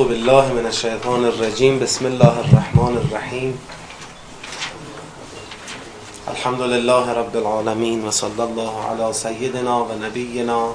أعوذ 0.00 0.16
بالله 0.16 0.52
من 0.56 0.66
الشيطان 0.66 1.24
الرجيم. 1.24 1.76
بسم 1.78 2.06
الله 2.06 2.34
الرحمن 2.40 2.94
الرحيم. 3.04 3.52
الحمد 6.28 6.60
لله 6.60 7.04
رب 7.12 7.34
العالمين 7.36 8.04
وصلى 8.08 8.44
الله 8.44 8.72
على 8.90 9.12
سيدنا 9.12 9.74
ونبينا 9.76 10.72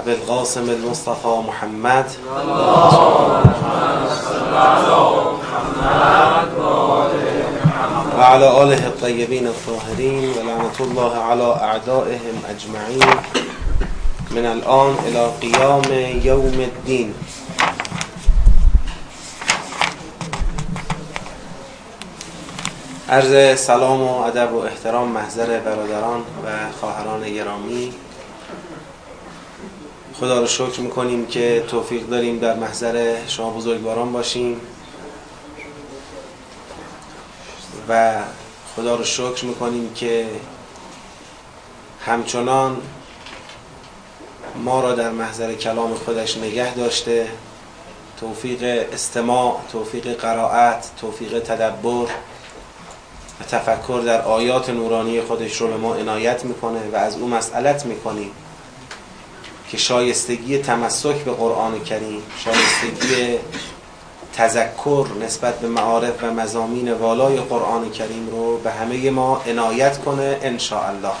أبي 0.00 0.12
القاسم 0.12 0.64
المصطفى 0.70 1.34
محمد. 1.48 2.06
وعلى 8.16 8.48
آله 8.62 8.82
الطيبين 8.96 9.46
الطاهرين 9.46 10.24
ولعنة 10.40 10.78
الله 10.80 11.12
على 11.18 11.48
أعدائهم 11.68 12.36
أجمعين. 12.48 13.10
من 14.30 14.46
الآن 14.56 14.92
إلى 15.04 15.22
قيام 15.42 15.88
يوم 16.24 16.56
الدين. 16.72 17.12
عرض 23.08 23.60
سلام 23.60 24.02
و 24.02 24.20
ادب 24.20 24.54
و 24.54 24.58
احترام 24.58 25.08
محضر 25.08 25.60
برادران 25.60 26.20
و 26.20 26.72
خواهران 26.80 27.34
گرامی. 27.34 27.94
خدا 30.20 30.40
رو 30.40 30.46
شکر 30.46 30.80
می‌کنیم 30.80 31.26
که 31.26 31.64
توفیق 31.68 32.06
داریم 32.06 32.38
در 32.38 32.54
محضر 32.54 33.16
شما 33.28 33.50
بزرگواران 33.50 34.12
باشیم. 34.12 34.60
و 37.88 38.14
خدا 38.76 38.96
رو 38.96 39.04
شکر 39.04 39.44
می‌کنیم 39.44 39.94
که 39.94 40.26
همچنان 42.06 42.76
ما 44.64 44.80
را 44.80 44.92
در 44.92 45.10
محضر 45.10 45.54
کلام 45.54 45.94
خودش 45.94 46.36
نگه 46.38 46.74
داشته. 46.74 47.28
توفیق 48.20 48.88
استماع 48.92 49.60
توفیق 49.72 50.20
قرائت 50.20 50.90
توفیق 51.00 51.38
تدبر 51.38 52.06
و 53.40 53.44
تفکر 53.44 54.02
در 54.06 54.22
آیات 54.22 54.70
نورانی 54.70 55.20
خودش 55.20 55.56
رو 55.56 55.68
به 55.68 55.76
ما 55.76 55.94
عنایت 55.94 56.44
می‌کنه 56.44 56.80
و 56.92 56.96
از 56.96 57.16
او 57.16 57.28
مسئلت 57.28 57.86
می‌کنیم 57.86 58.30
که 59.70 59.76
شایستگی 59.76 60.58
تمسک 60.58 61.14
به 61.14 61.32
قرآن 61.32 61.84
کریم 61.84 62.22
شایستگی 62.44 63.38
تذکر 64.36 65.06
نسبت 65.22 65.60
به 65.60 65.68
معارف 65.68 66.24
و 66.24 66.26
مزامین 66.30 66.92
والای 66.92 67.36
قرآن 67.36 67.90
کریم 67.90 68.28
رو 68.30 68.58
به 68.58 68.70
همه 68.70 69.10
ما 69.10 69.42
عنایت 69.46 69.98
کنه 69.98 70.38
ان 70.42 70.58
الله 70.70 71.14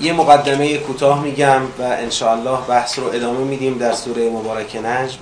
یه 0.00 0.12
مقدمه 0.12 0.78
کوتاه 0.78 1.22
میگم 1.22 1.62
و 1.78 1.82
ان 1.82 2.10
الله 2.22 2.58
بحث 2.68 2.98
رو 2.98 3.06
ادامه 3.06 3.38
میدیم 3.38 3.78
در 3.78 3.92
سوره 3.92 4.30
مبارک 4.30 4.76
نجم. 4.76 5.18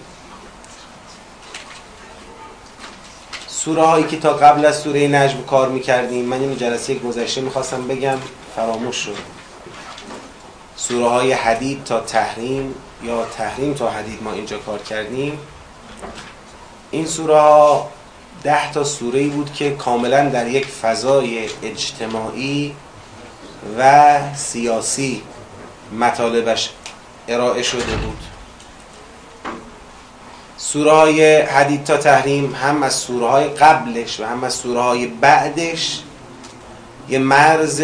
سوره 3.67 3.83
هایی 3.83 4.05
که 4.05 4.17
تا 4.17 4.33
قبل 4.33 4.65
از 4.65 4.81
سوره 4.81 5.09
نجم 5.09 5.43
کار 5.43 5.69
می‌کردیم 5.69 6.25
من 6.25 6.41
این 6.41 6.57
جلسه 6.57 6.95
گذشته 6.95 7.41
می‌خواستم 7.41 7.87
بگم 7.87 8.19
فراموش 8.57 8.97
شد. 8.97 9.17
سوره 10.77 11.09
های 11.09 11.33
حدید 11.33 11.85
تا 11.85 12.01
تحریم 12.01 12.75
یا 13.03 13.25
تحریم 13.25 13.75
تا 13.75 13.91
حدید 13.91 14.23
ما 14.23 14.33
اینجا 14.33 14.59
کار 14.59 14.79
کردیم. 14.79 15.39
این 16.91 17.07
سوره 17.07 17.41
ها 17.41 17.91
ده 18.43 18.73
تا 18.73 18.85
سوره 18.85 19.29
بود 19.29 19.53
که 19.53 19.71
کاملا 19.71 20.29
در 20.29 20.47
یک 20.47 20.67
فضای 20.67 21.49
اجتماعی 21.63 22.75
و 23.79 24.19
سیاسی 24.35 25.23
مطالبش 26.01 26.71
ارائه 27.29 27.63
شده 27.63 27.97
بود. 27.97 28.36
سوره 30.59 30.93
های 30.93 31.41
حدید 31.41 31.85
تا 31.85 31.97
تحریم 31.97 32.55
هم 32.55 32.83
از 32.83 32.95
سوره 32.95 33.27
های 33.27 33.45
قبلش 33.45 34.21
و 34.21 34.25
هم 34.25 34.45
از 34.45 34.55
سوره 34.55 34.81
های 34.81 35.07
بعدش 35.07 36.01
یه 37.09 37.19
مرز 37.19 37.81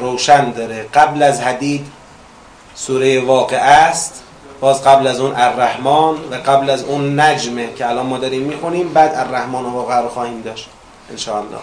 روشن 0.00 0.50
داره. 0.50 0.86
قبل 0.94 1.22
از 1.22 1.40
حدید 1.40 1.86
سوره 2.74 3.20
واقع 3.20 3.56
است 3.56 4.22
باز 4.60 4.84
قبل 4.84 5.06
از 5.06 5.20
اون 5.20 5.34
الرحمن 5.36 6.14
و 6.30 6.34
قبل 6.46 6.70
از 6.70 6.82
اون 6.82 7.20
نجمه 7.20 7.74
که 7.74 7.88
الان 7.88 8.06
ما 8.06 8.18
داریم 8.18 8.42
می‌خونیم 8.42 8.92
بعد 8.92 9.14
الرحمن 9.14 9.64
واقع 9.64 10.00
رو 10.00 10.08
خواهیم 10.08 10.42
داشت 10.42 10.68
انشاءالله. 11.10 11.58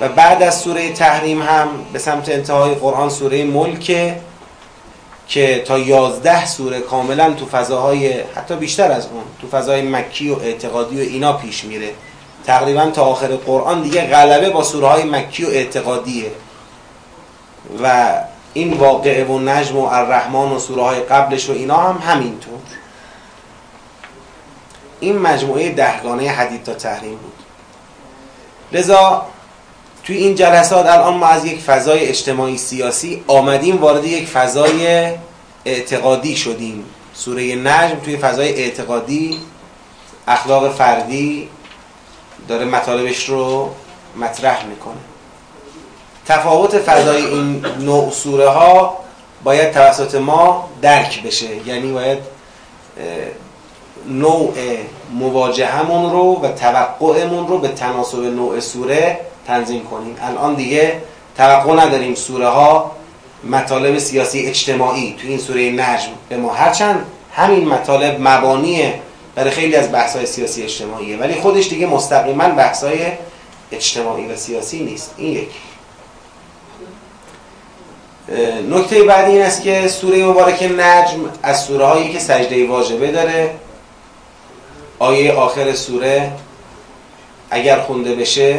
و 0.00 0.08
بعد 0.08 0.42
از 0.42 0.60
سوره 0.60 0.92
تحریم 0.92 1.42
هم 1.42 1.68
به 1.92 1.98
سمت 1.98 2.28
انتهای 2.28 2.74
قرآن 2.74 3.10
سوره 3.10 3.44
ملکه 3.44 4.16
که 5.28 5.62
تا 5.66 5.78
یازده 5.78 6.46
سوره 6.46 6.80
کاملا 6.80 7.32
تو 7.32 7.46
فضاهای 7.46 8.20
حتی 8.20 8.56
بیشتر 8.56 8.92
از 8.92 9.06
اون 9.06 9.22
تو 9.40 9.48
فضای 9.48 9.82
مکی 9.82 10.30
و 10.30 10.38
اعتقادی 10.38 10.96
و 10.96 11.00
اینا 11.00 11.32
پیش 11.32 11.64
میره. 11.64 11.90
تقریبا 12.46 12.90
تا 12.90 13.04
آخر 13.04 13.36
قرآن 13.36 13.82
دیگه 13.82 14.06
غلبه 14.06 14.50
با 14.50 14.62
سوره 14.62 14.86
های 14.86 15.04
مکی 15.04 15.44
و 15.44 15.48
اعتقادیه. 15.48 16.30
و 17.82 18.14
این 18.54 18.72
واقعه 18.72 19.24
و 19.24 19.38
نجم 19.38 19.76
و 19.76 19.84
الرحمن 19.84 20.52
و 20.52 20.58
سوره 20.58 20.82
های 20.82 21.00
قبلش 21.00 21.48
و 21.48 21.52
اینا 21.52 21.76
هم 21.76 22.12
همینطور. 22.12 22.58
این 25.00 25.18
مجموعه 25.18 25.70
دهگانه 25.70 26.28
حدید 26.30 26.62
تا 26.62 26.74
تحریم 26.74 27.16
بود. 27.16 27.32
لذا 28.72 29.26
توی 30.06 30.16
این 30.16 30.34
جلسات 30.34 30.86
الان 30.86 31.14
ما 31.14 31.26
از 31.26 31.44
یک 31.44 31.60
فضای 31.60 32.06
اجتماعی 32.06 32.58
سیاسی 32.58 33.24
آمدیم 33.26 33.76
وارد 33.76 34.04
یک 34.04 34.28
فضای 34.28 35.08
اعتقادی 35.64 36.36
شدیم. 36.36 36.84
سوره 37.14 37.54
نجم 37.54 37.96
توی 38.04 38.16
فضای 38.16 38.48
اعتقادی 38.48 39.38
اخلاق 40.28 40.72
فردی 40.72 41.48
داره 42.48 42.64
مطالبش 42.64 43.28
رو 43.28 43.70
مطرح 44.16 44.66
می‌کنه. 44.66 44.94
تفاوت 46.26 46.78
فضای 46.78 47.26
این 47.26 47.66
نوع 47.80 48.10
سوره 48.10 48.48
ها 48.48 48.98
باید 49.44 49.72
توسط 49.72 50.14
ما 50.14 50.68
درک 50.82 51.22
بشه. 51.22 51.68
یعنی 51.68 51.92
باید 51.92 52.18
نوع 54.08 54.54
مواجهمون 55.12 56.12
رو 56.12 56.40
و 56.42 56.48
توقعمون 56.48 57.48
رو 57.48 57.58
به 57.58 57.68
تناسب 57.68 58.18
نوع 58.18 58.60
سوره 58.60 59.20
تنظیم 59.46 59.84
کنیم. 59.84 60.16
الان 60.22 60.54
دیگه 60.54 61.02
توقع 61.36 61.72
نداریم 61.72 62.14
سوره 62.14 62.48
ها 62.48 62.92
مطالب 63.44 63.98
سیاسی 63.98 64.46
اجتماعی 64.46 65.16
تو 65.22 65.28
این 65.28 65.38
سوره 65.38 65.70
نجم 65.70 66.12
به 66.28 66.36
ما. 66.36 66.52
هرچند 66.52 67.06
همین 67.32 67.68
مطالب 67.68 68.16
مبانیه 68.20 68.94
برای 69.34 69.50
خیلی 69.50 69.76
از 69.76 69.92
بحث 69.92 70.16
های 70.16 70.26
سیاسی 70.26 70.62
اجتماعیه 70.62 71.16
ولی 71.16 71.34
خودش 71.34 71.68
دیگه 71.68 71.86
مستقیما 71.86 72.48
بحث 72.48 72.84
های 72.84 72.98
اجتماعی 73.72 74.26
و 74.26 74.36
سیاسی 74.36 74.84
نیست. 74.84 75.14
این 75.16 75.32
یک 75.32 75.48
نکته 78.70 79.02
بعدی 79.02 79.32
این 79.32 79.42
است 79.42 79.62
که 79.62 79.88
سوره 79.88 80.24
مبارک 80.24 80.62
نجم 80.62 81.30
از 81.42 81.64
سوره 81.64 81.86
هایی 81.86 82.12
که 82.12 82.18
سجده 82.18 82.66
واجبه 82.66 83.12
داره. 83.12 83.54
آیه 84.98 85.32
آخر 85.32 85.72
سوره 85.72 86.32
اگر 87.50 87.80
خونده 87.80 88.14
بشه 88.14 88.58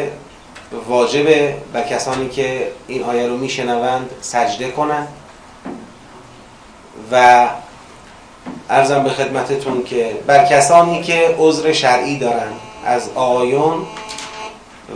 واجبه 0.88 1.56
بر 1.74 1.84
کسانی 1.84 2.30
که 2.30 2.72
این 2.88 3.04
آیه 3.04 3.28
رو 3.28 3.38
میشنوند 3.38 4.10
سجده 4.22 4.72
کنند. 4.72 5.08
و 7.12 7.48
ارزم 8.70 9.04
به 9.04 9.10
خدمتتون 9.10 9.84
که 9.84 10.18
بر 10.28 10.46
کسانی 10.46 11.04
که 11.04 11.36
عذر 11.40 11.74
شرعی 11.74 12.20
دارند 12.20 12.60
از 12.86 13.10
آقایون 13.16 13.86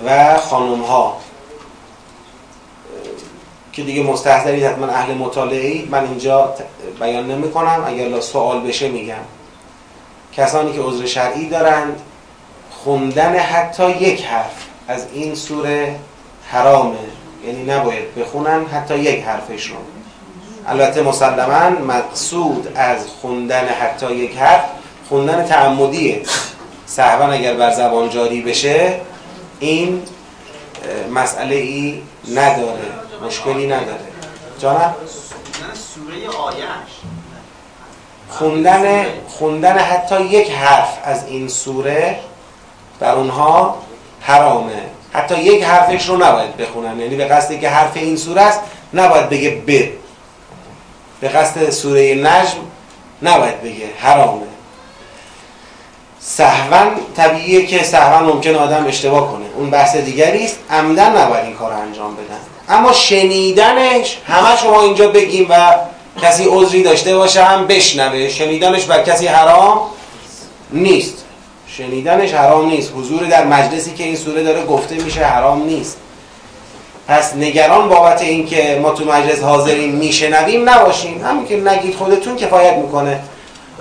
و 0.06 0.38
خانم 0.38 0.82
ها 0.82 1.18
که 3.74 3.84
دیگه 3.84 4.04
مستحضرید 4.04 4.64
حتما 4.64 4.88
اهل 4.88 5.14
مطالعه 5.14 5.86
من 5.90 6.04
اینجا 6.06 6.54
بیان 7.00 7.32
نمی 7.32 7.52
کنم 7.52 7.84
اگر 7.88 8.20
سوال 8.20 8.60
بشه 8.60 8.90
میگم. 8.90 9.16
کسانی 10.34 10.74
که 10.74 10.82
عذر 10.82 11.06
شرعی 11.06 11.50
دارند 11.50 12.02
خوندن 12.72 13.36
حتی 13.36 13.92
یک 13.92 14.26
حرف 14.26 14.69
از 14.90 15.06
این 15.14 15.36
سوره 15.36 15.96
حرامه 16.48 16.98
یعنی 17.46 17.64
نباید 17.64 18.16
بخونن 18.16 18.66
حتی 18.66 19.00
یک 19.00 19.24
حرفش 19.24 19.66
رو. 19.68 19.76
البته 20.68 21.02
مسلما 21.02 21.70
مقصود 21.70 22.72
از 22.76 23.08
خوندن 23.22 23.68
حتی 23.68 24.16
یک 24.16 24.38
حرف 24.38 24.64
خوندن 25.10 25.46
تعمدیه 25.46 26.22
صحبا 26.86 27.26
اگر 27.26 27.54
بر 27.54 27.72
زبان 27.72 28.10
جاری 28.10 28.42
بشه 28.42 29.02
این 29.60 30.02
مسئله 31.14 31.56
ای 31.56 32.02
نداره 32.36 32.92
مشکلی 33.28 33.68
نداره. 33.68 34.00
جانم 34.60 34.96
سوره 35.74 36.38
آیش 36.38 36.60
خوندن 38.30 39.06
خوندن 39.28 39.78
حتی 39.78 40.22
یک 40.22 40.52
حرف 40.52 40.98
از 41.04 41.28
این 41.28 41.48
سوره 41.48 42.20
بر 43.00 43.16
اونها 43.16 43.78
حرامه. 44.22 44.82
حتی 45.14 45.40
یک 45.40 45.64
حرفش 45.64 46.10
رو 46.10 46.16
نباید 46.16 46.58
بخونن. 46.58 47.00
یعنی 47.00 47.16
به 47.16 47.26
قصدی 47.26 47.60
که 47.60 47.70
حرف 47.70 47.98
این 47.98 48.18
سوره 48.18 48.42
است 48.42 48.60
نباید 48.94 49.30
بگه 49.30 49.50
ب. 49.50 49.90
به 51.22 51.30
قصد 51.30 51.70
سوره 51.70 52.16
نجم 52.16 52.58
نباید 53.22 53.62
بگه 53.62 53.86
حرامه. 54.00 54.42
سهون 56.20 56.88
طبیعیه 57.18 57.66
که 57.66 57.84
سهون 57.84 58.24
ممکن 58.24 58.56
آدم 58.56 58.86
اشتباه 58.88 59.32
کنه. 59.32 59.46
اون 59.56 59.70
بحث 59.70 59.96
دیگری 59.96 60.46
است. 60.46 60.58
عمدن 60.70 61.18
نباید 61.18 61.46
این 61.46 61.56
کار 61.56 61.74
انجام 61.74 62.16
بدن. 62.16 62.40
اما 62.70 62.94
شنیدنش 62.94 64.18
همه 64.28 64.58
شما 64.58 64.82
اینجا 64.82 65.08
بگیم 65.08 65.48
و 65.50 65.76
کسی 66.22 66.46
عذری 66.50 66.84
داشته 66.84 67.16
باشه 67.16 67.44
هم 67.44 67.68
بشنوه. 67.68 68.30
شنیدنش 68.30 68.86
بر 68.86 69.04
کسی 69.04 69.28
حرام 69.28 69.82
نیست. 70.72 71.26
شنیدنش 71.80 72.34
حرام 72.34 72.66
نیست. 72.66 72.92
حضور 72.96 73.24
در 73.24 73.46
مجلسی 73.46 73.94
که 73.94 74.04
این 74.04 74.16
سوره 74.16 74.44
داره 74.44 74.66
گفته 74.66 74.96
میشه 74.96 75.26
حرام 75.26 75.64
نیست. 75.64 75.98
پس 77.08 77.36
نگران 77.36 77.90
بابت 77.90 78.22
اینکه 78.22 78.80
ما 78.82 78.92
تو 78.92 79.06
مجلس 79.06 79.44
حاضرین 79.44 79.96
میشنویم 79.96 80.70
نباشیم 80.70 81.26
همین 81.26 81.48
که 81.48 81.58
نگید 81.58 81.96
خودتون 81.96 82.36
کفایت 82.36 82.74
می‌کنه. 82.74 83.20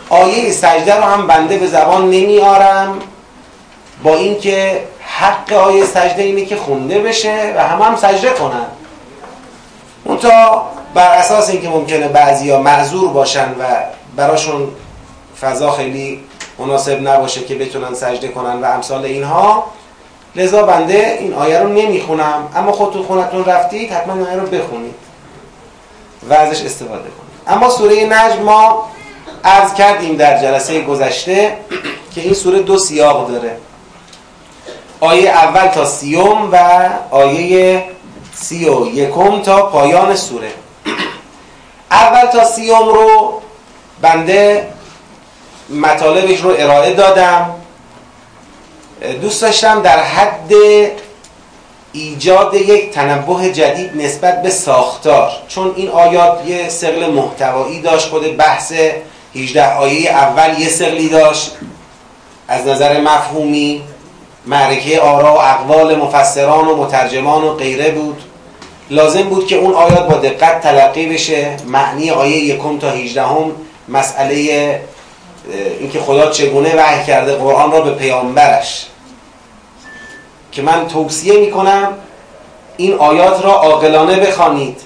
آیه 0.08 0.50
سجده 0.50 0.96
رو 0.96 1.02
هم 1.02 1.26
بنده 1.26 1.58
به 1.58 1.66
زبان 1.66 2.10
نمیارم 2.10 2.98
با 4.02 4.14
اینکه 4.14 4.82
حق 5.00 5.52
آیه 5.52 5.84
سجده 5.84 6.22
اینه 6.22 6.44
که 6.44 6.56
خونده 6.56 6.98
بشه 6.98 7.54
و 7.56 7.68
همه 7.68 7.84
هم 7.84 7.96
سجده 7.96 8.30
کنن. 8.30 8.66
تا 10.20 10.62
بر 10.94 11.14
اساس 11.14 11.50
اینکه 11.50 11.68
ممکنه 11.68 12.08
بعضیا 12.08 12.60
معذور 12.60 13.08
باشن 13.08 13.50
و 13.50 13.64
براشون 14.16 14.68
فضا 15.40 15.70
خیلی 15.70 16.20
مناسب 16.58 17.08
نباشه 17.08 17.40
که 17.40 17.54
بتونن 17.54 17.94
سجده 17.94 18.28
کنن 18.28 18.60
و 18.60 18.64
امثال 18.64 19.04
اینها. 19.04 19.64
لذا 20.36 20.62
بنده 20.62 21.16
این 21.20 21.34
آیه 21.34 21.58
رو 21.58 21.68
نمی‌خونم. 21.68 22.48
اما 22.56 22.72
خودتون 22.72 23.02
خونتون 23.02 23.44
رفتید 23.44 23.92
حتما 23.92 24.12
این 24.12 24.22
آیه 24.22 24.36
رو 24.36 24.46
بخونید 24.46 24.94
و 26.30 26.34
ازش 26.34 26.62
استفاده 26.62 27.02
کنید. 27.02 27.28
اما 27.46 27.70
سوره 27.70 28.04
نجم 28.04 28.42
ما 28.42 28.88
عرض 29.44 29.74
کردیم 29.74 30.16
در 30.16 30.42
جلسه 30.42 30.80
گذشته 30.80 31.56
که 32.14 32.20
این 32.20 32.34
سوره 32.34 32.62
دو 32.62 32.78
سیاق 32.78 33.30
داره. 33.30 33.56
آیه 35.00 35.30
اول 35.30 35.66
تا 35.66 35.84
سیوم 35.84 36.48
و 36.52 36.88
آیه 37.10 37.84
سی 38.34 38.68
و 38.68 38.86
یکم 38.86 39.42
تا 39.42 39.62
پایان 39.62 40.16
سوره. 40.16 40.50
اول 41.90 42.26
تا 42.26 42.44
سیوم 42.44 42.88
رو 42.88 43.40
بنده 44.00 44.68
مطالبش 45.70 46.40
رو 46.40 46.54
ارائه 46.58 46.92
دادم. 46.92 47.54
دوست 49.20 49.42
داشتم 49.42 49.82
در 49.82 50.02
حد 50.02 50.52
ایجاد 51.92 52.54
یک 52.54 52.90
تنبه 52.90 53.52
جدید 53.52 53.90
نسبت 54.02 54.42
به 54.42 54.50
ساختار. 54.50 55.32
چون 55.48 55.72
این 55.76 55.88
آیات 55.88 56.46
یه 56.46 56.68
سقل 56.68 57.10
محتوایی 57.10 57.80
داشت 57.80 58.08
خود 58.08 58.36
بحث 58.36 58.72
18 59.34 59.74
آیه 59.74 60.10
اول 60.10 60.58
یه 60.58 60.68
سقلی 60.68 61.08
داشت. 61.08 61.52
از 62.48 62.66
نظر 62.66 63.00
مفهومی 63.00 63.82
معرکه 64.46 65.00
آرا 65.00 65.34
و 65.34 65.40
اقوال 65.40 65.96
مفسران 65.96 66.68
و 66.68 66.76
مترجمان 66.76 67.44
و 67.44 67.54
غیره 67.54 67.90
بود. 67.90 68.22
لازم 68.90 69.22
بود 69.22 69.46
که 69.46 69.56
اون 69.56 69.74
آیات 69.74 70.08
با 70.08 70.14
دقت 70.14 70.60
تلقی 70.60 71.06
بشه. 71.06 71.56
معنی 71.66 72.10
آیه 72.10 72.36
یکم 72.36 72.78
تا 72.78 72.90
18 72.90 73.22
هم 73.22 73.52
مسئله 73.88 74.80
اینکه 75.80 76.00
خدا 76.00 76.30
چگونه 76.30 76.76
وحی 76.76 77.06
کرده 77.06 77.34
قرآن 77.34 77.72
را 77.72 77.80
به 77.80 77.90
پیامبرش. 77.90 78.86
که 80.52 80.62
من 80.62 80.88
توصیه 80.88 81.40
می‌کنم 81.40 81.94
این 82.76 82.94
آیات 82.94 83.44
را 83.44 83.52
عاقلانه 83.52 84.16
بخوانید 84.16 84.80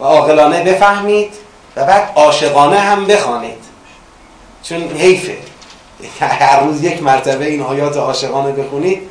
و 0.00 0.04
عاقلانه 0.04 0.64
بفهمید 0.64 1.34
و 1.76 1.84
بعد 1.84 2.12
عاشقانه 2.14 2.78
هم 2.78 3.06
بخوانید. 3.06 3.62
چون 4.62 4.82
حیفه. 4.82 5.36
هر 6.20 6.60
روز 6.60 6.84
یک 6.84 7.02
مرتبه 7.02 7.44
این 7.44 7.62
آیات 7.62 7.96
عاشقانه 7.96 8.52
بخونید 8.52 9.02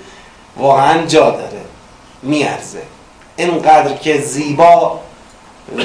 واقعا 0.57 1.05
جا 1.05 1.29
داره. 1.29 1.61
میارزه. 2.23 2.81
اینقدر 3.35 3.93
که 3.93 4.21
زیبا 4.21 4.99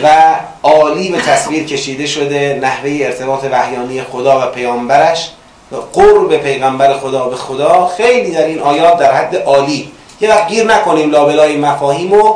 و 0.02 0.34
عالی 0.62 1.10
به 1.10 1.20
تصویر 1.20 1.64
کشیده 1.64 2.06
شده 2.06 2.58
نحوه 2.62 2.98
ارتباط 3.02 3.44
وحیانی 3.52 4.02
خدا 4.02 4.40
و 4.40 4.50
پیامبرش. 4.50 5.30
و 5.72 5.76
قرب 5.76 6.36
پیغمبر 6.36 6.98
خدا 6.98 7.24
به 7.24 7.36
خدا. 7.36 7.86
خیلی 7.96 8.30
در 8.30 8.44
این 8.44 8.60
آیات 8.60 8.98
در 8.98 9.14
حد 9.14 9.36
عالی. 9.36 9.92
یه 10.20 10.30
وقت 10.30 10.48
گیر 10.48 10.64
نکنیم 10.64 11.10
لابلای 11.10 11.56
مفاهیم 11.56 12.12
و 12.12 12.34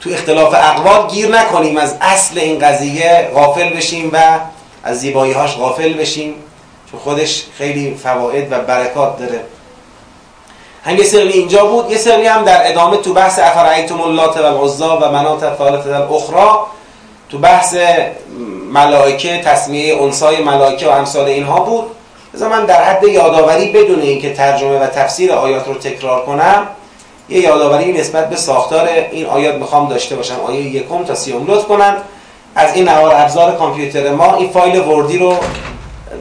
تو 0.00 0.10
اختلاف 0.10 0.54
اقوال 0.54 1.06
گیر 1.06 1.28
نکنیم. 1.28 1.76
از 1.76 1.96
اصل 2.00 2.38
این 2.38 2.58
قضیه 2.58 3.30
غافل 3.34 3.76
بشیم 3.76 4.10
و 4.12 4.38
از 4.84 5.00
زیبایی 5.00 5.32
هاش 5.32 5.56
غافل 5.56 5.92
بشیم. 5.92 6.34
چون 6.90 7.00
خودش 7.00 7.44
خیلی 7.58 7.94
فواید 7.94 8.52
و 8.52 8.58
برکات 8.58 9.18
داره. 9.18 9.40
هم 10.84 10.96
یه 10.96 11.04
سری 11.04 11.32
اینجا 11.32 11.66
بود 11.66 11.90
یه 11.90 11.98
سری 11.98 12.26
هم 12.26 12.44
در 12.44 12.70
ادامه 12.70 12.96
تو 12.96 13.12
بحث 13.12 13.38
افرعیتم 13.38 14.00
اللات 14.00 14.36
و 14.36 14.44
العزا 14.44 14.96
و 14.96 15.12
منات 15.12 15.42
الثالثه 15.42 15.94
الاخرى 15.94 16.48
تو 17.32 17.38
بحث 17.38 17.76
ملائکه 18.72 19.42
تصمیه 19.44 20.02
انسای 20.02 20.44
ملائکه 20.44 20.88
و 20.88 20.90
امثال 20.90 21.26
اینها 21.26 21.60
بود. 21.60 21.84
بذار 22.34 22.48
من 22.48 22.64
در 22.64 22.84
حد 22.84 23.04
یادآوری 23.04 23.72
بدون 23.72 24.00
اینکه 24.00 24.34
ترجمه 24.34 24.78
و 24.78 24.86
تفسیر 24.86 25.32
آیات 25.32 25.68
رو 25.68 25.74
تکرار 25.74 26.26
کنم 26.26 26.66
یه 27.28 27.40
یادآوری 27.40 27.92
نسبت 27.92 28.30
به 28.30 28.36
ساختار 28.36 28.88
این 29.12 29.26
آیات 29.26 29.54
می‌خوام 29.54 29.88
داشته 29.88 30.16
باشم. 30.16 30.40
آیه 30.46 30.60
یکم 30.60 31.04
تا 31.04 31.14
سیوم. 31.14 31.46
لطف 31.46 31.64
کنن. 31.64 31.96
از 32.54 32.74
این 32.74 32.88
نوار 32.88 33.14
ابزار 33.14 33.56
کامپیوتر 33.56 34.10
ما 34.10 34.36
این 34.36 34.50
فایل 34.50 34.80
وردی 34.80 35.18
رو 35.18 35.36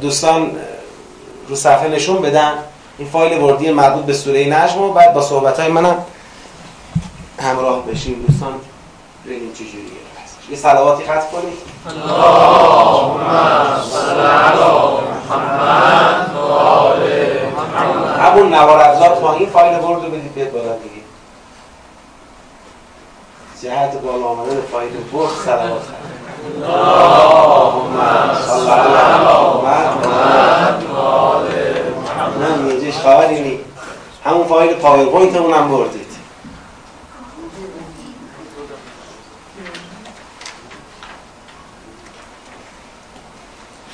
دوستان 0.01 0.51
رو 1.47 1.55
صفحه 1.55 1.87
نشون 1.87 2.21
بدن. 2.21 2.53
این 2.97 3.07
فایل 3.07 3.41
وردی 3.41 3.71
مربوط 3.71 4.05
به 4.05 4.13
سوره 4.13 4.45
نجم 4.45 4.81
و 4.81 4.93
بعد 4.93 5.13
با 5.13 5.21
صحبت 5.21 5.59
های 5.59 5.69
منم 5.69 6.05
همراه 7.39 7.85
بشیم. 7.85 8.25
دوستان 8.27 8.53
ببینیم 9.25 9.53
چجوریه 9.53 10.10
یه 10.51 10.57
صلواتی 10.57 11.03
خط 11.03 11.31
کنید. 11.31 11.57
اللهم 11.87 13.19
صل 13.91 14.21
همون 18.21 18.53
نوار 18.53 18.81
ابزار 18.81 19.21
ما 19.21 19.33
این 19.33 19.49
فایل 19.49 19.73
ورد 19.73 20.03
رو 20.03 20.09
بدید 20.09 20.33
بیاد 20.33 20.51
بالا 20.51 20.63
دیگه. 20.63 21.01
جهت 23.61 24.01
بالا 24.01 24.25
آمدن 24.25 24.61
فایل 24.71 24.91
ورد 25.13 25.29
صلوات 25.45 25.81
اللهم 26.63 27.99
صل 28.47 28.69
علی 28.69 29.23
محمد 29.63 30.83
و 30.93 30.97
آل 30.97 31.45
محمد 32.05 32.91
خبری 32.91 33.41
نی 33.41 33.59
همون 34.25 34.47
فایل 34.47 34.73
پاورپوینت 34.73 35.35
هم 35.35 35.67
بردید 35.71 36.00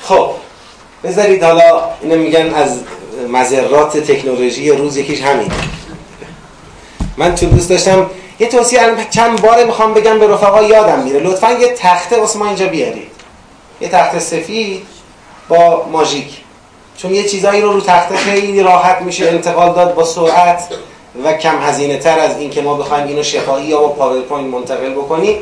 خب 0.08 0.30
بذارید 1.04 1.42
حالا 1.42 1.80
اینو 2.02 2.16
میگن 2.16 2.54
از 2.54 2.80
مضرات 3.28 3.96
تکنولوژی 3.96 4.70
روز 4.70 4.96
یکیش 4.96 5.22
همین. 5.22 5.52
من 7.16 7.34
چون 7.34 7.48
دوست 7.48 7.70
داشتم 7.70 8.10
یه 8.40 8.46
توصیه 8.46 8.80
چند 9.10 9.42
بار 9.42 9.64
می‌خوام 9.64 9.94
بگم 9.94 10.18
به 10.18 10.26
رفقا 10.26 10.62
یادم 10.62 10.98
میره. 10.98 11.20
لطفا 11.20 11.52
یه 11.52 11.74
تخته 11.74 12.20
واسه 12.20 12.38
ما 12.38 12.46
اینجا 12.46 12.66
بیارید. 12.66 13.10
یه 13.80 13.88
تخت 13.88 14.18
سفید 14.18 14.82
با 15.48 15.86
ماژیک. 15.92 16.36
چون 16.96 17.14
یه 17.14 17.24
چیزایی 17.24 17.60
رو 17.60 17.72
رو 17.72 17.80
تخته 17.80 18.16
خیلی 18.16 18.62
راحت 18.62 19.02
میشه 19.02 19.28
انتقال 19.28 19.72
داد 19.72 19.94
با 19.94 20.04
سرعت 20.04 20.68
و 21.24 21.32
کم 21.32 21.62
هزینه 21.62 21.98
تر 21.98 22.18
از 22.18 22.38
این 22.38 22.50
که 22.50 22.62
ما 22.62 22.74
بخوایم 22.74 23.06
اینو 23.06 23.22
شفاهی 23.22 23.66
یا 23.66 23.80
با 23.80 23.88
پاورپوینت 23.88 24.54
منتقل 24.54 24.90
بکنیم. 24.90 25.36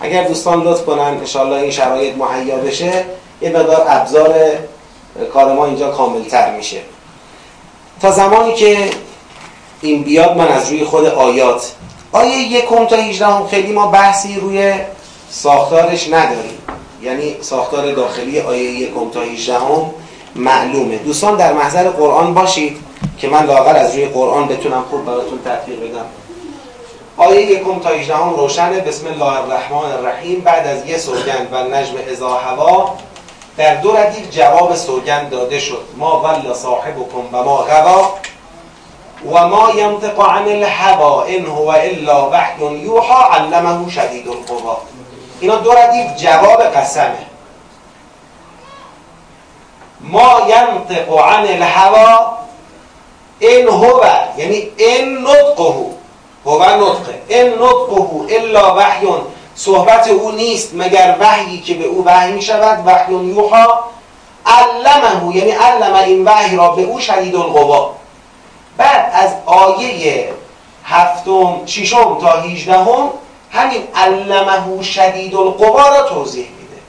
اگر 0.00 0.24
دوستان 0.24 0.62
لطف 0.62 0.84
کنن 0.84 1.00
انشالله 1.00 1.56
این 1.56 1.70
شرایط 1.70 2.14
مهیا 2.16 2.56
بشه. 2.56 3.04
یه 3.40 3.50
مقدار 3.50 3.84
ابزار 3.88 4.34
کار 5.32 5.52
ما 5.52 5.66
اینجا 5.66 5.90
کاملتر 5.90 6.56
میشه. 6.56 6.80
تا 8.02 8.10
زمانی 8.10 8.54
که 8.54 8.90
این 9.80 10.02
بیاد 10.02 10.36
من 10.36 10.48
از 10.48 10.70
روی 10.70 10.84
خود 10.84 11.06
آیات 11.06 11.72
آیه 12.12 12.36
یکم 12.36 12.86
تا 12.86 12.96
18 12.96 13.26
هم 13.26 13.46
خیلی 13.46 13.72
ما 13.72 13.86
بحثی 13.86 14.40
روی 14.40 14.74
ساختارش 15.30 16.08
نداریم. 16.08 16.58
یعنی 17.02 17.36
ساختار 17.40 17.92
داخلی 17.92 18.40
آیه 18.40 18.62
یکم 18.62 19.10
تا 19.10 19.20
18 19.20 19.54
هم 19.54 19.90
معلومه. 20.36 20.96
دوستان 20.96 21.36
در 21.36 21.52
محضر 21.52 21.88
قرآن 21.88 22.34
باشید 22.34 22.76
که 23.18 23.28
من 23.28 23.46
لاغر 23.46 23.76
از 23.76 23.94
روی 23.94 24.06
قرآن 24.06 24.48
بتونم 24.48 24.84
خوب 24.90 25.04
براتون 25.04 25.38
تطبیق 25.44 25.80
بدم. 25.80 26.06
آیه 27.16 27.40
یکم 27.40 27.78
تا 27.78 27.88
18 27.88 28.16
هم 28.16 28.30
روشنه. 28.30 28.80
بسم 28.80 29.06
الله 29.06 29.38
الرحمن 29.42 29.92
الرحیم. 29.92 30.40
بعد 30.40 30.66
از 30.66 30.86
یه 30.86 30.98
سوگند 30.98 31.48
و 31.52 31.56
نجم 31.56 31.94
ازا 32.12 32.30
هوا 32.30 32.94
در 33.58 33.74
دو 33.74 33.92
ردیف 33.92 34.30
جواب 34.30 34.74
سوگند 34.74 35.30
داده 35.30 35.58
شد. 35.58 35.84
ما 35.96 36.20
ول 36.20 36.54
صاحبکم 36.54 37.18
و 37.32 37.42
ما 37.42 37.56
غوا 37.56 38.12
و 39.32 39.48
ما 39.48 39.70
ینطق 39.70 40.20
عن 40.20 40.48
الهوا 40.48 41.22
ان 41.22 41.46
هو 41.46 41.68
الا 41.68 42.30
وحی 42.30 42.64
یوحا 42.64 43.34
علمه 43.34 43.90
شدید 43.90 44.28
القوا. 44.28 44.76
اینا 45.40 45.56
دو 45.56 45.72
ردیف 45.72 46.16
جواب 46.16 46.62
قسمه. 46.62 47.26
ما 50.00 50.40
ینطق 50.48 51.18
عن 51.18 51.46
الهوا 51.46 52.38
این 53.38 53.68
هو 53.68 54.04
یعنی 54.36 54.70
این 54.76 55.18
نطقه 55.18 55.74
هو 56.46 56.64
نطقه. 56.64 57.22
این 57.28 57.52
نطقه 57.54 58.36
الا 58.36 58.74
وحیون 58.76 59.20
صحبت 59.58 60.08
او 60.08 60.30
نیست 60.30 60.70
مگر 60.74 61.16
وحیی 61.20 61.60
که 61.60 61.74
به 61.74 61.84
او 61.84 62.04
وحی 62.04 62.32
می 62.32 62.42
شود 62.42 62.86
وحی 62.86 63.14
یوحا 63.14 63.66
علمه 64.46 65.36
یعنی 65.36 65.50
علم 65.50 65.94
این 65.94 66.24
وحی 66.24 66.56
را 66.56 66.68
به 66.68 66.82
او 66.82 67.00
شدید 67.00 67.36
القوا. 67.36 67.94
بعد 68.76 69.10
از 69.12 69.30
آیه 69.46 70.32
هفتم 70.84 71.66
ششم 71.66 72.18
تا 72.20 72.40
هیجدهم 72.40 73.10
همین 73.50 73.82
علمه 73.94 74.82
شدید 74.82 75.34
القوا 75.34 75.88
را 75.88 76.02
توضیح 76.02 76.48
میده. 76.48 76.82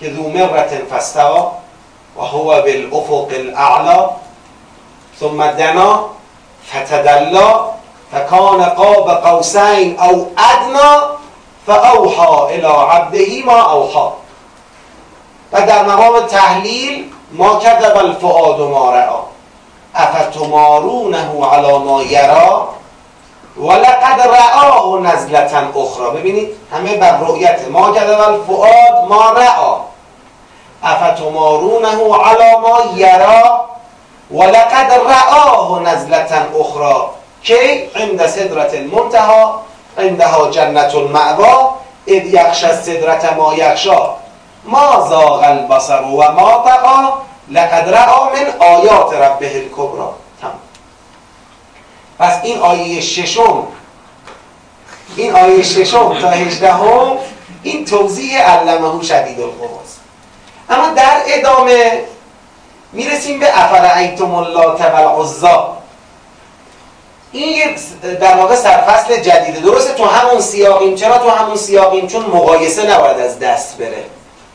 که 0.00 0.16
ذو 0.16 0.28
مرت 0.28 0.70
فستوا 0.90 1.52
و 2.16 2.22
هو 2.22 2.44
بالافق 2.44 3.28
الاعلا 3.34 4.10
ثم 5.20 5.50
دنا 5.50 6.04
فتدلا 6.70 7.60
فکان 8.12 8.64
قاب 8.64 9.10
قوسین 9.10 10.00
او 10.00 10.34
ادنا 10.38 11.17
فاوحا 11.68 12.46
الى 12.46 12.66
عبده 12.66 13.42
ما 13.46 13.60
اوحا 13.72 14.12
و 15.52 15.60
در 15.66 15.84
مقام 15.84 16.20
تحلیل 16.20 17.12
ما 17.32 17.58
کذب 17.58 17.96
الفؤاد 17.96 18.60
ما 18.60 18.90
رعا 18.90 19.20
افتمارونه 19.94 21.44
علی 21.52 21.78
ما 21.78 22.02
یرا 22.02 22.68
ولقد 23.56 24.20
رعاه 24.20 25.00
نزلتا 25.00 25.58
اخرى 25.58 26.10
ببینید 26.20 26.48
همه 26.72 26.96
بر 26.96 27.18
رؤیت 27.18 27.68
ما 27.70 27.92
کذب 27.92 28.20
الفؤاد 28.20 29.08
ما 29.08 29.30
رعا 29.30 29.76
افتمارونه 30.84 32.14
علی 32.24 32.56
ما 32.56 32.78
یرا 32.96 33.60
ولقد 34.30 34.92
رعاه 34.92 35.80
نزلتا 35.80 36.36
اخرى 36.60 37.08
کی؟ 37.42 37.90
عند 37.96 38.26
صدرت 38.26 38.74
المنتها 38.74 39.67
عندها 39.98 40.50
جنت 40.50 40.94
المعوا 40.94 41.70
اذ 42.06 42.26
یخش 42.26 42.66
صدرت 42.66 43.32
ما 43.32 43.54
یخشا. 43.54 44.18
ما 44.64 45.06
زاغ 45.08 45.42
البصر 45.44 46.02
و 46.02 46.32
ما 46.32 46.64
طغا 46.66 47.22
لقد 47.50 47.94
رعا 47.94 48.24
من 48.24 48.52
آیات 48.58 49.14
ربه 49.14 49.56
الکبرا 49.56 50.14
پس 52.18 52.40
این 52.42 52.58
آیه 52.58 53.00
ششم 53.00 53.66
این 55.16 55.34
آیه 55.34 55.62
ششم 55.62 56.20
تا 56.20 56.30
هجدهم 56.30 57.18
این 57.62 57.84
توضیح 57.84 58.40
علمه 58.42 59.02
شدید 59.02 59.40
القواست 59.40 60.00
اما 60.70 60.88
در 60.88 61.20
ادامه 61.26 62.04
می‌رسیم 62.92 63.40
به 63.40 63.64
افرعیتم 63.64 64.34
اللات 64.34 64.80
و 64.80 64.96
العزا 64.96 65.77
این 67.32 67.58
در 68.20 68.36
واقع 68.36 68.54
سرفصل 68.54 69.16
جدیده 69.16 69.60
درسته 69.60 69.94
تو 69.94 70.04
همون 70.04 70.40
سیاقیم. 70.40 70.94
چرا 70.94 71.18
تو 71.18 71.28
همون 71.28 71.56
سیاقیم؟ 71.56 72.06
چون 72.06 72.22
مقایسه 72.22 72.90
نباید 72.90 73.18
از 73.18 73.38
دست 73.38 73.78
بره. 73.78 74.04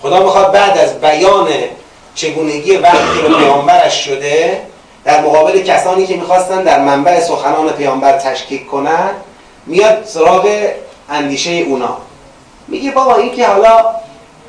خدا 0.01 0.23
می‌خواد 0.23 0.51
بعد 0.51 0.77
از 0.77 1.01
بیان 1.01 1.47
چگونگی 2.15 2.77
وقتی 2.77 3.21
که 3.21 3.35
پیامبرش 3.37 4.05
شده 4.05 4.61
در 5.05 5.21
مقابل 5.21 5.61
کسانی 5.61 6.07
که 6.07 6.15
می‌خواستن 6.15 6.63
در 6.63 6.79
منبع 6.79 7.19
سخنان 7.19 7.69
پیامبر 7.69 8.17
تشکیک 8.17 8.67
کنن 8.67 9.09
میاد 9.65 10.05
سراغ 10.05 10.49
اندیشه 11.09 11.51
اونا. 11.51 11.97
میگه 12.67 12.91
بابا 12.91 13.15
این 13.15 13.35
که 13.35 13.47
حالا 13.47 13.85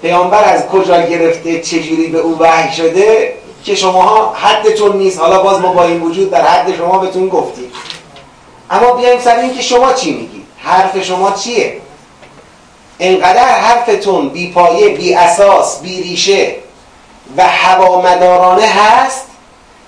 پیامبر 0.02 0.44
از 0.44 0.66
کجا 0.66 1.00
گرفته 1.00 1.60
چجوری 1.60 2.06
به 2.06 2.18
او 2.18 2.38
وحی 2.40 2.72
شده 2.72 3.32
که 3.64 3.74
شماها 3.74 4.32
حدتون 4.34 4.96
نیست. 4.96 5.20
حالا 5.20 5.42
باز 5.42 5.60
ما 5.60 5.72
با 5.72 5.84
این 5.84 6.00
وجود 6.00 6.30
در 6.30 6.42
حد 6.42 6.76
شما 6.76 6.98
بهتون 6.98 7.28
گفتیم. 7.28 7.72
اما 8.70 8.92
بیایم 8.92 9.20
سر 9.20 9.36
این 9.36 9.54
که 9.54 9.62
شما 9.62 9.92
چی 9.92 10.12
میگید 10.12 10.46
حرف 10.58 11.02
شما 11.02 11.30
چیه؟ 11.30 11.80
انقدر 13.00 13.48
حرفتون 13.48 14.28
بی 14.28 14.52
پایه 14.52 14.88
بی 14.88 15.14
اساس 15.14 15.80
بی 15.80 16.02
ریشه 16.02 16.54
و 17.36 17.48
هوامدارانه 17.48 18.66
هست 18.66 19.26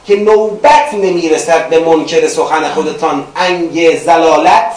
که 0.07 0.17
نوبت 0.17 0.95
نمی‌رسد 0.95 1.69
به 1.69 1.79
منکر 1.79 2.29
سخن 2.29 2.69
خودتان. 2.69 3.25
انگ 3.37 3.99
زلالت 3.99 4.73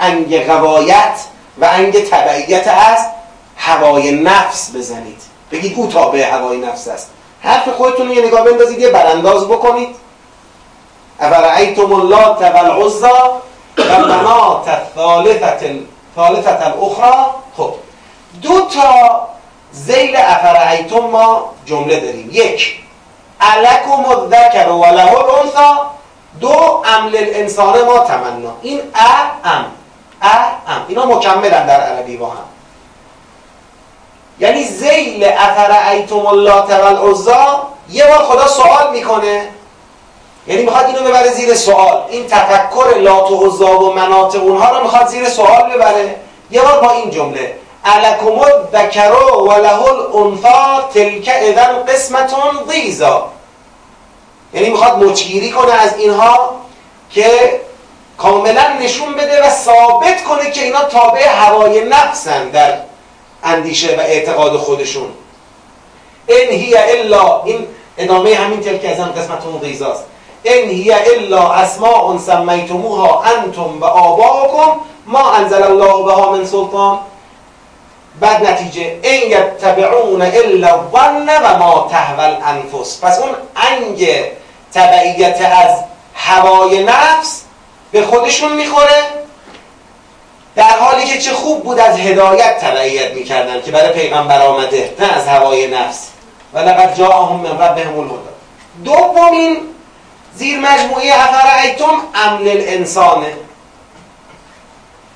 انگ 0.00 0.38
غوایت 0.38 1.20
و 1.60 1.64
انگ 1.64 2.08
تبعیت 2.08 2.68
است 2.68 3.10
هوای 3.56 4.10
نفس 4.10 4.70
بزنید. 4.76 5.22
بگید 5.52 5.74
او 5.76 5.86
تابع 5.86 6.30
هوای 6.30 6.58
نفس 6.58 6.88
است. 6.88 7.10
حرف 7.40 7.68
خودتون 7.68 8.10
یه 8.10 8.26
نگاه 8.26 8.44
بندازید 8.44 8.78
یه 8.78 8.88
برانداز 8.88 9.48
بکنید. 9.48 9.96
افرعیتم 11.20 11.92
اللات 11.92 12.42
و 12.42 12.56
العزا 12.56 13.40
و 13.78 13.98
منات 13.98 14.68
الثالثت 14.68 16.62
الاخرى 16.62 17.24
خب 17.56 17.74
دو 18.42 18.60
تا 18.60 19.28
زیل 19.72 20.16
افرعیتم 20.16 20.98
ما 20.98 21.50
جمله 21.66 22.00
داریم. 22.00 22.30
یک 22.32 22.80
علکم 23.40 24.04
الذکر 24.10 24.68
و 24.68 24.84
له 24.84 25.12
الانثا 25.18 25.90
دو 26.40 26.82
عمل 26.84 27.16
الانسان 27.16 27.84
ما 27.84 27.98
تمنا. 27.98 28.52
این 28.62 28.80
ا 28.94 29.48
ام 29.48 29.64
ا 30.22 30.36
ام 30.68 30.84
اینا 30.88 31.06
مکملن 31.06 31.66
در 31.66 31.80
عربی 31.80 32.16
با 32.16 32.26
هم. 32.26 32.48
یعنی 34.38 34.64
زیل 34.64 35.24
افرعیتم 35.24 36.26
اللات 36.26 36.70
و 36.70 36.84
العزا 36.84 37.62
یه 37.90 38.06
بار 38.06 38.18
خدا 38.18 38.46
سوال 38.46 38.90
می‌کنه. 38.92 39.48
یعنی 40.46 40.62
می‌خواد 40.62 40.86
اینو 40.86 41.00
ببره 41.00 41.28
زیر 41.28 41.54
سوال. 41.54 42.02
این 42.08 42.26
تفکر 42.26 42.98
لات 42.98 43.30
و 43.30 43.46
عزا 43.46 43.80
و 43.80 43.94
منات 43.94 44.36
اونها 44.36 44.76
رو 44.76 44.82
می‌خواد 44.82 45.06
زیر 45.06 45.28
سوال 45.28 45.72
ببره. 45.74 46.16
یه 46.50 46.62
بار 46.62 46.80
با 46.80 46.90
این 46.90 47.10
جمله. 47.10 47.54
علکم 47.84 48.38
الذکر 48.38 49.12
و 49.48 49.52
له 49.52 49.82
الانثا 49.82 50.88
تلک 50.94 51.30
اذن 51.34 51.82
قسمتون 51.88 52.64
ضیزا. 52.70 53.28
یعنی 54.54 54.70
می‌خواد 54.70 55.04
مچگیری 55.04 55.50
کنه 55.50 55.72
از 55.72 55.98
اینها 55.98 56.54
که 57.10 57.60
کاملا 58.18 58.72
نشون 58.80 59.14
بده 59.14 59.46
و 59.46 59.50
ثابت 59.50 60.24
کنه 60.24 60.50
که 60.50 60.62
اینا 60.62 60.84
تابع 60.84 61.28
هوای 61.28 61.84
نفسن 61.84 62.48
در 62.48 62.78
اندیشه 63.42 63.96
و 63.96 64.00
اعتقاد 64.00 64.56
خودشون. 64.56 65.08
این 66.26 66.50
هی 66.50 66.76
الا 66.76 67.42
این 67.42 67.66
ادامه 67.98 68.34
همین 68.34 68.60
تلک 68.60 68.84
از 68.84 68.96
قسمتون 68.96 69.58
غیزاست 69.58 70.04
این 70.44 70.70
هی 70.70 70.92
الا 70.92 71.52
اسماء 71.52 72.18
سمیتموها 72.18 73.22
انتم 73.22 73.80
و 73.80 73.84
آباکم 73.84 74.80
ما 75.06 75.32
انزل 75.32 75.62
الله 75.62 76.02
بها 76.02 76.32
من 76.32 76.44
سلطان. 76.44 76.98
بعد 78.20 78.46
نتیجه 78.46 78.98
این 79.02 79.30
یتبعون 79.30 80.22
الا 80.22 80.80
ظن 80.92 81.28
و 81.44 81.58
ما 81.58 81.88
تهول 81.90 82.36
انفس 82.44 83.04
پس 83.04 83.18
اون 83.18 83.30
انگ 83.56 84.08
تبعیت 84.74 85.40
از 85.40 85.78
هوای 86.14 86.84
نفس 86.84 87.42
به 87.92 88.02
خودشون 88.02 88.52
می‌خوره. 88.52 89.02
در 90.56 90.78
حالی 90.78 91.04
که 91.04 91.18
چه 91.18 91.32
خوب 91.32 91.64
بود 91.64 91.78
از 91.78 91.98
هدایت 91.98 92.58
تبعیت 92.58 93.14
می‌کردن 93.14 93.62
که 93.62 93.70
برای 93.70 93.92
پیغمبر 93.92 94.42
آمده 94.42 94.94
نه 94.98 95.16
از 95.16 95.26
هوای 95.26 95.66
نفس. 95.66 96.08
و 96.52 96.58
لقد 96.58 96.96
جاءهم 96.98 97.40
من 97.40 97.50
ربهم 97.50 97.98
الهدى. 97.98 98.34
دومین 98.84 99.73
زیر 100.36 100.58
مجموعه 100.58 101.12
افرعیتم 101.14 101.92
امن 102.14 102.48
الانسانه 102.48 103.32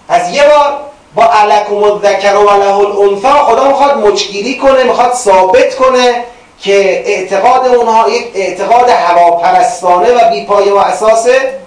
پس 0.09 0.31
یه 0.33 0.43
بار 0.49 0.81
با 1.15 1.25
علکم 1.25 1.83
الذکر 1.85 2.37
و 2.37 2.51
له 2.51 2.77
الانثا 2.77 3.45
خدا 3.45 3.69
می‌خواد 3.69 3.99
مچگیری 3.99 4.59
کنه 4.59 4.85
می‌خواد 4.85 5.15
ثابت 5.15 5.75
کنه 5.77 6.25
که 6.61 7.03
اعتقاد 7.07 7.67
اونها 7.67 8.09
یک 8.09 8.31
اعتقاد 8.35 8.89
هواپرستانه 8.89 10.13
و 10.13 10.31
بیپایه 10.31 10.73
و 10.73 10.77
اساسه. 10.77 11.59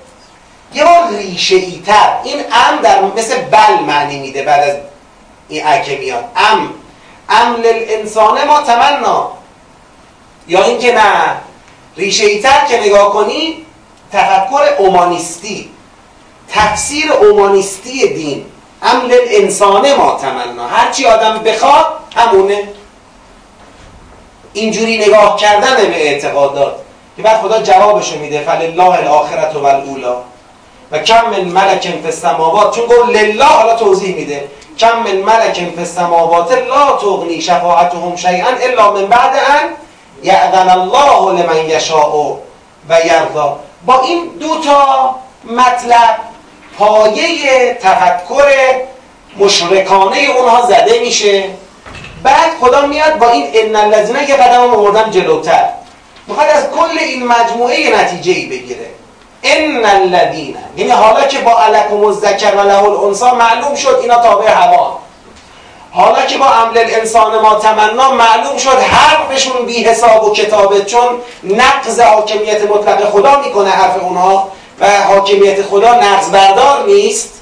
یه 0.74 0.84
بار 0.84 1.08
ریشه 1.10 1.56
ای 1.56 1.82
تر. 1.86 2.18
این 2.24 2.40
ام 2.40 2.82
در 2.82 3.02
مثل 3.02 3.38
بل 3.38 3.84
معنی 3.88 4.20
میده 4.20 4.44
بعد 4.44 4.70
از 4.70 4.76
این 5.50 5.68
اکه 5.68 5.98
میاد. 5.98 6.24
ام. 6.36 6.74
ام 7.30 7.56
للانسان 7.56 8.44
ما 8.48 8.62
تمنا. 8.62 9.32
یا 10.48 10.64
اینکه 10.64 10.94
نه. 10.94 11.36
ریشه 11.98 12.26
ای 12.26 12.40
تر 12.40 12.66
که 12.70 12.80
نگاه 12.80 13.14
کنی 13.14 13.66
تفکر 14.12 14.62
اومانیستی 14.80 15.70
تفسیر 16.50 17.12
اومانیستی 17.12 18.14
دین. 18.14 18.46
ام 18.84 19.02
للانسان 19.02 19.94
ما 19.96 20.18
تمنا. 20.22 20.68
هرچی 20.68 21.06
آدم 21.06 21.38
بخواد 21.38 21.86
همونه. 22.16 22.64
اینجوری 24.54 24.98
نگاه 24.98 25.38
کردن 25.38 25.76
به 25.76 26.08
اعتقادات 26.08 26.76
که 27.18 27.24
بعد 27.24 27.42
خدا 27.42 27.62
جوابشو 27.62 28.20
میده 28.20 28.40
فلله 28.40 28.84
الاخرت 28.84 29.56
و 29.56 29.66
الاولا 29.66 30.16
و 30.92 31.00
کم 31.00 31.30
من 31.30 31.44
ملک 31.44 31.82
فی 31.82 32.06
السماوات. 32.06 32.76
چون 32.76 32.86
گفت 32.86 33.10
لله 33.10 33.46
حالا 33.46 33.76
توضیح 33.76 34.16
میده. 34.16 34.48
کم 34.78 35.00
من 35.00 35.18
ملک 35.18 35.54
فی 35.54 35.80
السماوات 35.80 36.52
لا 36.52 36.98
تغنی 37.02 37.42
شفاعتهم 37.42 38.16
شیئا 38.16 38.48
الا 38.48 38.92
من 38.92 39.06
بعد 39.06 39.36
ان 39.36 39.70
یعذن 40.24 40.70
الله 40.70 41.42
لمن 41.42 41.70
یشاء 41.70 42.38
و 42.90 43.00
یرضا 43.06 43.60
با 43.86 44.02
این 44.02 44.28
دو 44.40 44.60
تا 44.60 45.16
مطلب 45.44 46.18
پایه 46.78 47.74
تفکر 47.74 48.52
مشرکانه 49.38 50.18
اونها 50.18 50.62
زده 50.62 51.00
میشه. 51.00 51.44
بعد 52.24 52.50
خدا 52.62 52.82
میاد 52.86 53.18
با 53.18 53.30
این 53.30 53.48
ان 53.54 53.76
الذین 53.76 54.16
یه 54.16 54.36
قدم 54.36 54.62
آوردن 54.62 55.12
جلوتر. 55.12 55.70
می‌خواد 56.28 56.50
از 56.50 56.64
کل 56.70 57.00
این 57.00 57.28
مجموعه 57.28 58.02
نتیجه 58.02 58.32
ای 58.32 58.46
بگیره. 58.46 58.90
ان 59.44 59.86
الذین 59.86 60.58
یعنی 60.78 60.92
حالا 60.92 61.28
که 61.28 61.40
با 61.40 61.60
علکم 61.60 62.06
الذکر 62.06 62.56
و 62.56 62.62
له 62.62 62.84
الانثى 62.84 63.32
معلوم 63.32 63.76
شد 63.76 64.00
اینا 64.02 64.16
تابع 64.16 64.50
هوا. 64.50 65.00
حالا 65.94 66.26
که 66.26 66.38
با 66.38 66.46
عمل 66.46 66.78
الانسان 66.78 67.42
ما 67.42 67.56
تمنا 67.56 68.12
معلوم 68.12 68.58
شد 68.58 68.80
حرفشون 68.80 69.66
بی 69.66 69.84
حساب 69.84 70.24
و 70.24 70.34
کتابه 70.34 70.82
چون 70.82 71.22
نقض 71.44 72.00
حاکمیت 72.00 72.62
مطلق 72.64 73.10
خدا 73.10 73.42
می‌کنه 73.42 73.70
حرف 73.70 74.04
اونها 74.04 74.48
و 74.80 75.02
حاکمیت 75.02 75.62
خدا 75.62 75.94
نقض 75.94 76.30
بردار 76.30 76.86
نیست. 76.88 77.42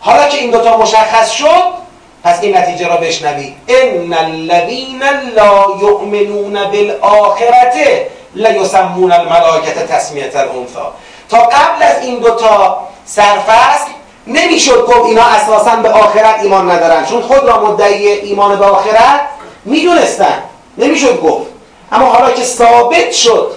حالا 0.00 0.28
که 0.28 0.38
این 0.38 0.50
دوتا 0.50 0.76
مشخص 0.76 1.30
شد 1.30 1.82
پس 2.24 2.38
این 2.42 2.56
نتیجه 2.56 2.88
را 2.88 2.96
بشنوید 2.96 3.56
ان 3.68 4.12
الذین 4.12 5.02
لا 5.36 5.64
یؤمنون 5.80 6.64
بالآخرة 6.64 8.06
لیسمون 8.34 9.12
الملائکه 9.12 9.70
تسمیه 9.70 10.30
الانثى. 10.34 10.88
تا 11.28 11.38
قبل 11.38 11.82
از 11.82 12.02
این 12.02 12.18
دوتا 12.18 12.80
سرفصل 13.04 13.90
نمی‌شد 14.26 14.86
گفت 14.86 15.06
اینا 15.06 15.22
اساسا 15.22 15.76
به 15.76 15.88
آخرت 15.88 16.42
ایمان 16.42 16.70
ندارن. 16.70 17.04
چون 17.04 17.22
خود 17.22 17.44
را 17.44 17.64
مدعی 17.64 18.08
ایمان 18.08 18.58
به 18.58 18.64
آخرت 18.64 19.20
می‌دونستن. 19.64 20.42
نمی‌شد 20.78 21.20
گفت. 21.20 21.46
اما 21.92 22.06
حالا 22.06 22.30
که 22.30 22.44
ثابت 22.44 23.12
شد 23.12 23.52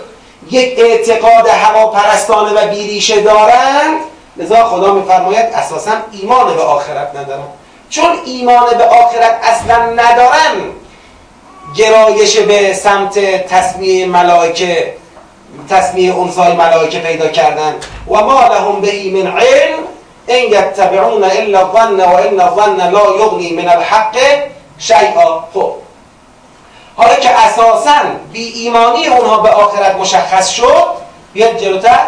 یک 0.51 0.79
اعتقاد 0.79 1.47
هواپرستانه 1.47 2.53
و 2.53 2.67
بیریشه 2.67 3.21
دارند 3.21 3.99
لذا 4.37 4.65
خدا 4.65 4.93
میفرماید 4.93 5.45
اساسا 5.53 5.91
ایمان 6.11 6.55
به 6.55 6.61
آخرت 6.61 7.15
ندارن. 7.15 7.43
چون 7.89 8.17
ایمان 8.25 8.77
به 8.77 8.83
آخرت 8.83 9.39
اصلا 9.43 9.85
ندارن 9.85 10.55
گرایش 11.75 12.37
به 12.37 12.73
سمت 12.73 13.19
تصمیه 13.47 14.05
ملائکه 14.05 14.93
تصمیه 15.69 16.19
انسای 16.19 16.53
ملائکه 16.53 16.99
پیدا 16.99 17.27
کردن. 17.27 17.75
و 18.07 18.13
ما 18.13 18.47
لهم 18.47 18.81
به 18.81 18.91
من 19.13 19.37
علم 19.37 19.79
این 20.27 20.51
یتبعون 20.51 21.23
الا 21.23 21.59
الظن 21.59 21.99
و 22.01 22.15
ان 22.15 22.39
الظن 22.39 22.91
لا 22.91 23.15
یغنی 23.19 23.53
من 23.53 23.67
الحق 23.67 24.17
شیئا 24.77 25.43
خب. 25.53 25.73
حالا 26.95 27.15
که 27.15 27.29
اساسا 27.29 28.01
بی 28.31 28.43
ایمانی 28.43 29.07
اونها 29.07 29.37
به 29.37 29.49
آخرت 29.49 29.95
مشخص 29.95 30.49
شد 30.49 30.87
بیاد 31.33 31.57
جلوتر. 31.57 31.99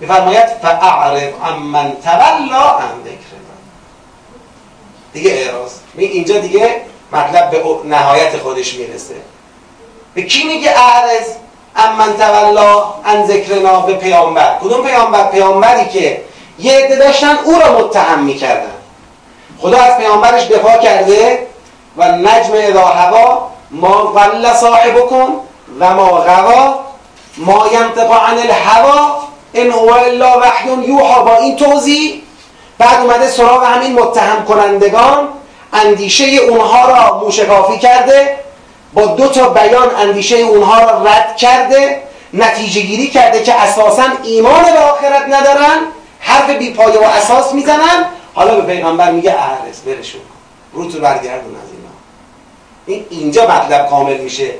میفرماید 0.00 0.46
فاعرض 0.62 1.32
عمن 1.44 1.96
تولا 2.04 2.68
عن 2.68 3.00
ذکرنا 3.04 3.54
دیگه 5.12 5.30
اعراض. 5.30 5.70
اینجا 5.96 6.38
دیگه 6.38 6.80
مطلب 7.12 7.50
به 7.50 7.62
نهایت 7.84 8.36
خودش 8.36 8.74
می‌رسه. 8.74 9.14
به 10.14 10.22
کی 10.22 10.44
میگه 10.44 10.70
اعرض 10.70 11.26
امن 11.76 12.16
تولا 12.16 12.84
عن 13.04 13.26
ذکرنا 13.26 13.80
به 13.80 13.94
پیامبر. 13.94 14.58
کدوم 14.60 14.86
پیامبر؟ 14.86 15.30
پیامبری 15.30 15.88
که 15.88 16.22
یه 16.62 16.72
عده 16.72 16.96
داشتن 16.96 17.38
او 17.44 17.58
را 17.58 17.78
متهم 17.78 18.24
می‌کردن. 18.24 18.70
خدا 19.58 19.78
از 19.78 19.96
پیامبرش 19.96 20.46
دفاع 20.46 20.78
کرده 20.78 21.46
و 21.96 22.12
نجم 22.12 22.52
اذا 22.54 22.84
هوا 22.84 23.50
ما 23.70 24.14
ضل 24.14 24.52
صاحبکم 24.54 25.28
و 25.80 25.94
ما 25.94 26.06
غوا 26.06 26.74
ما 27.36 27.66
ینطق 27.72 28.12
عن 28.12 28.38
الهوا 28.38 29.20
ان 29.54 29.70
هو 29.70 29.92
الا 29.92 30.38
وحی 30.40 30.70
یوحا. 30.86 31.22
با 31.22 31.36
این 31.36 31.56
توضیح 31.56 32.22
بعد 32.78 33.00
اومده 33.00 33.28
سراغ 33.28 33.64
همین 33.64 33.92
متهم 33.92 34.44
کنندگان. 34.44 35.28
اندیشه 35.72 36.24
اونها 36.24 36.88
را 36.88 37.18
موشکافی 37.18 37.78
کرده 37.78 38.38
با 38.94 39.06
دو 39.06 39.28
تا 39.28 39.48
بیان 39.48 39.94
اندیشه 39.94 40.36
اونها 40.36 40.80
را 40.80 41.02
رد 41.02 41.36
کرده 41.36 42.02
نتیجه 42.34 42.80
گیری 42.80 43.06
کرده 43.06 43.42
که 43.42 43.54
اساسا 43.54 44.02
ایمان 44.22 44.62
به 44.62 44.78
آخرت 44.78 45.22
ندارن. 45.28 45.78
حرف 46.20 46.50
بی 46.50 46.70
پایه 46.70 47.00
و 47.00 47.04
اساس 47.04 47.54
می‌زنن. 47.54 48.04
حالا 48.34 48.54
به 48.54 48.74
پیغمبر 48.74 49.10
میگه 49.10 49.30
اعرض 49.30 49.80
برشون 49.86 50.20
رو 50.72 50.90
تو 50.90 50.98
برگردون 50.98 51.56
از 51.56 51.70
اینا. 51.72 51.90
این 52.86 53.06
اینجا 53.10 53.42
مطلب 53.42 53.88
کامل 53.88 54.16
میشه. 54.16 54.50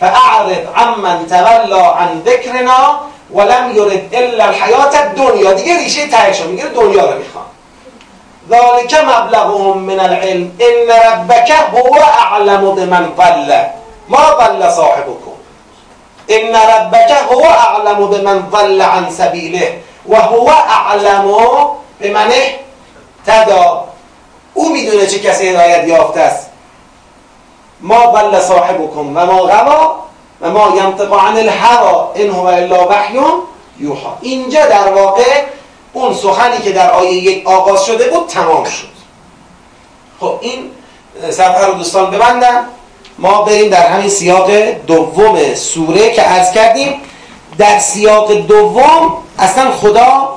فاعرض 0.00 0.66
عمن 0.76 1.26
تولا 1.26 1.92
عن 1.92 2.22
ذکرنا 2.26 3.00
ولم 3.34 3.76
یرد 3.76 4.14
الا 4.14 4.44
الحیات 4.44 4.96
الدنیا. 4.96 5.52
دیگه 5.52 5.78
ریشه 5.78 6.06
تهش 6.06 6.40
میگه 6.40 6.64
دنیا 6.64 7.10
رو 7.10 7.18
می‌خوان 7.18 7.44
ذالک 8.50 8.94
مبلغهم 8.94 9.78
من 9.78 10.00
العلم. 10.00 10.52
ان 10.60 10.90
ربک 10.90 11.50
هو 11.50 11.98
اعلم 12.02 12.74
بمن 12.74 13.12
ضل. 13.16 13.64
ما 14.08 14.24
ضل 14.40 14.70
صاحبكم 14.70 15.32
ان 16.28 16.54
ربک 16.54 17.10
هو 17.30 17.44
اعلم 17.44 18.06
بمن 18.06 18.42
ضل 18.52 18.82
عن 18.82 19.10
سبیله. 19.10 19.72
و 20.08 20.16
هو 20.16 20.48
اعلم 20.48 21.34
به 21.98 22.10
منه 22.10 22.54
تدا. 23.26 23.84
او 24.54 24.72
می‌دونه 24.72 25.06
چه 25.06 25.18
کسی 25.18 25.48
هدایت 25.48 25.88
یافته 25.88 26.20
است. 26.20 26.50
ما 27.80 28.12
ضل 28.12 28.40
صاحبكم 28.40 29.16
و 29.16 29.26
ما 29.26 29.42
غوا 29.42 29.94
و 30.40 30.50
ما 30.50 30.74
ینطق 30.76 31.12
عن 31.14 31.36
الهوا 31.36 32.12
ان 32.16 32.30
هو 32.30 32.46
الا 32.46 32.88
وحی 32.88 33.18
یوحا. 33.78 34.16
اینجا 34.20 34.66
در 34.66 34.92
واقع 34.92 35.42
اون 35.92 36.14
سخنی 36.14 36.58
که 36.58 36.72
در 36.72 36.90
آیه 36.90 37.12
یک 37.12 37.46
آغاز 37.46 37.84
شده 37.84 38.08
بود 38.08 38.26
تمام 38.28 38.64
شد. 38.64 38.88
خب 40.20 40.38
این 40.40 40.70
صفحه 41.30 41.66
رو 41.66 41.72
دوستان 41.72 42.10
ببندن. 42.10 42.64
ما 43.18 43.42
بریم 43.42 43.68
در 43.68 43.86
همین 43.86 44.08
سیاق 44.08 44.50
دوم 44.86 45.54
سوره 45.54 46.10
که 46.10 46.22
عرض 46.22 46.52
کردیم. 46.52 47.00
در 47.58 47.78
سیاق 47.78 48.32
دوم 48.32 49.12
اصلا 49.38 49.70
خدا 49.70 50.28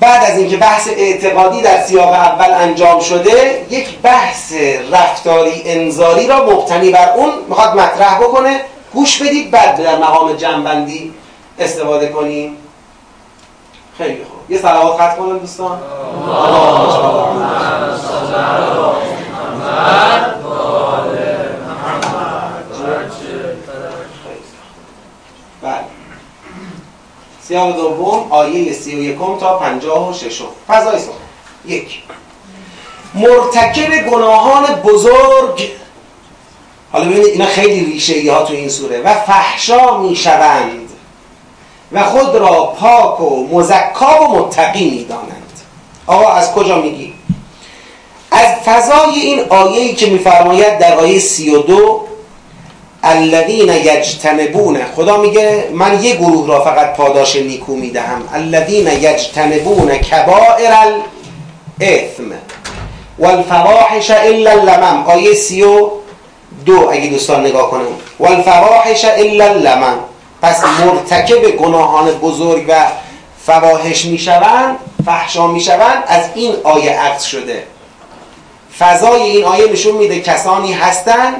بعد 0.00 0.30
از 0.30 0.38
اینکه 0.38 0.56
بحث 0.56 0.88
اعتقادی 0.88 1.62
در 1.62 1.82
سیاق 1.82 2.08
اول 2.12 2.54
انجام 2.54 3.00
شده 3.00 3.66
یک 3.70 3.98
بحث 3.98 4.52
رفتاری 4.92 5.62
انذاری 5.64 6.26
را 6.26 6.46
مبتنی 6.46 6.90
بر 6.90 7.10
اون 7.10 7.30
می‌خواد 7.48 7.70
مطرح 7.80 8.18
بکنه 8.18 8.60
گوش 8.94 9.22
بدید 9.22 9.50
بعد 9.50 9.82
در 9.82 9.98
مقام 9.98 10.32
جنبندی 10.32 11.14
استفاده 11.58 12.08
کنیم 12.08 12.56
خیلی 13.98 14.24
خوب 14.24 14.50
یه 14.50 14.58
سلوات 14.58 15.00
خط 15.00 15.16
کنم 15.16 15.38
دوستان 15.38 15.78
سیاق 27.52 27.76
دوم 27.76 28.26
آیه 28.30 28.72
سی 28.72 28.94
و 28.94 29.02
یکم 29.02 29.38
تا 29.40 29.58
پنجاه 29.58 30.10
و 30.10 30.12
ششم 30.12 30.44
فضای 30.68 30.98
سخن 30.98 31.12
یک. 31.66 32.02
مرتکب 33.14 34.10
گناهان 34.10 34.64
بزرگ. 34.74 35.70
حالا 36.92 37.04
ببینید 37.04 37.26
اینا 37.26 37.46
خیلی 37.46 37.84
ریشه 37.84 38.32
ها 38.32 38.42
تو 38.42 38.52
این 38.54 38.68
سوره. 38.68 39.00
و 39.00 39.14
فحشا 39.14 39.98
می‌شوند. 39.98 40.90
و 41.92 42.02
خود 42.04 42.36
را 42.36 42.64
پاک 42.64 43.20
و 43.20 43.46
مزکا 43.52 44.24
و 44.24 44.38
متقی 44.38 44.90
می‌دانند. 44.90 45.60
آقا 46.06 46.32
از 46.32 46.52
کجا 46.52 46.78
میگی؟ 46.78 47.14
از 48.30 48.46
فضای 48.64 49.20
این 49.20 49.40
آیه‌ای 49.50 49.94
که 49.94 50.06
میفرماید 50.06 50.78
در 50.78 50.94
آیه 50.94 51.18
سی 51.18 51.54
و 51.54 51.58
دو 51.58 52.06
الذین 53.02 53.68
یجتنبون. 53.68 54.78
خدا 54.96 55.16
میگه 55.16 55.68
من 55.72 56.04
یه 56.04 56.16
گروه 56.16 56.48
را 56.48 56.64
فقط 56.64 56.96
پاداش 56.96 57.36
نیکو 57.36 57.74
می‌دهم. 57.74 58.28
الذین 58.34 58.86
یجتنبون 58.86 59.96
کبائر 59.96 60.72
الاثم 61.80 62.32
والفواحش 63.18 64.10
الا 64.10 64.50
اللمم. 64.50 65.04
آیه 65.06 65.34
سی 65.34 65.62
و 65.62 65.90
دو 66.66 66.88
اگه 66.92 67.06
دوستان 67.06 67.46
نگاه 67.46 67.70
کنیم 67.70 67.94
والفواحش 68.18 69.04
الا 69.04 69.44
اللمم. 69.44 69.98
پس 70.42 70.62
مرتکب 70.64 71.50
گناهان 71.50 72.10
بزرگ 72.10 72.64
و 72.68 72.86
فواحش 73.46 74.04
می‌شوند 74.04 74.76
فحشا 75.06 75.46
می‌شوند 75.46 76.04
از 76.06 76.24
این 76.34 76.54
آیه 76.64 77.00
عکس 77.00 77.22
شده. 77.22 77.62
فضای 78.78 79.22
این 79.22 79.44
آیه 79.44 79.72
نشون 79.72 79.96
میده 79.96 80.20
کسانی 80.20 80.72
هستند 80.72 81.36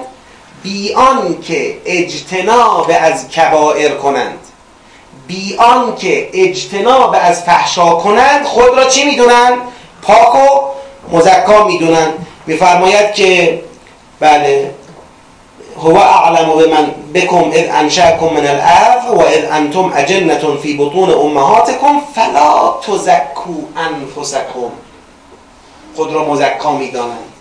بیان 0.62 1.40
که 1.42 1.76
اجتناب 1.84 2.90
از 3.00 3.28
کبائر 3.28 3.94
کنند. 3.94 4.38
بیان 5.26 5.96
که 5.96 6.28
اجتناب 6.32 7.16
از 7.20 7.42
فحشا 7.42 7.90
کنند 7.94 8.44
خود 8.44 8.76
را 8.76 8.84
چی 8.84 9.04
می‌دونند 9.04 9.58
پاک 10.02 10.34
و 10.34 10.60
مزکا 11.16 11.64
می‌دونند 11.64 12.26
میفرماید 12.46 13.14
که 13.14 13.62
بله 14.20 14.74
هو 15.82 15.96
اعلم 15.96 16.48
بمن 16.48 16.90
بكم 17.14 17.50
اذ 17.52 17.68
انشأكم 17.72 18.26
من 18.26 18.46
الارض 18.46 19.04
و 19.10 19.20
اذ 19.20 19.44
انتم 19.52 19.92
اجنة 19.94 20.56
فی 20.62 20.76
بطون 20.76 21.10
امهاتکم 21.10 22.00
فلا 22.14 22.74
تزکو 22.82 23.54
انفسکم. 23.76 24.70
خود 25.96 26.12
را 26.12 26.24
مزکا 26.24 26.72
می‌دانند. 26.72 27.32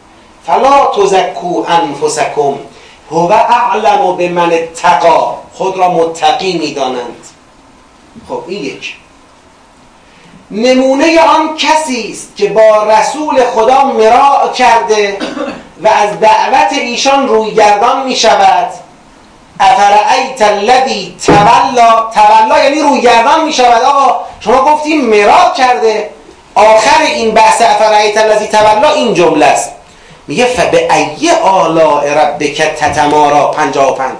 فلا 0.45 0.85
تزکو 0.85 1.65
انفسکم. 1.67 2.53
هو 3.11 3.31
اعلم 3.31 4.15
به 4.17 4.29
من 4.29 4.53
اتقا. 4.53 5.37
خود 5.53 5.77
را 5.77 5.91
متقی 5.91 6.57
می‌دانند. 6.57 7.25
خب 8.29 8.43
این 8.47 8.63
یک. 8.63 8.95
نمونه 10.51 11.19
آن 11.19 11.57
کسی 11.57 12.11
است 12.11 12.35
که 12.35 12.49
با 12.49 12.83
رسول 12.83 13.43
خدا 13.43 13.83
مراع 13.83 14.51
کرده 14.53 15.17
و 15.83 15.87
از 15.87 16.19
دعوت 16.19 16.73
ایشان 16.73 17.27
روی 17.27 17.51
گردان 17.51 18.05
می 18.05 18.15
شود 18.15 18.69
افرعیت 19.59 20.41
الذی 20.41 21.15
تولا 21.25 22.11
تولا 22.13 22.63
یعنی 22.63 22.79
روی 22.79 23.01
گردان 23.01 23.45
می 23.45 23.53
شود 23.53 23.83
آقا 23.83 24.25
شما 24.39 24.65
گفتیم 24.65 25.05
مراع 25.05 25.53
کرده. 25.53 26.09
آخر 26.55 27.01
این 27.01 27.31
بحث 27.31 27.61
افرعیت 27.61 28.17
الذی 28.17 28.47
تولا 28.47 28.89
این 28.89 29.13
جمله 29.13 29.45
است. 29.45 29.71
میگه 30.27 30.45
فبه 30.45 30.93
ای 30.93 31.31
آلاء 31.31 32.03
ربک 32.03 32.61
تتمارا 32.61 33.47
55 33.47 34.11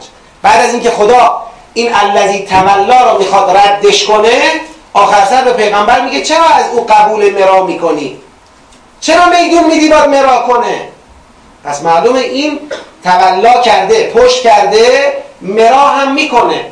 بعد 0.41 0.65
از 0.65 0.73
اینکه 0.73 0.89
خدا 0.89 1.41
این 1.73 1.95
الذی 1.95 2.39
تولا 2.39 3.11
رو 3.11 3.19
می‌خواد 3.19 3.57
ردش 3.57 4.05
کنه 4.05 4.41
آخر 4.93 5.25
سر 5.25 5.41
به 5.41 5.53
پیغمبر 5.53 6.01
میگه 6.01 6.21
چرا 6.21 6.45
از 6.45 6.65
او 6.73 6.85
قبول 6.89 7.33
مرا 7.33 7.63
می‌کنی؟ 7.63 8.17
چرا 9.01 9.25
میدون 9.25 9.63
میدی 9.63 9.89
باید 9.89 10.09
مرا 10.09 10.41
کنه؟ 10.41 10.87
پس 11.63 11.81
معلومه 11.81 12.19
این 12.19 12.59
تولا 13.03 13.61
کرده 13.61 14.11
پشت 14.15 14.43
کرده 14.43 15.13
مرا 15.41 15.87
هم 15.87 16.13
می‌کنه. 16.13 16.65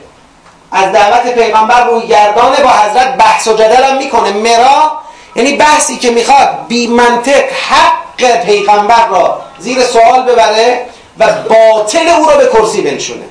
از 0.71 0.91
دعوت 0.91 1.33
پیغمبر 1.33 1.83
روی 1.83 2.07
گردانه 2.07 2.57
با 2.63 2.69
حضرت 2.69 3.17
بحث 3.17 3.47
و 3.47 3.53
جدل 3.53 3.83
هم 3.83 3.97
می‌کنه. 3.97 4.31
مرا 4.31 4.91
یعنی 5.39 5.57
بحثی 5.57 5.97
که 5.97 6.11
می‌خواد 6.11 6.49
بی 6.67 6.87
منطق 6.87 7.43
حق 7.69 8.45
پیغمبر 8.45 9.07
را 9.07 9.41
زیر 9.59 9.83
سوال 9.83 10.21
ببره 10.21 10.85
و 11.19 11.27
باطل 11.33 12.07
او 12.07 12.29
را 12.29 12.37
به 12.37 12.45
کرسی 12.53 12.81
بنشونه. 12.81 13.25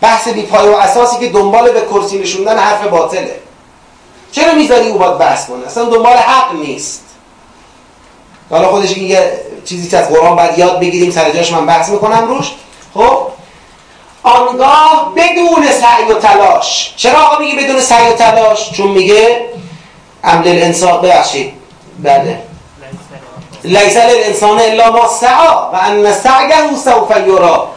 بحث 0.00 0.28
بی 0.28 0.42
پای 0.42 0.68
و 0.68 0.72
اساسی 0.72 1.18
که 1.18 1.28
دنبال 1.28 1.72
به 1.72 1.80
کرسی 1.80 2.18
نشوندن 2.18 2.58
حرف 2.58 2.86
باطله. 2.86 3.40
چرا 4.32 4.54
می‌ذاری 4.54 4.88
او 4.88 4.98
باید 4.98 5.18
بحث 5.18 5.46
کنه؟ 5.46 5.66
اصلا 5.66 5.84
دنبال 5.84 6.16
حق 6.16 6.54
نیست. 6.54 7.02
حالا 8.50 8.68
خودش 8.68 8.96
یه 8.96 9.40
چیزی 9.64 9.88
که 9.88 9.98
از 9.98 10.08
قرآن 10.08 10.36
باید 10.36 10.58
یاد 10.58 10.80
بگیریم 10.80 11.10
سر 11.10 11.30
جاش 11.30 11.52
من 11.52 11.66
بحث 11.66 11.88
می‌کنم 11.88 12.28
روش. 12.28 12.52
خب؟ 12.94 13.26
آنگاه 14.22 15.12
بدون 15.16 15.66
سعی 15.72 16.04
و 16.04 16.14
تلاش. 16.14 16.94
چرا 16.96 17.20
آقا 17.20 17.38
میگه 17.38 17.62
بدون 17.62 17.80
سعی 17.80 18.12
و 18.12 18.12
تلاش؟ 18.12 18.72
چون 18.72 18.88
میگه 18.88 19.46
عمل 20.26 20.48
الانسان 20.48 21.00
ببخشید. 21.00 21.52
بله. 21.98 22.38
لیس 23.64 23.96
للانسان 23.96 24.60
الا 24.60 24.90
ما 24.90 25.08
سعا 25.08 25.70
و 25.72 25.76
ان 25.76 26.12
سعیه 26.12 26.76
سوف 26.84 27.10
یرا 27.26 27.68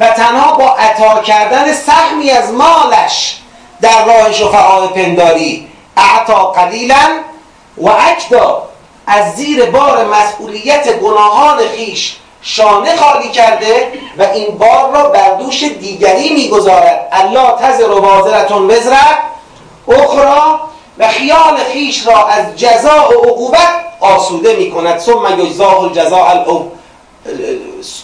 و 0.00 0.08
تنها 0.08 0.52
با 0.52 0.70
عطا 0.70 1.22
کردن 1.22 1.72
سهمی 1.72 2.30
از 2.30 2.52
مالش 2.52 3.36
در 3.80 4.04
راه 4.04 4.32
شفعاء 4.32 4.86
پنداری. 4.86 5.68
اعطا 5.96 6.44
قلیلا 6.44 7.20
و 7.76 7.88
اکدا 7.88 8.62
از 9.06 9.34
زیر 9.34 9.64
بار 9.64 10.04
مسئولیت 10.04 10.92
گناهان 10.98 11.58
خیش 11.76 12.16
شانه 12.42 12.96
خالی 12.96 13.28
کرده 13.28 13.92
و 14.18 14.22
این 14.22 14.58
بار 14.58 14.90
را 14.92 15.08
بر 15.08 15.34
دوش 15.34 15.62
دیگری 15.62 16.34
می‌گذارد. 16.34 17.08
الله 17.12 17.52
تزر 17.52 17.90
و 17.90 18.00
بازرتون 18.00 18.70
وزر 18.70 18.96
اخرى 19.88 20.58
و 20.98 21.08
خیال 21.08 21.56
خیش 21.56 22.06
را 22.06 22.26
از 22.26 22.56
جزاء 22.56 23.08
و 23.08 23.12
عقوبت 23.12 23.84
آسوده 24.00 24.56
می 24.56 24.70
کند 24.70 24.98
ثم 24.98 25.38
یجزاه 25.38 25.82
الجزاء 25.82 26.30
الاو 26.30 26.72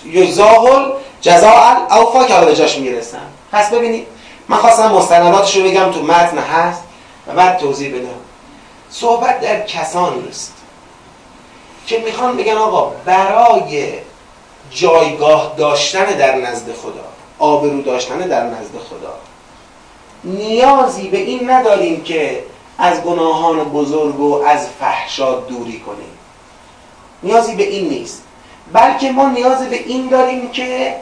یجزاه 0.04 0.64
الجزاء 0.64 1.76
الاوفا 1.90 2.24
که 2.24 2.34
حالا 2.34 2.52
جاش 2.52 2.78
می‌رسن. 2.78 3.26
پس 3.52 3.70
ببینید 3.70 4.06
من 4.48 4.56
خواستم 4.56 4.92
مستنداتش 4.92 5.56
رو 5.56 5.62
بگم 5.62 5.90
تو 5.90 6.02
متن 6.02 6.38
هست 6.38 6.82
و 7.26 7.32
بعد 7.32 7.58
توضیح 7.58 7.94
بدم. 7.94 8.08
صحبت 8.90 9.40
در 9.40 9.66
کسانی 9.66 10.28
است 10.28 10.52
که 11.86 11.98
می‌خوان 11.98 12.36
بگن 12.36 12.56
آقا 12.56 12.92
برای 13.04 13.92
جایگاه 14.70 15.52
داشتن 15.56 16.04
در 16.04 16.34
نزد 16.34 16.66
خدا 16.82 17.04
آبرو 17.38 17.82
داشتن 17.82 18.18
در 18.18 18.42
نزد 18.42 18.78
خدا 18.90 19.14
نیازی 20.24 21.08
به 21.08 21.18
این 21.18 21.50
نداریم 21.50 22.02
که 22.02 22.44
از 22.78 23.02
گناهان 23.02 23.64
بزرگ 23.64 24.20
و 24.20 24.42
از 24.46 24.68
فحشا 24.80 25.40
دوری 25.40 25.80
کنیم. 25.80 26.18
نیازی 27.22 27.54
به 27.54 27.68
این 27.68 27.88
نیست. 27.88 28.22
بلکه 28.72 29.12
ما 29.12 29.28
نیاز 29.28 29.68
به 29.68 29.76
این 29.76 30.08
داریم 30.08 30.50
که 30.50 30.96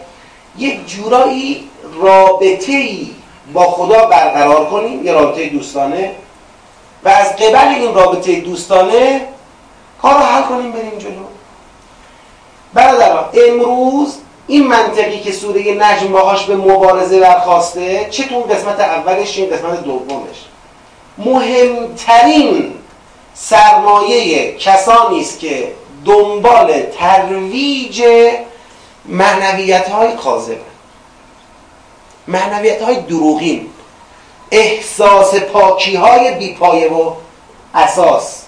یک 0.58 0.86
جورایی 0.86 1.68
رابطه 2.02 2.72
ای 2.72 3.10
با 3.52 3.70
خدا 3.70 4.04
برقرار 4.04 4.70
کنیم 4.70 5.04
یه 5.04 5.12
رابطه 5.12 5.48
دوستانه. 5.48 6.14
و 7.04 7.08
از 7.08 7.36
قبل 7.36 7.74
این 7.74 7.94
رابطه 7.94 8.40
دوستانه 8.40 9.20
کار 10.02 10.14
رو 10.14 10.20
حل 10.20 10.42
کنیم 10.42 10.72
بریم 10.72 10.98
جلو. 10.98 11.24
برادران 12.74 13.24
امروز 13.34 14.18
این 14.46 14.66
منطقی 14.66 15.20
که 15.20 15.32
سوره 15.32 15.74
نجم 15.74 16.12
باهاش 16.12 16.44
به 16.44 16.56
مبارزه 16.56 17.20
برخواسته 17.20 18.08
چه 18.10 18.24
تو 18.28 18.40
قسمت 18.40 18.80
اولش 18.80 19.36
چه 19.36 19.46
قسمت 19.46 19.84
دومش. 19.84 20.49
مهمترین 21.18 22.74
سرمایه 23.34 24.56
کسانی 24.56 25.20
است 25.20 25.40
که 25.40 25.72
دنبال 26.04 26.82
ترویج 26.82 28.02
معنویت 29.04 29.88
های 29.88 30.12
کاذبه. 30.12 30.60
معنویت 32.28 32.82
های 32.82 33.00
دروغین. 33.00 33.70
احساس 34.50 35.34
پاکی 35.34 35.96
های 35.96 36.34
بیپایه 36.34 36.92
و 36.92 37.12
اساس. 37.74 38.42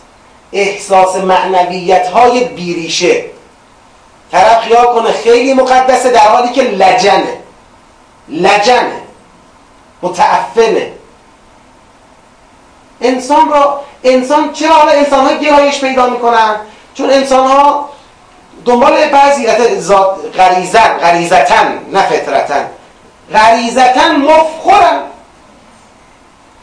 احساس 0.53 1.16
معنویت 1.16 2.09
های 2.09 2.44
بیریشه. 2.44 3.25
طرف 4.33 4.61
خیال 4.61 4.87
کنه 4.87 5.12
خیلی 5.12 5.55
مقدسه 5.55 6.11
در 6.11 6.29
حالی 6.29 6.53
که 6.53 6.62
لجنه. 6.62 7.38
لجنه. 8.29 9.03
متعفنه. 10.03 10.92
انسان 13.02 13.50
را 13.50 13.80
انسان 14.04 14.52
چرا 14.52 14.74
حالا 14.74 14.92
انسان 14.92 15.26
ها 15.26 15.32
گرایش 15.32 15.80
پیدا 15.80 16.06
می‌کنن؟ 16.06 16.56
چون 16.94 17.10
انسان 17.10 17.46
ها 17.46 17.88
دنبال 18.64 19.08
بعضی 19.08 19.46
غریزن 20.36 20.98
غریزتن 20.98 21.78
نه 21.92 22.02
فطرتن. 22.02 22.70
غریزتن 23.32 24.16
مفخورن. 24.16 25.00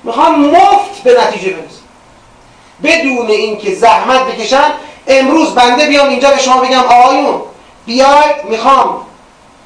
می‌خوان 0.04 0.36
مفت 0.36 1.04
به 1.04 1.18
نتیجه 1.22 1.50
برسن. 1.50 1.80
بدون 2.84 3.28
اینکه 3.28 3.76
زحمت 3.76 4.22
بکشن 4.22 4.72
امروز 5.08 5.56
بنده 5.56 5.88
بیام 5.88 6.10
اینجا 6.10 6.30
به 6.30 6.38
شما 6.38 6.62
بگم 6.62 6.84
آقایون 6.84 7.42
بیاید 7.86 8.46
می‌خوام 8.50 9.02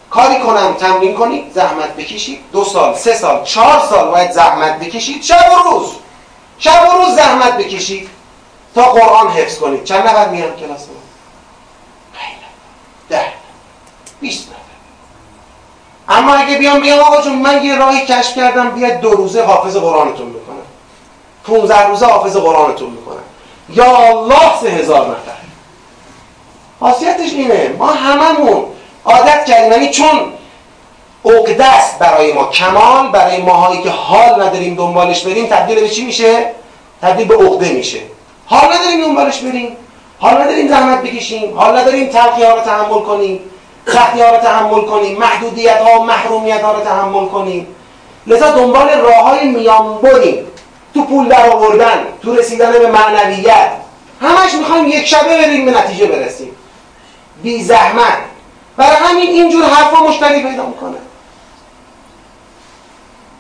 کاری 0.10 0.40
کنم 0.40 0.74
تمرین 0.74 1.16
کنید 1.16 1.52
زحمت 1.54 1.96
بکشید. 1.96 2.40
دو 2.52 2.64
سال 2.64 2.96
سه 2.96 3.14
سال 3.14 3.44
چهار 3.44 3.82
سال 3.90 4.12
باید 4.12 4.32
زحمت 4.32 4.80
بکشید 4.80 5.24
شب 5.24 5.52
و 5.52 5.70
روز. 5.70 5.92
شب 6.64 6.90
و 6.90 6.98
روز 6.98 7.16
زحمت 7.16 7.58
بکشید 7.58 8.10
تا 8.76 8.84
قرآن 8.84 9.32
حفظ 9.32 9.60
کنید 9.60 9.84
چند 9.84 10.08
نفر 10.08 10.30
میان 10.30 10.56
کلاس 10.56 10.88
ما؟ 10.88 10.94
ده 13.10 13.26
بیست 14.22 14.48
نفر. 14.48 16.20
اما 16.20 16.34
اگه 16.34 16.58
بیام 16.58 16.80
بیام 16.80 17.00
آقا 17.00 17.22
جون 17.22 17.36
من 17.36 17.64
یه 17.64 17.76
راهی 17.76 18.06
کشف 18.06 18.36
کردم 18.36 18.70
بیاد 18.70 19.00
دو 19.00 19.12
روزه 19.12 19.44
حافظ 19.44 19.78
قرآنتون 19.78 20.28
می‌کنم 20.28 20.56
15 21.48 21.88
روزه 21.88 22.06
حافظ 22.06 22.38
قرآنتون 22.38 22.90
می‌کنم 22.90 23.24
یا 23.70 23.98
الله 23.98 24.60
سه 24.62 24.70
هزار 24.70 25.08
نفر. 25.08 25.38
خاصیتش 26.80 27.34
اینه. 27.34 27.76
ما 27.78 27.88
هممون 27.88 28.66
عادت 29.06 29.46
کردیم. 29.46 29.72
یعنی 29.72 29.90
چون 29.90 30.34
عقده 31.26 31.66
برای 32.00 32.34
ما. 32.34 32.46
کمال 32.46 33.08
برای 33.08 33.42
ماهایی 33.42 33.82
که 33.82 33.90
حال 33.90 34.42
نداریم 34.42 34.76
دنبالش 34.76 35.24
بریم 35.24 35.46
تبدیل 35.46 35.80
به 35.80 35.90
چی 35.90 36.06
میشه؟ 36.06 36.52
تبدیل 37.02 37.28
به 37.28 37.36
عقده 37.36 37.70
میشه. 37.70 38.00
حال 38.46 38.74
نداریم 38.74 39.02
دنبالش 39.02 39.40
بریم. 39.40 39.78
حال 40.20 40.42
نداریم 40.42 40.68
زحمت 40.68 41.02
بکشیم. 41.02 41.60
حال 41.60 41.78
نداریم 41.78 42.08
تلخی 42.08 42.44
ها 42.44 42.56
رو 42.56 42.62
تحمل 42.62 43.00
کنیم. 43.00 43.40
سختی 43.88 44.22
ها 44.22 44.30
رو 44.30 44.38
تحمل 44.38 44.82
کنیم. 44.82 45.18
محدودیت 45.18 45.78
ها 45.78 46.00
و 46.00 46.04
محرومیت 46.04 46.62
ها 46.62 46.72
رو 46.72 46.84
تحمل 46.84 47.26
کنیم. 47.26 47.68
لذا 48.28 48.52
دنبال 48.52 48.90
راه 48.90 49.16
های 49.16 49.48
میان 49.48 49.98
بریم. 49.98 50.46
تو 50.94 51.04
پول 51.04 51.28
در 51.28 51.50
آوردن 51.50 52.06
تو 52.22 52.36
رسیدن 52.36 52.72
به 52.72 52.92
معنویت. 52.92 53.72
همش 54.22 54.54
می‌خوایم 54.54 54.88
یک 54.88 55.06
شبه 55.06 55.38
بریم 55.38 55.66
به 55.66 55.72
نتیجه 55.72 56.06
برسیم. 56.06 56.52
بی 57.44 57.64
زحمت. 57.64 58.18
برای 58.78 58.96
همین 58.96 59.30
اینجور 59.30 59.64
حرفا 59.64 60.04
مشتری 60.04 60.44
پیدا 60.44 60.66
می‌کنه. 60.66 60.98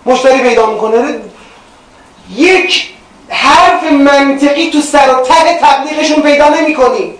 مشتری 0.06 0.42
پیدا 0.42 0.66
می‌کنه. 0.66 1.20
یک 2.36 2.94
حرف 3.30 3.92
منطقی 3.92 4.70
تو 4.70 4.82
سر 4.82 5.16
و 5.16 5.24
ته 5.24 5.60
تبلیغشون 5.62 6.22
پیدا 6.22 6.50
نمی‌کنی. 6.50 7.14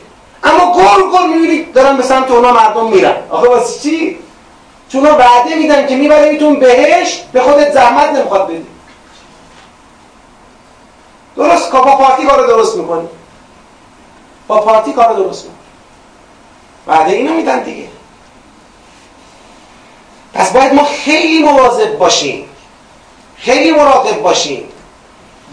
اما 0.44 0.74
گل 0.74 1.12
گل 1.12 1.30
می‌بینی 1.30 1.64
دارن 1.64 1.98
به 1.98 2.04
سمت 2.04 2.32
اونا 2.32 2.54
مردم 2.54 2.88
میرن. 2.88 3.16
آخه 3.30 3.48
واسه 3.48 3.80
چی؟ 3.80 4.18
چون 4.90 5.04
وعده 5.04 5.56
میدن 5.56 5.88
که 5.88 5.96
میبریتون 5.96 6.60
بهش 6.60 7.22
به 7.34 7.42
خودت 7.42 7.72
زحمت 7.72 8.10
نمی‌خواد 8.10 8.48
بدی. 8.48 8.66
درست 11.36 11.72
با 11.72 11.82
پارتی 11.82 12.26
کار 12.26 12.48
درست 12.48 12.78
می‌کنی. 12.78 13.08
با 14.48 14.62
پارتی 14.62 14.94
کار 14.94 15.14
درست 15.14 15.46
می‌کنی. 15.46 15.60
وعده 16.88 17.14
اینو 17.14 17.34
میدن 17.34 17.64
دیگه. 17.64 17.88
پس 20.34 20.52
باید 20.52 20.74
ما 20.74 20.84
خیلی 20.84 21.44
مواظب 21.44 21.98
باشیم. 21.98 22.50
خیلی 23.46 23.72
مراقب 23.72 24.22
باشیم 24.22 24.64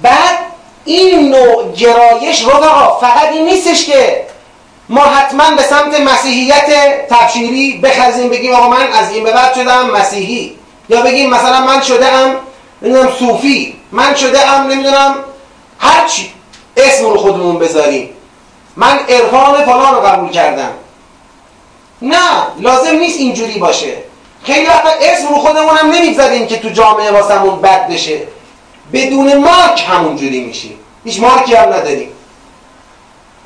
بعد 0.03 0.38
این 0.85 1.31
نوع 1.31 1.72
گرایش 1.72 2.44
رفقا 2.44 2.98
فقط 3.00 3.29
این 3.33 3.44
نیستش 3.44 3.85
که 3.85 4.26
ما 4.88 5.00
حتما 5.00 5.50
به 5.50 5.62
سمت 5.62 6.00
مسیحیت 6.00 6.70
تبشیری 7.09 7.81
بخزیم 7.83 8.29
بگیم 8.29 8.55
آقا 8.55 8.68
من 8.68 8.92
از 8.92 9.12
این 9.12 9.24
به 9.24 9.33
بعد 9.33 9.55
شدم 9.55 9.90
مسیحی. 9.90 10.59
یا 10.88 11.00
بگیم 11.03 11.31
مثلا 11.31 11.61
من 11.61 11.81
شده 11.81 12.07
ام 12.07 12.37
نمی‌دونم 12.83 13.12
صوفی. 13.18 13.76
من 13.92 14.14
شده 14.14 14.50
ام 14.50 14.66
نمی‌دونم 14.70 15.14
هرچی 15.79 16.33
اسم 16.76 17.05
رو 17.05 17.16
خودمون 17.16 17.59
بذاریم. 17.59 18.09
من 18.76 18.98
عرفان 19.09 19.64
فلان 19.64 19.94
رو 19.94 20.00
قبول 20.00 20.31
کردم. 20.31 20.70
نه 22.03 22.18
لازم 22.61 22.96
نیست 22.96 23.18
اینجوری 23.18 23.59
باشه. 23.59 24.10
خیلی 24.44 24.66
وقتا 24.66 24.90
اسم 25.00 25.29
رو 25.29 25.35
خودمون 25.35 25.76
هم 25.76 25.90
نمی‌گذاریم 25.90 26.46
که 26.46 26.59
تو 26.59 26.68
جامعه 26.68 27.11
واسمون 27.11 27.61
بد 27.61 27.88
بشه. 27.88 28.20
بدون 28.92 29.37
مارک 29.37 29.85
همونجوری 29.88 30.40
میشیم 30.44 30.79
هیچ 31.05 31.20
مارکی 31.20 31.55
هم 31.55 31.72
نداریم. 31.72 32.12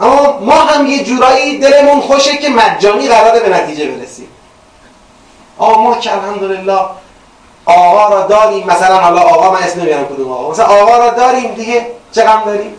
اما 0.01 0.39
ما 0.39 0.55
هم 0.55 0.87
یه 0.87 1.05
جورایی 1.05 1.59
دلمون 1.59 2.01
خوشه 2.01 2.37
که 2.37 2.49
مجانی 2.49 3.09
قراره 3.09 3.41
به 3.41 3.49
نتیجه 3.49 3.87
برسیم. 3.87 4.29
آقا 5.59 5.83
ما 5.83 5.99
که 5.99 6.13
الحمدلله 6.13 6.79
آقا 7.67 8.09
را 8.15 8.27
داریم. 8.27 8.67
مثلا 8.67 8.99
حالا 8.99 9.21
آقا 9.21 9.53
من 9.53 9.63
اسم 9.63 9.81
نمیارم 9.81 10.05
کدوم 10.05 10.33
آقا. 10.33 10.51
مثلا 10.51 10.67
آقا 10.67 10.99
را 10.99 11.11
داریم 11.11 11.55
دیگه. 11.55 11.87
چه 12.13 12.23
غم 12.23 12.43
داریم؟ 12.47 12.75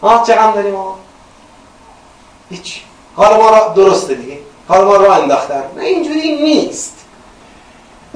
آه 0.00 0.26
چه 0.26 0.34
غم 0.34 0.52
داریم 0.52 0.76
آقا؟ 0.76 0.94
هیچ. 2.50 2.80
حالا 3.16 3.36
ما 3.36 3.50
را 3.50 3.68
درسته 3.68 4.14
دیگه. 4.14 4.38
حالا 4.68 4.84
ما 4.84 4.96
را 4.96 5.14
انداختن. 5.14 5.62
نه 5.76 5.84
اینجوری 5.84 6.42
نیست. 6.42 6.95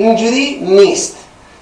اینجوری 0.00 0.58
نیست. 0.60 1.16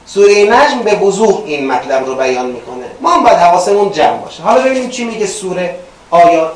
سوره 0.06 0.44
نجم 0.44 0.78
به 0.78 0.94
وضوح 0.96 1.42
این 1.44 1.66
مطلب 1.66 2.06
رو 2.06 2.14
بیان 2.14 2.46
می‌کنه. 2.46 2.86
ما 3.00 3.10
هم 3.10 3.22
باید 3.22 3.38
حواسمون 3.38 3.92
جمع 3.92 4.16
باشه. 4.16 4.42
حالا 4.42 4.62
ببینیم 4.62 4.90
چی 4.90 5.04
میگه 5.04 5.26
سوره 5.26 5.78
آیات. 6.10 6.52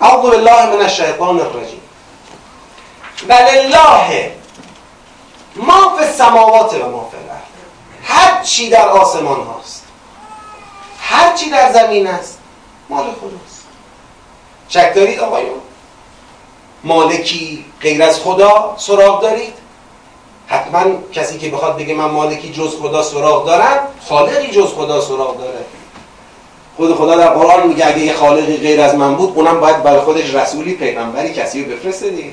اعوذ 0.00 0.30
بالله 0.30 0.66
من 0.66 0.82
الشیطان 0.82 1.40
الرجیم. 1.40 1.80
ولله 3.28 4.32
ما 5.56 5.96
فی 5.98 6.04
السماوات 6.04 6.74
و 6.74 6.90
ما 6.90 7.10
فی 7.10 7.16
الارض. 7.16 7.40
هر 8.04 8.42
چی 8.42 8.70
در 8.70 8.88
آسمان 8.88 9.40
هاست. 9.46 9.84
هر 11.00 11.32
چی 11.36 11.50
در 11.50 11.72
زمین 11.72 12.06
است 12.06 12.38
مال 12.88 13.04
خداست 13.04 13.66
شک 14.68 14.94
دارید 14.94 15.20
آقایون؟ 15.20 15.60
مالکی 16.84 17.64
غیر 17.80 18.02
از 18.02 18.20
خدا 18.20 18.74
سراغ 18.78 19.22
دارید؟ 19.22 19.59
حتما 20.50 20.84
کسی 21.12 21.38
که 21.38 21.48
بخواد 21.48 21.76
بگه 21.76 21.94
من 21.94 22.04
مالکی 22.04 22.52
جز 22.52 22.76
خدا 22.80 23.02
سراغ 23.02 23.46
دارم 23.46 23.78
خالقی 24.08 24.50
جز 24.50 24.66
خدا 24.66 25.00
سراغ 25.00 25.38
داره. 25.38 25.64
خود 26.76 26.94
خدا 26.94 27.16
در 27.16 27.28
قرآن 27.28 27.68
میگه 27.68 27.86
اگه 27.86 27.98
یه 27.98 28.12
خالقی 28.12 28.56
غیر 28.56 28.80
از 28.80 28.94
من 28.94 29.14
بود 29.14 29.32
اونم 29.36 29.60
باید 29.60 29.82
برای 29.82 30.00
خودش 30.00 30.34
رسولی 30.34 30.74
پیغمبری 30.74 31.32
کسی 31.32 31.64
رو 31.64 31.72
بفرسته 31.72 32.10
دیگه. 32.10 32.32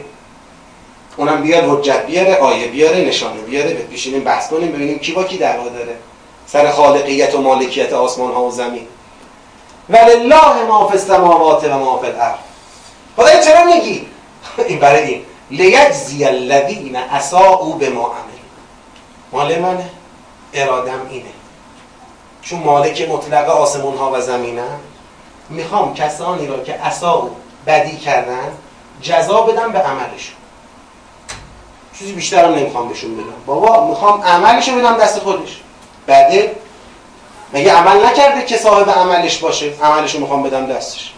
اونم 1.18 1.42
بیاد 1.42 1.64
حجت 1.70 2.06
بیاره 2.06 2.36
آیه 2.36 2.68
بیاره 2.68 2.98
نشانه 2.98 3.42
بیاره 3.42 3.74
بشینیم 3.74 4.24
بحث 4.24 4.50
کنیم 4.50 4.72
ببینیم 4.72 5.00
کی 5.00 5.12
با 5.12 5.24
کی 5.24 5.38
دعوا 5.38 5.70
داره. 5.70 5.96
سر 6.48 6.72
خالقیت 6.72 7.36
و 7.36 7.42
مالکیت 7.42 7.94
آسمان 7.94 8.34
ها 8.34 8.44
و 8.44 8.52
زمین. 8.52 8.88
ولله 9.90 10.64
ما 10.68 10.88
فی 10.88 10.94
السماوات 10.94 11.64
و 11.64 11.80
ما 11.80 11.98
فی 11.98 12.08
الارض. 12.08 12.36
خدا 13.18 13.42
چرا 13.42 13.66
میگی؟ 13.66 14.08
این 14.68 14.80
برای 14.80 15.04
این. 15.04 15.22
لیجزی 15.52 16.26
الذین 16.26 16.96
اساءوا 16.96 17.72
بما 17.72 18.02
عملوا. 18.02 18.38
مال 19.32 19.60
منه 19.60 19.90
ارادم 20.54 21.08
اینه. 21.10 21.30
چون 22.42 22.60
مالک 22.60 23.10
مطلق 23.10 23.50
آسمون 23.50 23.98
ها 23.98 24.12
و 24.12 24.22
زمینم 24.22 24.80
می‌خوام 25.50 25.94
کسانی 25.94 26.48
را 26.48 26.64
که 26.64 26.86
اساء 26.86 27.28
بدی 27.68 27.98
کردن 27.98 28.52
جزا 29.02 29.42
بدم 29.42 29.72
به 29.72 29.80
عملشون. 29.80 30.36
چیزی 32.00 32.14
بیشترم 32.14 32.56
نمی‌خوام 32.56 32.90
بهشون 32.90 33.18
بدم. 33.18 33.46
بابا 33.46 33.88
می‌خوام 33.88 34.22
عملشو 34.22 34.76
بدم 34.76 34.98
دست 34.98 35.20
خودش. 35.20 35.62
بعده 36.08 36.56
مگه 37.54 37.74
عمل 37.74 38.06
نکرده 38.06 38.46
که 38.46 38.58
صاحب 38.58 38.90
عملش 38.90 39.38
باشه؟ 39.38 39.74
عملشو 39.84 40.20
می‌خوام 40.20 40.44
بدم 40.44 40.66
دستش. 40.66 41.14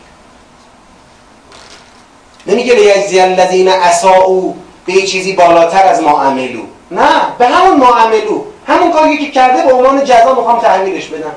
نمیگه 2.49 2.73
لیجزی 2.73 3.19
الذین 3.19 3.69
اساءوا 3.69 4.53
به 4.85 5.01
چیزی 5.01 5.33
بالاتر 5.33 5.83
از 5.83 6.03
ما 6.03 6.21
عملو. 6.21 6.61
نه 6.91 7.09
به 7.37 7.47
همون 7.47 7.77
ما 7.77 7.95
عملو. 7.95 8.43
همون 8.67 8.91
کاری 8.91 9.17
که 9.17 9.31
کرده 9.31 9.61
به 9.61 9.73
عنوان 9.73 10.03
جزا 10.03 10.33
می‌خوام 10.33 10.59
تحویلش 10.59 11.05
بدم. 11.05 11.35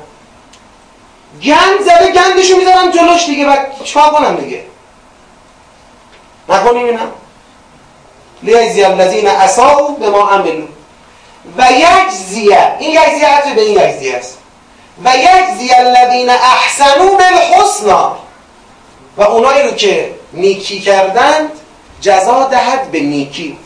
گند 1.42 1.80
زده 1.80 2.12
گندشو 2.12 2.56
می‌ذارم 2.56 2.90
جلوش 2.90 3.26
دیگه 3.26 3.46
و 3.46 3.56
چیکار 3.84 4.10
کنم 4.10 4.36
دیگه؟ 4.36 4.62
نکنیم 6.48 6.86
اینم 6.86 7.12
لیجزی 8.42 8.84
الذین 8.84 9.28
اساءوا 9.28 9.88
به 9.88 10.10
ما 10.10 10.28
عملو. 10.28 10.66
و 11.58 11.66
یجزیه 11.72 12.76
این 12.78 12.90
یجزیه 12.90 13.54
به 13.54 13.62
این 13.62 13.80
یجزیه 13.80 14.16
است. 14.16 14.38
و 15.04 15.10
یجزی 15.16 15.74
الذین 15.74 16.30
احسنوا 16.30 17.16
بالحسنا 17.16 18.16
و 19.16 19.22
اونایی 19.22 19.62
رو 19.62 19.70
که 19.70 20.14
نیکی 20.34 20.80
کردند 20.80 21.50
جزا 22.00 22.44
دهد 22.44 22.90
به 22.90 23.00
نیکی. 23.00 23.58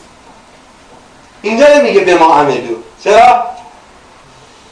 اینجا 1.42 1.66
نمیگه 1.79 2.00
به 2.00 2.14
ما 2.14 2.35
عملو. 2.35 2.76
چرا؟ 3.05 3.44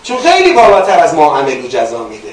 چون 0.03 0.17
خیلی 0.19 0.53
بالاتر 0.53 1.01
از 1.01 1.15
ما 1.15 1.39
عملو 1.39 1.69
جزا 1.69 1.99
میده. 1.99 2.33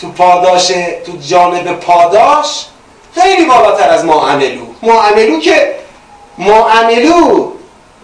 تو 0.00 0.08
پاداش 0.08 0.68
تو 1.06 1.12
جانب 1.28 1.72
پاداش 1.72 2.66
خیلی 3.14 3.44
بالاتر 3.44 3.90
از 3.90 4.04
ما 4.04 4.28
عملو. 4.28 4.64
ما 4.82 5.02
عملو 5.02 5.40
که 5.40 5.74
ما 6.38 6.68
عملو. 6.68 7.52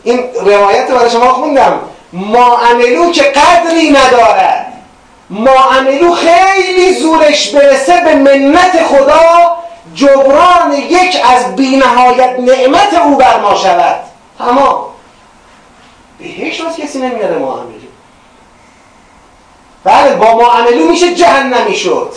این 0.04 0.24
روایت 0.44 0.90
برای 0.90 1.10
شما 1.10 1.32
خوندم. 1.32 1.80
ما 2.12 2.56
عملو 2.56 3.12
که 3.12 3.22
قدری 3.22 3.90
ندارد 3.90 4.72
ما 5.30 5.50
عملو 5.50 6.14
خیلی 6.14 6.94
زورش 6.94 7.48
برسه 7.48 8.00
به 8.04 8.14
منت 8.14 8.82
خدا 8.84 9.57
جبران 9.98 10.72
یک 10.72 11.20
از 11.24 11.56
بینهایت 11.56 12.36
نعمت 12.40 12.94
او 12.94 13.16
بر 13.16 13.40
ما 13.40 13.54
شود. 13.54 13.96
تمام 14.38 14.84
بهش 16.18 16.60
راست 16.60 16.80
کسی 16.80 16.98
نمیاره 16.98 17.38
ما 17.38 17.52
عملو 17.52 17.78
بله 19.84 20.16
با 20.16 20.36
ما 20.36 20.52
عملو 20.52 20.90
میشه 20.90 21.14
جهنمی 21.14 21.76
شد. 21.76 22.12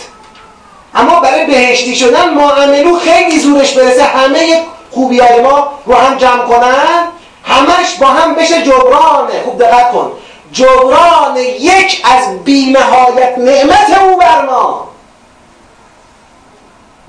اما 0.96 1.20
برای 1.20 1.46
بهشتی 1.46 1.96
شدن 1.96 2.34
ما 2.34 2.50
عملو 2.50 3.00
خیلی 3.00 3.40
زورش 3.40 3.74
برسه. 3.74 4.04
همه 4.04 4.64
خوبی 4.92 5.20
های 5.20 5.42
ما 5.42 5.72
رو 5.86 5.96
هم 5.96 6.18
جمع 6.18 6.46
کنن. 6.46 7.08
همش 7.44 7.96
با 8.00 8.08
هم 8.08 8.36
بشه 8.36 8.62
جبرانه 8.62 9.42
خوب 9.46 9.60
دقت 9.60 9.92
کن. 9.92 10.12
جبران 10.52 11.38
یک 11.38 12.02
از 12.04 12.44
بینهایت 12.44 13.38
نعمت 13.38 13.98
او 14.02 14.18
بر 14.18 14.46
ما. 14.46 14.91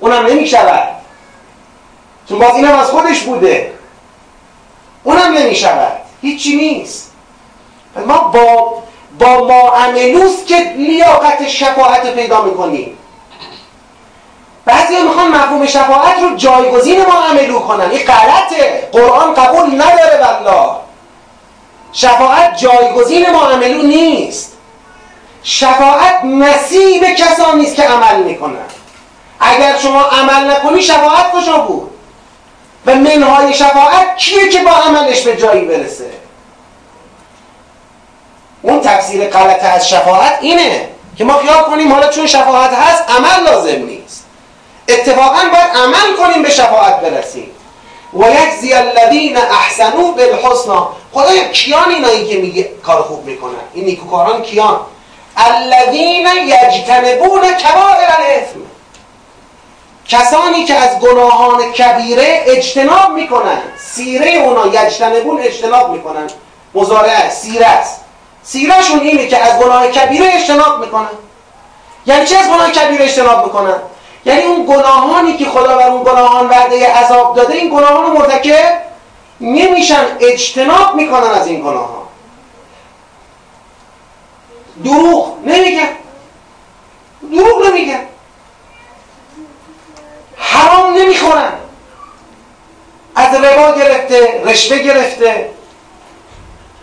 اونم 0.03 0.25
نمی 0.25 0.47
شود 0.47 0.87
چون 2.29 2.39
باز 2.39 2.55
اینم 2.55 2.79
از 2.79 2.87
خودش 2.87 3.21
بوده. 3.21 3.73
اونم 5.03 5.33
نمی 5.33 5.55
شود 5.55 5.91
هیچی 6.21 6.55
نیست. 6.55 7.11
ما 8.07 8.17
با 8.17 8.83
با 9.19 9.47
ما 9.47 9.69
عملوست 9.69 10.47
که 10.47 10.55
لیاقت 10.55 11.47
شفاعت 11.47 12.13
پیدا 12.13 12.41
می‌کنیم. 12.41 12.97
بعضی 14.65 15.01
می‌خوان 15.01 15.27
مفهوم 15.27 15.65
شفاعت 15.65 16.19
رو 16.21 16.35
جایگزین 16.35 17.05
ما 17.05 17.13
عملو 17.13 17.59
کنن. 17.59 17.89
این 17.91 18.05
غلطه. 18.05 18.89
قرآن 18.91 19.33
قبول 19.33 19.81
نداره 19.81 20.19
والله. 20.21 20.75
شفاعت 21.91 22.57
جایگزین 22.57 23.29
ما 23.29 23.45
عملو 23.45 23.81
نیست. 23.81 24.57
شفاعت 25.43 26.23
نصیب 26.25 27.03
کسانی 27.03 27.65
است 27.65 27.75
که 27.75 27.83
عمل 27.83 28.23
می‌کنن. 28.23 28.65
اگر 29.43 29.77
شما 29.77 30.01
عمل 30.01 30.51
نکنی 30.51 30.81
شفاعت 30.81 31.31
کجا 31.31 31.57
بود؟ 31.57 31.89
و 32.85 32.95
منهای 32.95 33.53
شفاعت 33.53 34.17
کیه 34.17 34.49
که 34.49 34.61
با 34.61 34.71
عملش 34.71 35.21
به 35.21 35.37
جایی 35.37 35.65
برسه؟ 35.65 36.09
اون 38.61 38.81
تفسیر 38.81 39.29
غلط 39.29 39.63
از 39.63 39.89
شفاعت 39.89 40.37
اینه 40.41 40.89
که 41.17 41.23
ما 41.23 41.37
خیال 41.37 41.63
کنیم 41.63 41.93
حالا 41.93 42.09
چون 42.09 42.27
شفاعت 42.27 42.73
هست 42.73 43.03
عمل 43.09 43.43
لازم 43.45 43.85
نیست. 43.85 44.25
اتفاقا 44.89 45.39
باید 45.51 45.71
عمل 45.75 46.15
کنیم 46.17 46.43
به 46.43 46.49
شفاعت 46.49 47.01
برسیم. 47.01 47.51
و 48.13 48.23
یجزی 48.29 48.73
الذین 48.73 49.37
احسنوا 49.37 50.11
بالحسنا 50.11 50.89
خدایا 51.13 51.43
کیان 51.43 51.89
اینایی 51.89 52.27
که 52.27 52.37
میگه 52.37 52.69
کار 52.83 53.01
خوب 53.01 53.25
می‌کنن؟ 53.25 53.53
این 53.73 53.85
نیکوکاران 53.85 54.41
کیان؟ 54.41 54.79
الذین 55.37 56.27
یجتنبون 56.27 57.41
کبائر 57.41 58.07
الاثم 58.19 58.72
کسانی 60.07 60.65
که 60.65 60.73
از 60.73 60.99
گناهان 60.99 61.71
کبیره 61.71 62.43
اجتناب 62.45 63.11
می‌کنن. 63.11 63.61
سیره 63.77 64.31
اونا 64.31 64.67
یجتنبون 64.67 65.39
اجتناب 65.39 65.91
می‌کنن. 65.91 66.29
مزارعه 66.73 67.29
سیره 67.29 67.65
است. 67.65 68.01
سیرهشون 68.43 68.99
اینه 68.99 69.27
که 69.27 69.37
از 69.37 69.59
گناه 69.59 69.87
کبیره 69.87 70.33
اجتناب 70.33 70.79
می‌کنن. 70.79 71.09
یعنی 72.05 72.25
چه 72.25 72.37
از 72.37 72.47
گناه 72.47 72.71
کبیره 72.71 73.05
اجتناب 73.05 73.45
می‌کنن؟ 73.45 73.75
یعنی 74.25 74.41
اون 74.41 74.65
گناهانی 74.65 75.37
که 75.37 75.45
خدا 75.45 75.77
بر 75.77 75.87
اون 75.87 76.03
گناهان 76.03 76.49
وعده 76.49 76.93
عذاب 76.93 77.35
داده 77.35 77.53
این 77.53 77.69
گناهان 77.69 78.05
رو 78.05 78.13
مرتکب 78.13 78.81
نمیشن 79.41 80.05
اجتناب 80.19 80.95
می‌کنن 80.95 81.31
از 81.31 81.47
این 81.47 81.61
گناهان. 81.61 82.03
دروغ 84.83 85.37
نمیگن. 85.45 85.89
دروغ 87.31 87.65
نمیگن. 87.65 87.99
حرام 90.43 90.93
نمی‌خورن. 90.93 91.53
از 93.15 93.35
ربا 93.35 93.71
گرفته 93.71 94.41
رشوه 94.45 94.77
گرفته 94.77 95.49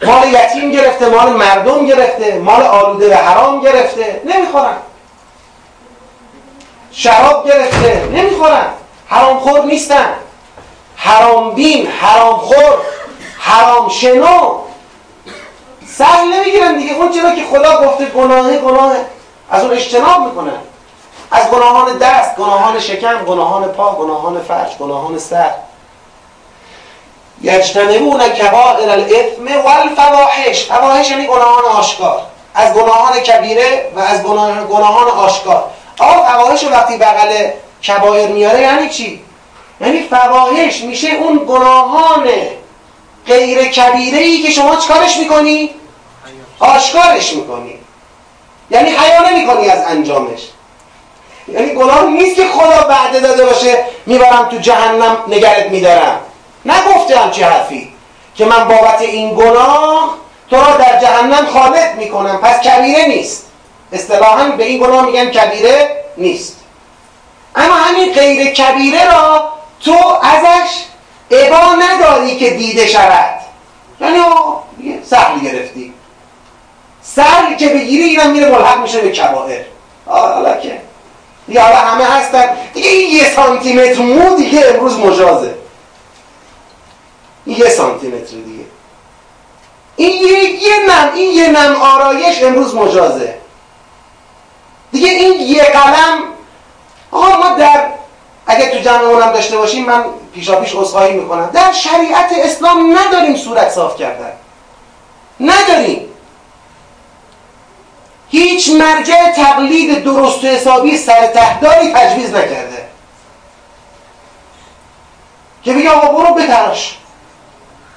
مال 0.02 0.28
یتیم 0.28 0.70
گرفته 0.70 1.08
مال 1.08 1.32
مردم 1.32 1.86
گرفته 1.86 2.38
مال 2.38 2.62
آلوده 2.62 3.08
به 3.08 3.16
حرام 3.16 3.60
گرفته 3.60 4.20
نمی‌خورن. 4.24 4.76
شراب 6.92 7.46
گرفته 7.48 8.08
نمی‌خورن. 8.12 8.66
حرام 9.08 9.38
خور 9.38 9.64
نیستن. 9.64 10.14
حرام 10.96 11.54
بین 11.54 11.86
حرام 11.86 12.36
خور 12.36 12.78
حرام 13.38 13.88
شنو. 13.88 14.58
سهل 15.86 16.26
نمی‌گیرن 16.26 16.76
دیگه. 16.78 16.94
اون 16.94 17.12
چرا 17.12 17.34
که 17.34 17.42
خدا 17.50 17.86
گفته 17.86 18.06
گناه 18.06 18.56
گناه 18.56 18.92
از 19.50 19.64
اون 19.64 19.72
اجتناب 19.72 20.24
می‌کنن. 20.24 20.58
از 21.30 21.50
گناهان 21.50 21.98
دست 21.98 22.36
گناهان 22.36 22.80
شکم 22.80 23.24
گناهان 23.24 23.64
پا 23.64 23.92
گناهان 23.92 24.40
فرش 24.40 24.76
گناهان 24.76 25.18
سر. 25.18 25.50
یجتنبون 27.42 28.28
کبائر 28.28 28.90
الاثم 28.90 29.62
والفواحش. 29.64 30.64
فواحش 30.64 31.10
یعنی 31.10 31.26
گناهان 31.26 31.64
آشکار. 31.64 32.22
از 32.54 32.74
گناهان 32.74 33.20
کبیره 33.20 33.92
و 33.96 34.00
از 34.00 34.22
گناهان 34.68 35.08
آشکار. 35.08 35.64
آقا 35.98 36.22
فواحش 36.22 36.64
وقتی 36.64 36.96
بغل 36.96 37.50
کبائر 37.86 38.28
میاره 38.28 38.60
یعنی 38.60 38.88
چی؟ 38.88 39.22
یعنی 39.80 40.02
فواحش 40.02 40.80
میشه 40.80 41.08
اون 41.08 41.46
گناهان 41.48 42.28
غیر 43.26 43.68
کبیره 43.68 44.18
ای 44.18 44.42
که 44.42 44.50
شما 44.50 44.76
چکارش 44.76 45.16
می‌کنی؟ 45.16 45.70
آشکارش 46.58 47.32
می‌کنی. 47.32 47.78
یعنی 48.70 48.90
حیا 48.90 49.30
نمی‌کنی 49.30 49.68
از 49.68 49.84
انجامش. 49.86 50.40
یعنی 51.52 51.74
گناه 51.74 52.04
نیست 52.04 52.36
که 52.36 52.44
خدا 52.44 52.88
وعده 52.88 53.20
داده 53.20 53.44
باشه 53.44 53.84
می‌برم 54.06 54.48
تو 54.50 54.56
جهنم 54.56 55.16
نگرت 55.28 55.66
میدارم. 55.66 56.20
نگفته 56.64 57.18
همچی 57.18 57.42
حرفی؟ 57.42 57.92
که 58.34 58.44
من 58.44 58.68
بابت 58.68 59.00
این 59.00 59.34
گناه 59.34 60.14
تو 60.50 60.56
را 60.56 60.76
در 60.76 61.00
جهنم 61.00 61.46
خالد 61.46 61.96
می‌کنم. 61.96 62.38
پس 62.42 62.60
کبیره 62.60 63.06
نیست. 63.06 63.46
اصطلاحا 63.92 64.44
به 64.44 64.64
این 64.64 64.80
گناه 64.80 65.06
میگن 65.06 65.30
کبیره 65.30 66.04
نیست. 66.16 66.56
اما 67.56 67.74
همین 67.74 68.12
غیر 68.12 68.50
کبیره 68.50 69.12
را 69.12 69.48
تو 69.80 69.96
ازش 70.22 70.84
عبا 71.30 71.74
نداری 71.74 72.36
که 72.36 72.50
دیده 72.50 72.86
شود. 72.86 73.40
یعنی 74.00 74.18
سهل 75.10 75.40
گرفتی. 75.40 75.94
سهل 77.02 77.54
که 77.54 77.68
بگیری 77.68 78.04
اینم 78.04 78.30
میره 78.30 78.48
ملحق 78.48 78.80
میشه 78.82 79.00
به 79.00 79.10
کبائر. 79.10 79.60
حالا 80.06 80.56
که 80.56 80.80
حالا 81.58 81.76
همه 81.76 82.04
هستن. 82.04 82.56
دیگه 82.74 82.88
این 82.88 83.16
یه 83.16 83.34
سانتیمتر 83.34 84.02
مو 84.02 84.36
دیگه 84.36 84.64
امروز 84.74 84.98
مجازه. 84.98 85.54
یه 87.46 87.68
سانتیمتر 87.68 88.36
دیگه. 88.36 88.64
این 89.96 90.26
یه, 90.26 90.44
یه 90.44 90.76
نم 90.88 91.12
این 91.14 91.36
یه 91.36 91.48
نم 91.48 91.76
آرایش 91.82 92.42
امروز 92.42 92.74
مجازه. 92.74 93.34
دیگه 94.92 95.08
این 95.08 95.40
یه 95.40 95.62
قلم 95.62 96.18
آقا 97.10 97.36
ما 97.36 97.56
در 97.56 97.86
اگه 98.46 98.70
تو 98.70 98.78
جمع 98.78 99.32
داشته 99.32 99.56
باشیم 99.56 99.84
من 99.84 100.04
پیشا 100.34 100.60
پیش 100.60 100.74
اصخایی 100.74 101.12
می‌کنم. 101.12 101.50
در 101.52 101.72
شریعت 101.72 102.32
اسلام 102.32 102.98
نداریم 102.98 103.36
صورت 103.36 103.70
صاف 103.70 103.96
کردن. 103.96 104.32
نداریم. 105.40 106.09
هیچ 108.30 108.70
مرجع 108.70 109.32
تقلید 109.32 110.04
درست 110.04 110.44
و 110.44 110.46
حسابی 110.46 110.98
سر 110.98 111.26
تهداری 111.26 111.92
تجویز 111.92 112.30
نکرده. 112.30 112.88
که 115.62 115.72
بگه 115.72 115.90
آقا 115.90 116.22
برو 116.22 116.34
بتراش. 116.34 116.96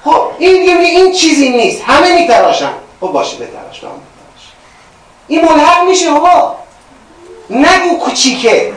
خب 0.04 0.22
این 0.38 0.60
دیگه 0.60 0.74
این 0.74 1.12
چیزی 1.12 1.48
نیست. 1.48 1.82
همه 1.86 2.20
میتراشن. 2.20 2.72
خب 3.00 3.06
باشه 3.06 3.36
بتراش 3.36 3.78
بتراش. 3.78 3.92
این 5.28 5.44
ملحق 5.44 5.88
میشه 5.88 6.10
آقا. 6.10 6.54
نگو 7.50 7.98
کوچیکه. 7.98 8.72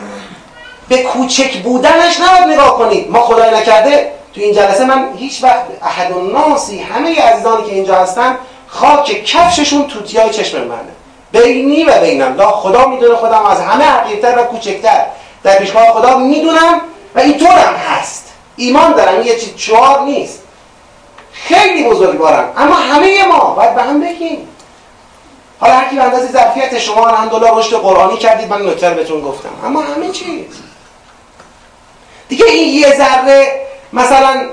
به 0.90 1.04
کوچک 1.04 1.58
بودنش 1.58 2.20
نباید 2.20 2.54
نگاه 2.54 2.78
کنید. 2.78 3.12
ما 3.12 3.22
خدای 3.22 3.56
نکرده 3.56 4.14
تو 4.36 4.42
این 4.42 4.54
جلسه 4.54 4.86
من 4.86 5.14
هیچ 5.18 5.44
وقت 5.44 5.66
احد 5.82 6.12
و 6.12 6.22
ناسی 6.22 6.80
همه 6.80 7.22
عزیزانی 7.22 7.66
که 7.66 7.74
اینجا 7.74 7.96
هستن 7.96 8.38
خاک 8.68 9.24
کفششون 9.24 9.88
توتیای 9.88 10.30
چشم 10.30 10.64
منه. 10.64 10.97
بینی 11.32 11.84
و 11.84 12.02
بینم. 12.02 12.36
لا 12.36 12.52
خدا 12.52 12.88
می‌دونه 12.88 13.16
خودم 13.16 13.46
از 13.46 13.62
همه 13.62 13.84
حقیقتر 13.84 14.40
و 14.40 14.44
کوچکتر. 14.44 15.06
در 15.44 15.60
پیشگاه 15.60 15.92
خدا 15.92 16.18
می‌دونم 16.18 16.82
و 17.16 17.20
اینطورم 17.20 17.76
هست. 17.90 18.34
ایمان 18.56 18.94
دارم 18.94 19.22
یه 19.22 19.40
چیز 19.40 19.56
چهار 19.56 20.02
نیست. 20.02 20.44
خیلی 21.32 21.84
بزرگوارم. 21.84 22.54
اما 22.58 22.76
همه 22.76 23.26
ما 23.28 23.40
باید 23.40 23.76
به 23.76 23.82
هم 23.82 24.02
بگیم. 24.02 24.48
حالا 25.60 25.74
هر 25.74 25.90
کی 25.90 25.96
به 25.96 26.04
اندازه 26.04 26.32
ظرفیت 26.32 26.80
شما 26.80 27.08
الحمدلله 27.08 27.58
رشد 27.58 27.76
قرآنی 27.76 28.18
کردید 28.18 28.50
من 28.50 28.62
نکتر 28.70 28.94
بهتون 28.94 29.22
گفتم. 29.22 29.50
اما 29.66 29.82
همه 29.82 30.10
چیز 30.10 30.46
دیگه 32.30 32.46
این 32.46 32.80
یه 32.80 32.96
ذره 32.98 33.62
مثلا 33.94 34.50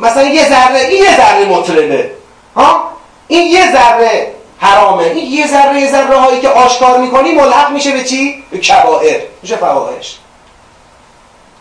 مثلا 0.00 0.22
یه 0.22 0.48
ذره 0.48 0.78
این 0.78 1.04
یه 1.04 1.16
ذره 1.16 1.44
مطربه 1.44 2.10
ها؟ 2.56 2.90
این 3.28 3.46
یه 3.46 3.72
ذره 3.72 4.32
حرامه. 4.60 5.04
این 5.04 5.32
یه 5.32 5.46
ذره 5.46 5.80
یه 5.80 5.90
ذره 5.90 6.16
هایی 6.16 6.40
که 6.40 6.48
آشکار 6.48 6.98
می‌کنی 6.98 7.32
ملحق 7.32 7.70
میشه 7.70 7.92
به 7.92 8.04
چی؟ 8.04 8.44
به 8.50 8.58
کبائر. 8.58 9.20
میشه 9.42 9.56
فواحش. 9.56 10.18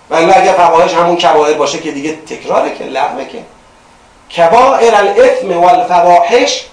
ولی 0.10 0.32
اگه 0.32 0.54
فواحش 0.54 0.94
همون 0.94 1.16
کبائر 1.16 1.58
باشه 1.58 1.80
که 1.80 1.92
دیگه 1.92 2.16
تکراره 2.16 2.76
که 2.76 2.84
لغوه 2.84 3.26
که. 3.26 3.44
کبائر 4.38 4.96
الاثم 4.96 5.52
والفواحش 5.52 6.66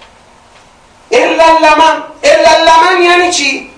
الا 1.11 1.43
اللمن. 1.43 2.03
الا 2.23 2.49
اللمن 2.49 3.03
یعنی 3.03 3.31
چی؟ 3.31 3.69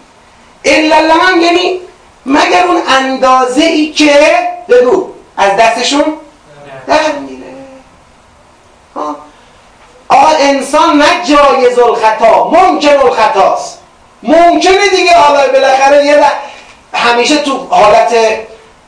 الا 0.65 0.95
اللمن 0.95 1.41
یعنی 1.41 1.79
مگر 2.25 2.67
اون 2.67 2.81
اندازه 2.87 3.63
ای 3.63 3.91
که 3.91 4.37
بگو 4.69 5.09
از 5.37 5.51
دستشون 5.57 6.03
در 6.87 7.11
میره. 7.11 7.43
آقا 8.95 9.15
انسان 10.39 10.97
نه 10.97 11.05
جایز 11.23 11.79
الخطا 11.79 12.49
ممکن 12.49 12.97
الخطاست 12.97 13.79
ممکنه 14.23 14.89
دیگه 14.95 15.13
حالا 15.13 15.47
بالاخره 15.47 16.05
یه 16.05 16.23
همیشه 16.93 17.37
تو 17.37 17.67
حالت 17.69 18.15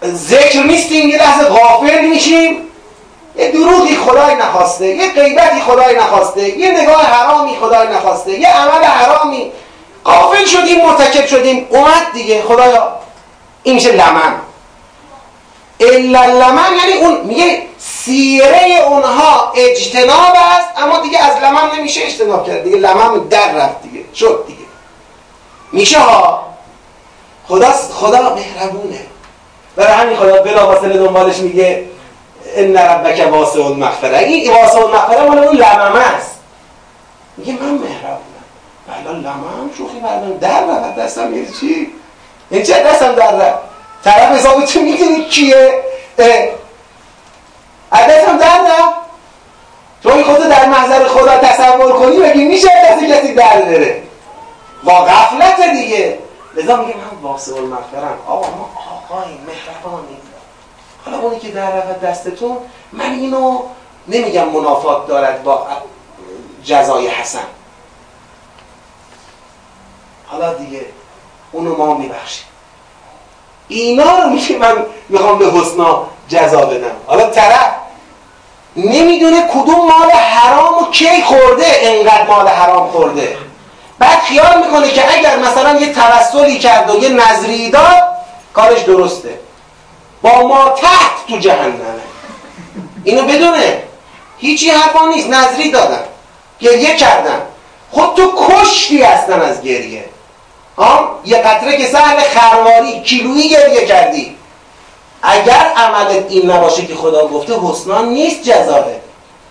ذکر 0.06 0.64
نیستیم 0.64 1.10
یه 1.10 1.18
لحظه 1.18 1.44
غافل 1.44 2.06
میشیم. 2.06 2.68
یه 3.36 3.52
دروغی 3.52 3.96
خدای 3.96 4.36
نخواسته 4.36 4.88
یه 4.88 5.14
غیبتی 5.14 5.62
خدای 5.62 5.96
نخواسته 5.96 6.60
یه 6.60 6.82
نگاه 6.82 7.04
حرامی 7.04 7.58
خدای 7.62 7.88
نخواسته 7.88 8.40
یه 8.40 8.48
عمل 8.48 8.84
حرامی. 8.84 9.52
غافل 10.06 10.46
شدیم 10.46 10.86
مرتکب 10.86 11.26
شدیم. 11.26 11.68
اومد 11.70 12.12
دیگه 12.14 12.42
خدایا 12.42 12.92
این 13.64 13.76
میشه 13.76 13.92
لمن. 13.92 14.36
الا 15.82 16.26
لمن 16.26 16.70
یعنی 16.78 16.94
اون 17.02 17.22
میگه 17.22 17.64
سیره 17.78 18.84
اونها 18.88 19.52
اجتناب 19.56 20.34
است 20.36 20.68
اما 20.78 21.00
دیگه 21.00 21.24
از 21.24 21.38
لمن 21.44 21.78
نمیشه 21.78 22.02
اجتناب 22.04 22.48
کرد 22.48 22.64
دیگه 22.64 22.78
لمن 22.78 23.28
در 23.30 23.52
رفت 23.52 23.82
دیگه 23.82 24.06
شد 24.16 24.44
دیگه. 24.48 24.60
میشه 25.72 26.00
ها؟ 26.00 26.46
خدا 27.48 27.72
خدا 27.72 28.36
مهربونه. 28.36 29.00
برای 29.76 29.94
همین 29.94 30.18
خدا 30.18 30.42
بلا 30.42 30.68
واسطه 30.68 30.90
دنبالش 30.90 31.38
میگه 31.38 31.86
ان 32.56 32.78
ربک 32.78 33.28
واسع 33.32 33.66
المغفره. 33.66 34.18
این 34.18 34.54
واسع 34.54 34.80
المغفره 34.80 35.22
مال 35.22 35.40
اون 35.40 35.56
لممه 35.56 36.16
است. 36.16 36.36
میگه 37.38 37.54
من 37.54 37.70
مهربونم. 37.70 38.22
بلا 38.88 39.12
لمن 39.12 39.70
شوخی 39.78 40.00
بردم 40.00 40.38
در 40.38 40.66
رفت 40.66 40.96
دستم 40.96 41.38
یه 41.38 41.46
چی؟ 41.60 41.88
این 42.52 42.64
چه 42.64 42.84
دستم 42.84 43.16
در 43.16 43.32
رفت؟ 43.32 43.71
طرف 44.04 44.32
حسابی 44.32 44.66
تو 44.66 44.80
می‌دونی 44.80 45.26
کیه؟ 45.26 45.84
دستم 48.12 48.38
در 48.38 48.62
رفت 48.62 48.96
تو 50.04 50.10
این 50.10 50.24
خودتو 50.24 50.50
در 50.50 50.66
محضر 50.66 51.08
خدا 51.08 51.38
تصور 51.38 52.00
کنی 52.00 52.20
بگی 52.20 52.46
میشه 52.46 52.68
دست 52.86 53.04
کسی 53.04 53.34
در 53.34 53.62
بره؟ 53.62 54.04
با 54.84 54.94
غفلت 54.94 55.72
دیگه. 55.72 56.20
لذا 56.56 56.76
میگه 56.76 56.94
من 56.98 57.22
واسه 57.22 57.56
المغفرم 57.56 58.20
آقا 58.28 58.48
ما 58.48 58.70
آقای 58.92 59.28
مهربانی. 59.28 60.18
حالا 61.06 61.18
اونی 61.20 61.40
که 61.40 61.52
در 61.52 61.72
رفت 61.72 62.02
دستتون 62.02 62.58
من 62.92 63.12
اینو 63.12 63.62
نمیگم 64.08 64.50
منافات 64.50 65.08
دارد 65.08 65.44
با 65.44 65.68
جزای 66.64 67.08
حسن. 67.08 67.48
حالا 70.26 70.54
دیگه 70.54 70.86
اونو 71.52 71.78
ما 71.78 71.94
میبخشیم. 71.94 72.46
اینا 73.72 74.20
رو 74.20 74.30
میشه 74.30 74.58
من 74.58 74.86
می‌خوام 75.10 75.38
به 75.38 75.46
حسنا 75.52 76.08
جزا 76.30 76.66
بدم. 76.66 76.96
حالا 77.08 77.30
طرف 77.30 77.70
نمی‌دونه 78.76 79.42
کدوم 79.42 79.88
مال 79.88 80.12
حرام 80.12 80.84
و 80.84 80.92
کی 80.92 81.22
خورده 81.22 81.66
انقدر 81.68 82.28
مال 82.28 82.48
حرام 82.48 82.88
خورده. 82.92 83.38
بعد 84.00 84.20
خیال 84.20 84.66
می‌کنه 84.66 84.92
که 84.92 85.18
اگر 85.18 85.38
مثلا 85.38 85.80
یه 85.80 85.94
توسلی 85.94 86.60
کرد 86.60 86.90
و 86.90 87.04
یه 87.04 87.10
نظری 87.10 87.70
داد 87.70 88.04
کارش 88.54 88.82
درسته. 88.82 89.40
با 90.22 90.48
ما 90.48 90.70
تحت 90.70 91.28
تو 91.28 91.38
جهنمه. 91.38 92.02
اینو 93.04 93.24
بدونه. 93.24 93.84
هیچی 94.38 94.70
حرفا 94.70 95.08
نیست. 95.08 95.30
نظری 95.30 95.72
دادن. 95.72 96.04
گریه 96.60 96.96
کردن. 96.96 97.42
خود 97.92 98.16
تو 98.16 98.34
کشتی 98.48 99.04
هستن 99.04 99.42
از 99.42 99.62
گریه. 99.62 100.06
یه 101.26 101.38
قطره 101.38 101.78
که 101.78 101.88
سهل 101.88 102.20
خرواری 102.20 103.02
کیلویی 103.02 103.50
گریه 103.50 103.86
کردی. 103.86 104.36
اگر 105.24 105.72
عملت 105.78 106.26
این 106.30 106.52
نباشه 106.52 106.86
که 106.86 106.96
خدا 106.96 107.28
گفته 107.28 107.54
حسنا 107.64 108.02
نیست 108.02 108.44
جزاه 108.44 108.86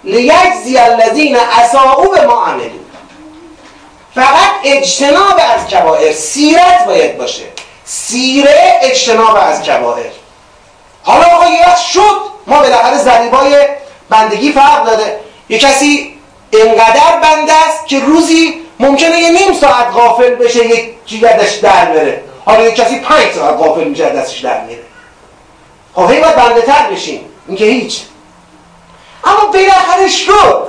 لیجزی 0.05 0.79
الذین 0.79 1.37
اساءوا 1.37 2.09
به 2.09 2.27
ما 2.27 2.45
عملو 2.45 2.71
فقط 4.15 4.51
اجتناب 4.65 5.41
از 5.55 5.67
کبائر. 5.67 6.13
سیرت 6.13 6.85
باید 6.87 7.19
باشه. 7.19 7.45
سیره 7.85 8.79
اجتناب 8.83 9.37
از 9.37 9.63
کبائر. 9.63 10.11
حالا 11.03 11.25
آقا 11.25 11.47
یه 11.47 11.77
شد. 11.93 12.31
ما 12.47 12.59
بالاخره 12.59 12.99
زریبای 12.99 13.67
بندگی 14.11 14.53
فرق 14.53 14.87
داده. 14.87 15.21
یه 15.49 15.59
کسی 15.59 16.15
انقدر 16.53 17.21
بنده 17.23 17.53
است 17.53 17.87
که 17.87 18.01
روزی 18.01 18.60
ممکنه 18.81 19.21
یه 19.21 19.31
نیم 19.31 19.55
ساعت 19.61 19.87
غافل 19.93 20.35
بشه 20.35 20.67
یک 20.67 20.95
جیگردش 21.07 21.55
در 21.55 21.85
بره. 21.85 22.23
حالا 22.45 22.63
یه 22.63 22.73
کسی 22.73 22.99
پنج 22.99 23.33
ساعت 23.35 23.57
غافل 23.57 23.85
میشه 23.85 24.09
دستش 24.09 24.39
در 24.39 24.65
میره 24.65 24.83
خب 25.95 26.11
هی 26.11 26.21
باید 26.21 26.37
بنده 26.37 26.63
تر 26.63 26.91
بشیم. 26.91 27.21
این 27.49 27.57
که 27.57 27.65
هیچ. 27.65 28.01
اما 29.25 29.53
بالاخره 29.53 30.09
شد. 30.09 30.67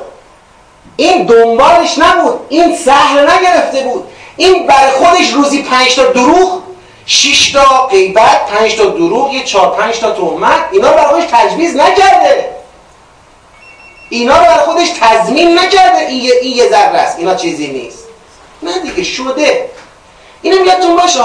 این 0.95 1.25
دنبالش 1.25 1.97
نبود 1.97 2.39
این 2.49 2.77
سهل 2.77 3.29
نگرفته 3.29 3.83
بود. 3.83 4.07
این 4.37 4.67
برای 4.67 4.91
خودش 4.91 5.33
روزی 5.33 5.61
پنج 5.61 5.95
تا 5.95 6.05
دروغ 6.05 6.61
شش 7.05 7.51
تا 7.51 7.87
غیبت 7.87 8.45
پنج 8.45 8.75
تا 8.75 8.85
دروغ 8.85 9.33
یه 9.33 9.43
چهار 9.43 9.75
پنج 9.75 9.99
تا 9.99 10.11
تهمت 10.11 10.59
اینا 10.71 10.91
برای 10.91 11.05
خودش 11.05 11.23
تجویز 11.31 11.75
نکرده. 11.75 12.49
اینا 14.09 14.39
برای 14.39 14.57
خودش 14.57 14.89
تضمین 14.99 15.59
نکرده. 15.59 15.99
این 16.07 16.23
یه, 16.23 16.33
این 16.41 16.57
یه 16.57 16.69
ذره 16.69 16.97
است. 16.97 17.19
اینا 17.19 17.35
چیزی 17.35 17.67
نیست. 17.67 18.00
نه 18.63 18.79
دیگه 18.79 19.03
شده. 19.03 19.69
اینم 20.41 20.65
یادتون 20.65 20.95
باشه 20.95 21.21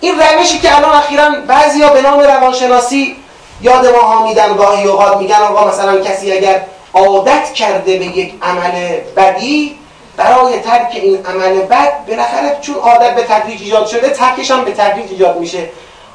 این 0.00 0.14
روشی 0.20 0.58
که 0.58 0.76
الان 0.76 0.94
اخیرا 0.94 1.30
بعضیا 1.46 1.88
به 1.88 2.02
نام 2.02 2.20
روانشناسی 2.20 3.16
یاد 3.62 3.86
ما 3.86 4.02
ها 4.02 4.26
میدن 4.26 4.56
گاهی 4.56 4.88
اوقات 4.88 5.16
میگن 5.16 5.36
آقا 5.36 5.68
مثلا 5.68 6.00
کسی 6.00 6.32
اگر 6.32 6.62
عادت 6.94 7.52
کرده 7.52 7.98
به 7.98 8.04
یک 8.04 8.34
عمل 8.42 9.00
بدی 9.16 9.78
برای 10.16 10.60
ترک 10.60 10.90
این 10.92 11.26
عمل 11.26 11.60
بد 11.60 12.06
بالاخره 12.06 12.58
چون 12.60 12.74
عادت 12.74 13.14
به 13.14 13.22
تدریج 13.22 13.62
ایجاد 13.62 13.86
شده 13.86 14.10
ترکش 14.10 14.50
هم 14.50 14.64
به 14.64 14.72
تدریج 14.72 15.10
ایجاد 15.10 15.38
میشه. 15.38 15.70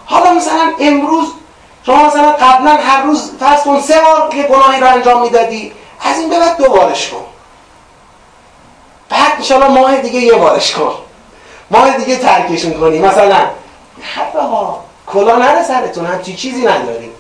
حالا 0.06 0.34
مثلا 0.34 0.74
امروز 0.80 1.28
شما 1.86 2.06
مثلا 2.06 2.32
قبلا 2.32 2.72
هر 2.72 3.04
روز 3.04 3.32
فرض 3.40 3.64
کن 3.64 3.82
سه 3.82 4.00
بار 4.00 4.36
یه 4.36 4.44
گناهی 4.44 4.82
رو 4.82 4.88
انجام 4.88 5.22
می‌دادی 5.22 5.72
از 6.02 6.20
این 6.20 6.30
به 6.30 6.40
بعد 6.40 6.58
دوبارش 6.58 7.10
کن. 7.10 7.26
بعد 9.10 9.32
انشاءالله 9.38 9.82
ماه 9.82 9.98
دیگه 9.98 10.20
یه 10.20 10.34
بارش 10.34 10.72
کن. 10.72 10.94
ماه 11.72 11.98
دیگه 11.98 12.16
ترکش 12.16 12.66
می‌کنی 12.66 13.00
مثلا 13.00 13.48
ها. 14.36 14.84
کلا 15.08 15.36
نره 15.36 15.64
سرتون. 15.64 16.06
همچی 16.06 16.36
چیزی 16.36 16.62
نداریم. 16.62 17.12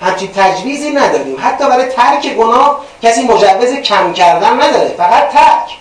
همچی 0.00 0.28
تجویزی 0.36 0.90
نداریم. 0.90 1.36
حتی 1.42 1.64
برای 1.64 1.86
ترک 1.86 2.34
گناه 2.34 2.80
کسی 3.02 3.22
مجوز 3.22 3.72
کم 3.74 4.12
کردن 4.12 4.62
نداره. 4.62 4.88
فقط 4.88 5.28
ترک. 5.28 5.78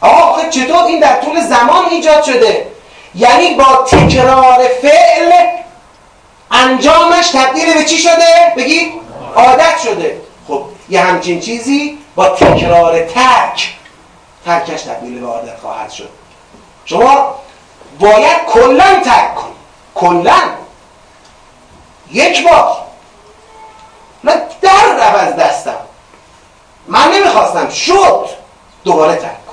آقا 0.00 0.16
آخه 0.16 0.50
چطور 0.50 0.84
این 0.84 1.00
در 1.00 1.20
طول 1.20 1.40
زمان 1.40 1.84
ایجاد 1.90 2.22
شده؟ 2.22 2.66
یعنی 3.14 3.54
با 3.54 3.86
تکرار 3.90 4.68
فعل 4.82 5.32
انجامش 6.50 7.28
تبدیل 7.28 7.74
به 7.74 7.84
چی 7.84 7.98
شده؟ 7.98 8.52
بگید 8.56 8.92
عادت 9.36 9.78
شده. 9.84 10.20
خب 10.48 10.62
یه 10.88 11.00
همچین 11.00 11.40
چیزی 11.40 11.98
با 12.14 12.28
تکرار 12.28 13.04
ترک 13.04 13.74
ترکش 14.44 14.82
تبدیل 14.82 15.20
به 15.20 15.26
عادت 15.26 15.60
خواهد 15.60 15.90
شد. 15.90 16.08
شما 16.84 17.34
باید 18.00 18.44
کلا 18.46 19.00
ترک 19.04 19.34
کنید. 19.34 19.56
کلا. 19.94 20.38
یک 22.10 22.44
بار. 22.44 22.76
من 24.22 24.42
در 24.60 25.10
رو 25.10 25.16
از 25.16 25.36
دستم. 25.36 25.76
من 26.86 27.10
نمی‌خواستم 27.14 27.68
شد 27.68 28.28
دوباره 28.84 29.14
ترک 29.16 29.46
کن 29.46 29.52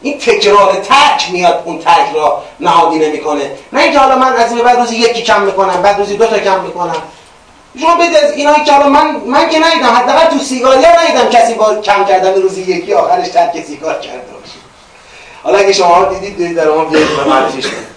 این 0.00 0.18
تکرار 0.18 0.74
ترک 0.74 1.30
میاد 1.30 1.62
اون 1.64 1.78
ترک 1.78 2.14
را 2.14 2.44
نهادی 2.60 2.98
نمی‌کنه. 2.98 3.58
نه 3.72 3.80
اینکه 3.80 3.98
حالا 3.98 4.16
من 4.16 4.36
از 4.36 4.52
این 4.52 4.64
بعد 4.64 4.78
روزی 4.78 4.96
یکی 4.96 5.22
کم 5.22 5.42
می‌کنم 5.42 5.82
بعد 5.82 5.98
روزی 5.98 6.16
دو 6.16 6.26
تا 6.26 6.38
کم 6.38 6.60
می‌کنم. 6.60 7.02
شما 7.80 7.94
بده 7.94 8.18
از 8.18 8.34
که 8.64 8.72
من 8.72 9.16
من 9.26 9.48
که 9.48 9.58
ندیدم 9.58 9.86
حداقل 9.86 10.26
تو 10.26 10.38
سیگاری 10.38 10.84
ها 10.84 11.02
ندیدم 11.02 11.28
کسی 11.28 11.54
با 11.54 11.74
کم 11.74 12.04
کردن 12.04 12.34
روزی 12.34 12.62
یکی 12.62 12.94
آخرش 12.94 13.28
ترک 13.28 13.64
سیگار 13.64 13.98
کرده 13.98 14.32
باشه. 14.32 14.58
حالا 15.42 15.58
اگه 15.58 15.72
شما 15.72 16.04
دیدید 16.04 16.36
دیدید 16.36 16.56
در 16.56 16.68
اون 16.68 16.88
بیایید 16.88 17.16
به 17.16 17.24
معرفیش 17.24 17.66
کنید. 17.66 17.88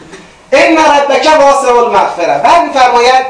این 0.54 0.78
ربک 0.78 1.28
واسع 1.40 1.76
المغفره 1.76 2.38
بعد 2.38 2.64
میفرماید 2.64 3.26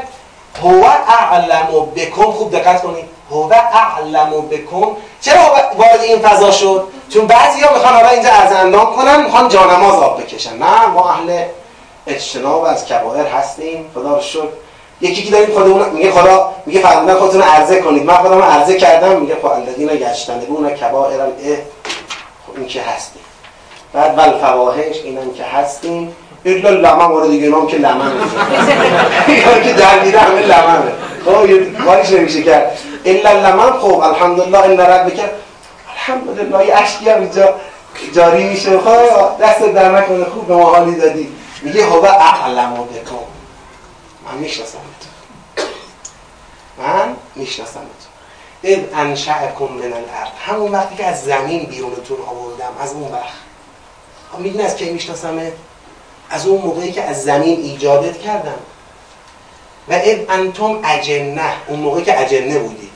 هو 0.62 0.84
اعلم 1.08 1.88
بکم. 1.96 2.32
خوب 2.32 2.52
دقت 2.56 2.82
کنید. 2.82 3.04
هو 3.30 3.52
اعلم 3.52 4.30
بکم. 4.50 4.86
چرا 5.20 5.40
وارد 5.76 6.00
این 6.00 6.18
فضا 6.18 6.50
شد؟ 6.50 6.88
چون 7.08 7.26
بعضیا 7.26 7.72
می‌خوان 7.72 7.94
حالا 7.94 8.08
اینجا 8.08 8.30
از 8.30 8.52
اندام 8.52 8.96
کنن 8.96 9.24
می‌خوان 9.24 9.48
جانماز 9.48 9.94
آب 9.94 10.22
بکشن. 10.22 10.58
نه 10.58 10.86
ما 10.86 11.10
اهل 11.10 11.42
اجتناب 12.06 12.64
از 12.64 12.86
کبائر 12.86 13.26
هستیم. 13.26 13.90
خدا 13.94 14.14
رو 14.14 14.22
شکر. 14.22 14.48
یکی 15.02 15.22
که 15.22 15.30
داریم 15.30 15.54
خودمون 15.54 15.88
میگه 15.88 16.10
خدا 16.10 16.52
میگه 16.66 16.80
فرمودن 16.80 17.14
خودتون 17.14 17.42
عرضه 17.42 17.80
کنید. 17.80 18.04
من 18.04 18.14
خودم 18.14 18.42
عرضه 18.42 18.74
کردم 18.74 19.20
میگه 19.20 19.34
خب 19.34 19.46
الذین 19.46 19.88
یجتنبون 19.88 20.70
کبائر 20.70 21.20
ال 21.20 21.30
خب 22.46 22.56
این 22.56 22.66
که 22.66 22.82
هستیم. 22.82 23.22
بعد 23.92 24.18
ول 24.18 24.38
فواحش 24.38 24.96
اینم 25.04 25.34
که 25.34 25.44
هستیم. 25.44 26.16
الا 26.44 26.70
لمن 26.70 27.06
مورد 27.06 27.30
دیگه 27.30 27.48
نام 27.48 27.66
که 27.66 27.76
لمن 27.76 28.12
اینا 29.26 29.58
که 29.58 29.72
در 29.72 30.00
میره 30.04 30.18
همه 30.18 30.40
لمنه 30.40 30.92
خب 31.24 31.50
یه 31.50 31.66
کاریش 31.84 32.10
نمیشه 32.10 32.42
کرد. 32.42 32.78
الا 33.04 33.32
لمن 33.32 33.70
خب 33.70 34.00
الحمدلله 34.00 34.58
ان 34.58 34.80
رب 34.80 35.12
الحمدلله 35.92 36.66
یه 36.66 36.76
اشکی 36.76 37.10
هم 37.10 37.20
اینجا 37.20 37.54
جاری 38.14 38.44
میشه. 38.44 38.78
خب 38.78 39.42
دست 39.42 39.62
در 39.62 39.90
نکنه 39.90 40.24
خوب 40.24 40.46
به 40.46 40.54
ما 40.54 40.64
حالی 40.64 40.94
دادی. 40.94 41.28
میگه 41.62 41.86
هو 41.86 42.04
اعلم 42.04 42.72
بکم. 42.72 43.31
من 44.26 44.38
می‌شناسم 44.38 44.78
من 46.78 47.16
می‌شناسم 47.34 47.80
اذ 48.62 48.78
انشأکم 48.94 49.64
من 49.64 49.92
الارض. 49.92 50.30
همون 50.46 50.72
وقتی 50.72 50.96
که 50.96 51.06
از 51.06 51.24
زمین 51.24 51.64
بیرونتون 51.64 52.16
آوردم 52.20 52.72
از 52.80 52.92
اون 52.92 53.12
وقت. 53.12 53.32
می‌دونی 54.38 54.64
از 54.64 54.76
کی 54.76 54.90
میشناسمه؟ 54.90 55.52
از 56.30 56.46
اون 56.46 56.62
موقعی 56.62 56.92
که 56.92 57.02
از 57.02 57.24
زمین 57.24 57.60
ایجادت 57.60 58.18
کردم. 58.18 58.58
و 59.88 59.92
این 59.92 60.30
انتم 60.30 60.80
اجنه. 60.84 61.52
اون 61.66 61.80
موقعی 61.80 62.04
که 62.04 62.20
اجنه 62.20 62.58
بودید. 62.58 62.92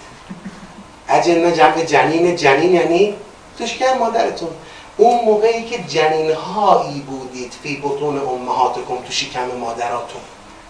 اجنه 1.09 1.53
جمع 1.53 1.85
جنین 1.85 2.37
جنین 2.37 2.75
یعنی 2.75 3.15
توشکر 3.59 3.95
مادرتون. 3.95 4.51
اون 4.97 5.25
موقعی 5.25 5.65
که 5.65 5.83
جنین 5.83 6.33
هایی 6.33 7.01
بودید 7.01 7.53
فی 7.63 7.81
بطون 7.85 8.19
امهاتکم 8.19 8.97
تو 9.07 9.13
شکم 9.13 9.47
مادراتون. 9.47 10.21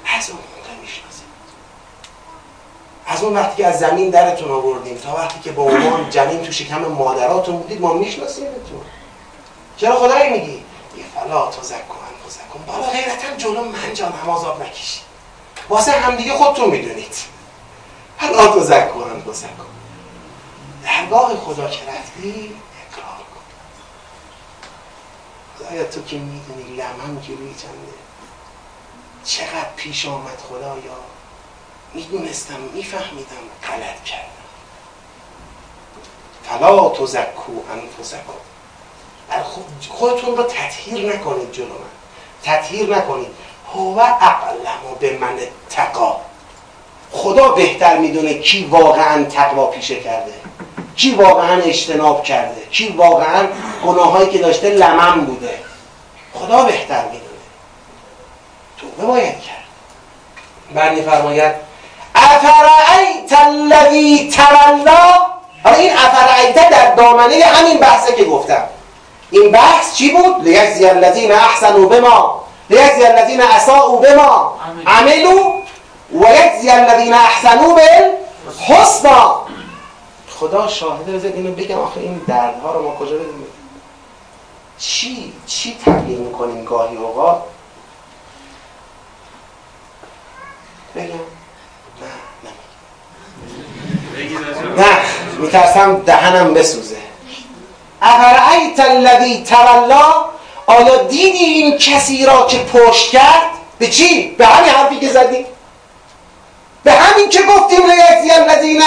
از 0.06 0.30
اون 0.30 0.38
موقع 0.38 0.80
می‌شناسید 0.80 1.26
از 3.06 3.22
اون 3.22 3.34
وقتی 3.34 3.56
که 3.62 3.66
از 3.66 3.78
زمین 3.78 4.10
درتون 4.10 4.50
آوردیم 4.50 4.98
تا 4.98 5.14
وقتی 5.14 5.40
که 5.40 5.52
با 5.52 5.62
عنوان 5.62 6.10
جنین 6.10 6.42
تو 6.42 6.52
شکم 6.52 6.78
مادراتون 6.78 7.58
بودید 7.58 7.80
ما 7.80 7.92
میشناسیمتون. 7.92 8.82
چرا 9.76 9.96
خدایی 9.96 10.30
میگی؟ 10.30 10.64
یه 10.96 11.04
فلا 11.14 11.50
تو 11.50 11.62
زکن 11.62 11.98
انفسکن 12.22 12.64
بالا 12.66 12.86
غیرتا 12.86 13.36
جلو 13.36 13.64
من 13.64 13.94
جان 13.94 14.12
نمازاب 14.24 14.62
نکشید 14.62 15.02
واسه 15.68 15.92
همدیگه 15.92 16.32
خودتون 16.32 16.70
می‌دونید. 16.70 17.14
فلا 18.18 18.46
تو 18.46 18.60
زکن 18.60 19.10
انفسکن 19.10 19.66
درگاه 20.84 21.36
خدا 21.36 21.68
که 21.68 21.78
رفتی 21.86 22.56
اقرار 22.90 23.22
کن. 23.34 23.44
خدایا 25.58 25.84
تو 25.84 26.02
که 26.02 26.16
می‌دونی 26.16 26.76
لمن 26.76 27.20
جلوی 27.22 27.54
چنده؟ 27.54 27.92
چقدر 29.26 29.72
پیش 29.76 30.06
آمد 30.06 30.38
خدایا؟ 30.48 30.96
می‌دونستم 31.94 32.60
میفهمیدم 32.74 33.46
غلط 33.68 34.04
کردم. 34.04 34.26
فلا 36.44 36.88
تزکو 36.88 37.52
انفسکم. 37.72 38.32
بر 39.28 39.42
خودتون 39.88 40.36
رو 40.36 40.42
تطهیر 40.42 41.14
نکنید 41.14 41.52
جلو 41.52 41.66
من. 41.66 41.74
تطهیر 42.44 42.96
نکنید. 42.96 43.28
هو 43.74 43.98
اعلم 43.98 44.96
به 45.00 45.18
من 45.18 45.38
تقا. 45.70 46.20
خدا 47.12 47.48
بهتر 47.48 47.98
می‌دونه 47.98 48.34
کی 48.34 48.64
واقعا 48.64 49.24
تقوا 49.24 49.66
پیشه 49.66 50.00
کرده. 50.00 50.34
کی 50.96 51.14
واقعا 51.14 51.62
اجتناب 51.62 52.24
کرده. 52.24 52.66
کی 52.70 52.88
واقعا 52.88 53.48
گناهایی 53.86 54.30
که 54.30 54.38
داشته 54.38 54.70
لمن 54.70 55.20
بوده. 55.20 55.58
خدا 56.34 56.64
بهتر 56.64 57.04
می‌دونه. 57.04 57.25
توبه 58.80 59.06
باید 59.06 59.40
کرد. 59.40 59.56
بعد 60.74 60.92
میفرماید 60.92 61.54
افرعیت 62.14 63.32
الذی 63.32 64.30
تولا 64.30 65.12
حالا 65.64 65.76
این 65.76 65.92
افرعیت 65.92 66.70
در 66.70 66.94
دامنه 66.94 67.44
همین 67.44 67.78
بحثه 67.78 68.14
که 68.14 68.24
گفتم. 68.24 68.62
این 69.30 69.52
بحث 69.52 69.94
چی 69.94 70.10
بود؟ 70.10 70.42
لیجزی 70.42 70.86
الذین 70.86 71.32
احسنوا 71.32 71.86
بما. 71.86 72.44
لیجزی 72.70 73.04
الذین 73.04 73.42
اساءوا 73.42 73.96
بما. 73.96 74.58
عملوا. 74.86 75.52
و 76.12 76.34
یجزی 76.34 76.70
الذین 76.70 77.14
احسنوا 77.14 77.74
بالحسنا 77.74 79.42
خدا 80.40 80.68
شاهده 80.68 81.12
بذارید 81.12 81.36
اینو 81.36 81.52
بگم 81.52 81.78
آخه 81.78 82.00
این 82.00 82.20
دردها 82.28 82.72
رو 82.72 82.82
ما 82.82 82.94
کجا 82.94 83.16
بدیم 83.16 83.46
چی 84.78 85.32
چی 85.46 85.76
تبلیغ 85.86 86.18
می‌کنیم 86.18 86.64
گاهی 86.64 86.96
اوقات؟ 86.96 87.42
بگم. 90.96 91.20
نه 94.76 94.98
میترسم 95.38 96.02
دهنم 96.06 96.54
بسوزه. 96.54 96.96
افرعیت 98.02 98.80
الذی 98.80 99.44
تولا 99.44 100.24
آیا 100.66 100.96
دیدی 100.96 101.38
این 101.38 101.78
کسی 101.78 102.26
را 102.26 102.46
که 102.46 102.58
پشت 102.58 103.10
کرد؟ 103.10 103.42
به 103.78 103.86
چی؟ 103.86 104.34
به 104.38 104.46
همین 104.46 104.70
حرفی 104.70 104.98
که 104.98 105.08
زدی؟ 105.08 105.46
به 106.84 106.92
همین 106.92 107.28
که 107.28 107.42
گفتیم 107.42 107.80
لیجزی 107.90 108.30
الذین 108.30 108.82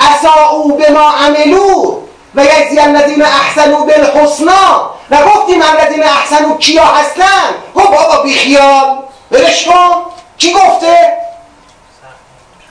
اساءوا 0.00 0.62
بما 0.62 1.10
عملو 1.10 2.00
و 2.34 2.44
یجزی 2.44 2.78
الذین 2.78 3.22
احسنوا 3.22 3.80
بالحسنا 3.84 4.90
و 5.10 5.16
گفتیم 5.22 5.62
الذین 5.62 6.02
احسنوا 6.02 6.56
کیا 6.56 6.84
هستن؟ 6.84 7.54
گفت 7.74 7.90
بابا 7.90 8.22
بیخیال. 8.22 8.98
برش 9.30 9.64
کن. 9.64 10.02
کی 10.38 10.52
گفته؟ 10.52 11.23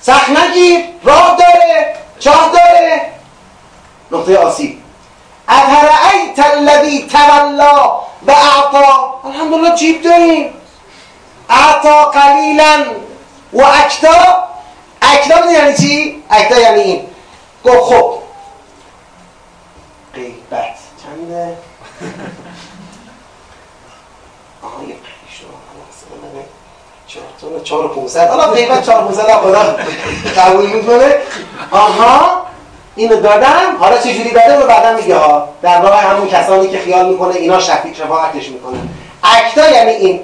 سخت 0.06 0.30
نگیر 0.30 0.86
راه 1.04 1.38
داره 1.40 1.96
چاه 2.20 2.52
داره. 2.52 3.12
نقطه 4.12 4.38
آسیب. 4.38 4.84
افرعیت 5.48 6.40
الذی 6.40 7.08
تولا 7.08 8.02
و 8.28 8.32
اعطا 8.32 9.22
الحمدلله 9.24 9.76
جیب 9.76 10.02
داریم. 10.02 10.54
اعطا 11.50 12.06
قلیلا 12.06 12.86
و 13.54 13.64
اکتا. 13.64 14.44
اکتا 15.02 15.52
یعنی 15.52 15.78
چی؟ 15.78 16.24
اکتا 16.30 16.60
یعنی 16.60 16.82
این. 16.82 17.08
گفت 17.66 17.94
خب. 17.94 18.20
قیبت 20.14 20.78
چنده؟ 21.04 21.58
آها 24.64 24.84
یه 24.84 24.96
چهار 27.64 27.86
و 27.86 27.88
پونسد 27.88 28.30
حالا 28.30 28.48
قیمت 28.48 28.86
چهار 28.86 29.04
پونسد 29.04 29.32
خدا 29.32 29.76
قبول 30.38 30.66
می‌کنه. 30.66 31.16
آها 31.72 32.44
اینو 32.96 33.16
دادم. 33.16 33.78
حالا 33.80 33.98
چجوری 33.98 34.32
داده 34.32 34.60
رو 34.60 34.68
بعدا 34.68 34.96
میگه 35.02 35.16
ها 35.16 35.50
در 35.62 35.82
واقع 35.82 35.98
همون 35.98 36.28
کسانی 36.28 36.68
که 36.68 36.80
خیال 36.80 37.10
می‌کنه 37.10 37.36
اینا 37.36 37.60
شفیق 37.60 37.96
شفاعتش 37.96 38.50
می‌کنه 38.50 38.78
اکتا 39.24 39.70
یعنی 39.70 39.92
این. 39.92 40.22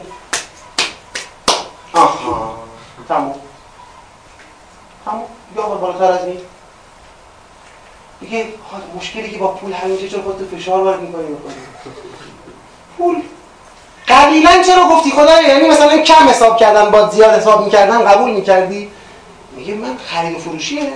آها. 1.93 2.55
تموم. 3.09 3.36
تموم. 5.05 5.24
یا 5.55 5.63
بالاتر 5.63 6.11
از 6.11 6.26
این. 6.26 6.38
دیگه 8.20 8.45
مشکلی 8.97 9.32
که 9.32 9.38
با 9.38 9.47
پول 9.47 9.74
همینجا 9.74 10.07
چرا 10.07 10.22
خودتو 10.22 10.57
فشار 10.57 10.84
وارد 10.84 11.01
می‌کنی؟ 11.01 11.24
می‌کنی. 11.24 11.53
پول. 12.97 13.15
قبیلا 14.10 14.64
چرا 14.64 14.84
گفتی 14.84 15.12
خدا 15.12 15.41
یعنی 15.41 15.68
مثلا 15.68 15.97
کم 15.97 16.30
حساب 16.30 16.57
کردن 16.57 16.91
با 16.91 17.10
زیاد 17.10 17.34
حساب 17.34 17.64
می‌کردن 17.66 18.05
قبول 18.05 18.32
می‌کردی؟ 18.32 18.91
میگه 19.55 19.74
من 19.74 19.97
خرید 20.05 20.38
فروشیه. 20.38 20.91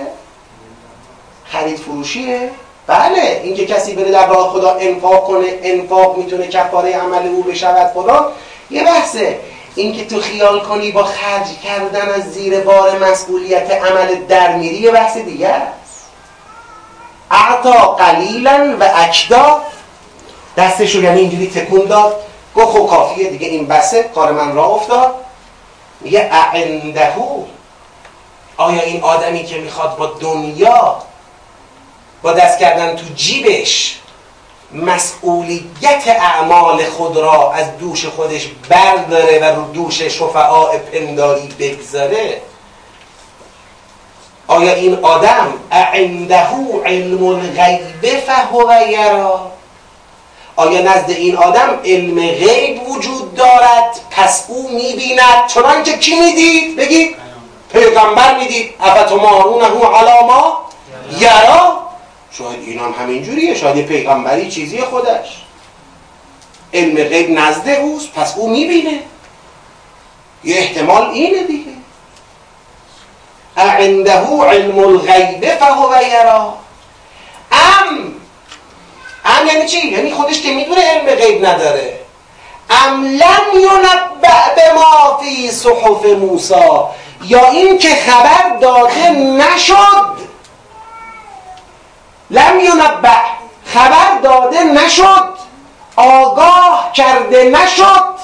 خرید 1.44 1.76
فروشیه؟ 1.76 2.50
بله 2.86 3.40
اینکه 3.44 3.66
کسی 3.66 3.94
بره 3.94 4.10
در 4.10 4.26
راه 4.26 4.48
خدا 4.48 4.74
انفاق 4.74 5.26
کنه 5.26 5.46
انفاق 5.62 6.16
می‌تونه 6.18 6.48
کفاره 6.48 6.92
عمل 6.92 7.26
او 7.26 7.42
بشود 7.42 7.90
خدا. 7.94 8.32
یه 8.70 8.84
بحثه. 8.84 9.38
اینکه 9.74 10.04
تو 10.04 10.20
خیال 10.20 10.60
کنی 10.60 10.92
با 10.92 11.04
خرج 11.04 11.46
کردن 11.64 12.08
از 12.08 12.32
زیر 12.32 12.60
بار 12.60 12.98
مسئولیت 12.98 13.70
عمل 13.70 14.14
در 14.28 14.56
میری 14.56 14.76
یه 14.76 14.90
بحث 14.90 15.16
دیگه 15.16 15.48
است. 15.48 16.06
اعطا 17.30 17.72
قلیلا 17.72 18.76
و 18.80 18.84
اکدا. 18.94 19.60
دستش 20.56 20.94
رو 20.94 21.02
یعنی 21.02 21.20
اینجوری 21.20 21.46
تکون 21.46 21.84
داد. 21.84 22.16
گفت 22.56 22.72
خب 22.72 22.86
کافیه 22.86 23.30
دیگه 23.30 23.46
این 23.46 23.66
بسه 23.66 24.02
کار 24.02 24.32
من 24.32 24.54
را 24.54 24.64
افتاد. 24.64 25.14
میگه 26.00 26.28
اعندهو 26.32 27.44
آیا 28.56 28.82
این 28.82 29.02
آدمی 29.02 29.44
که 29.44 29.58
می‌خواد 29.58 29.96
با 29.96 30.06
دنیا 30.06 30.96
با 32.22 32.32
دست 32.32 32.58
کردن 32.58 32.96
تو 32.96 33.04
جیبش 33.14 33.98
مسئولیت 34.72 36.06
اعمال 36.06 36.84
خود 36.84 37.16
را 37.16 37.52
از 37.52 37.78
دوش 37.78 38.06
خودش 38.06 38.48
برداره 38.68 39.38
و 39.38 39.44
رو 39.44 39.72
دوش 39.72 40.02
شفعاء 40.02 40.78
پنداری 40.78 41.48
بگذاره؟ 41.58 42.42
آیا 44.46 44.72
این 44.72 45.04
آدم 45.04 45.52
اعندهو 45.70 46.82
علم 46.82 47.24
الغیب 47.24 48.20
فهو 48.26 48.72
یرا؟ 48.88 49.50
آیا 50.56 50.82
نزد 50.82 51.10
این 51.10 51.36
آدم 51.36 51.80
علم 51.84 52.20
غیب 52.20 52.88
وجود 52.88 53.34
دارد؟ 53.34 54.00
پس 54.10 54.44
او 54.48 54.68
می‌بیند. 54.68 55.46
چنانکه 55.46 55.98
کی 55.98 56.20
می‌دید؟ 56.20 56.76
بگید 56.76 57.16
پیغمبر 57.72 58.38
می‌دید. 58.38 58.74
افتمارونه 58.80 59.66
علاما 59.66 60.70
یرا. 61.20 61.82
شاید 62.30 62.60
این 62.66 62.78
هم 62.78 62.94
همینجوریه. 63.00 63.54
شاید 63.54 63.86
پیغمبری 63.86 64.50
چیزی 64.50 64.80
خودش. 64.80 65.44
علم 66.74 66.94
غیب 67.08 67.30
نزد 67.30 67.68
اوست. 67.68 68.12
پس 68.12 68.34
او 68.36 68.50
می‌بینه. 68.50 69.00
یه 70.44 70.56
احتمال 70.56 71.10
اینه 71.10 71.42
دیگه. 71.42 71.64
عنده 73.56 74.12
علم 74.12 74.78
الغیب 74.78 75.54
فهو 75.54 76.02
یرا. 76.02 76.54
ام 77.52 78.13
ام 79.24 79.46
یعنی 79.46 79.68
چی؟ 79.68 79.88
یعنی 79.88 80.12
خودش 80.12 80.40
که 80.40 80.52
می‌دونه 80.52 80.80
علم 80.82 81.14
غیب 81.14 81.46
نداره. 81.46 82.00
ام 82.70 83.04
لم 83.04 83.60
ینبع 83.60 84.54
به 84.56 84.72
ما 84.74 85.18
فی 85.22 85.50
صحف 85.50 86.04
موسا 86.04 86.90
یا 87.24 87.50
این 87.50 87.78
که 87.78 87.94
خبر 87.94 88.58
داده 88.60 89.10
نشد. 89.10 90.14
لم 92.30 92.60
ینبع 92.60 93.20
خبر 93.64 94.18
داده 94.22 94.64
نشد. 94.64 95.34
آگاه 95.96 96.90
کرده 96.94 97.44
نشد. 97.44 98.14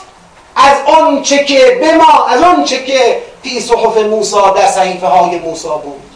از 0.57 0.77
آنچه 0.87 1.45
که 1.45 1.79
به 1.81 1.95
ما 1.95 2.27
از 2.27 2.43
آنچه 2.43 2.85
که 2.85 3.23
فی 3.43 3.61
صحف 3.61 3.97
موسا 3.97 4.51
در 4.51 4.67
صحیفه 4.67 5.07
های 5.07 5.39
موسا 5.39 5.77
بود. 5.77 6.11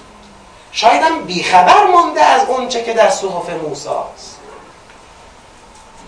شاید 0.73 1.03
هم 1.03 1.25
بیخبر 1.25 1.85
مانده 1.93 2.25
از 2.25 2.51
آنچه 2.59 2.85
که 2.85 2.93
در 2.93 3.11
صحف 3.11 3.51
موساست 3.69 4.34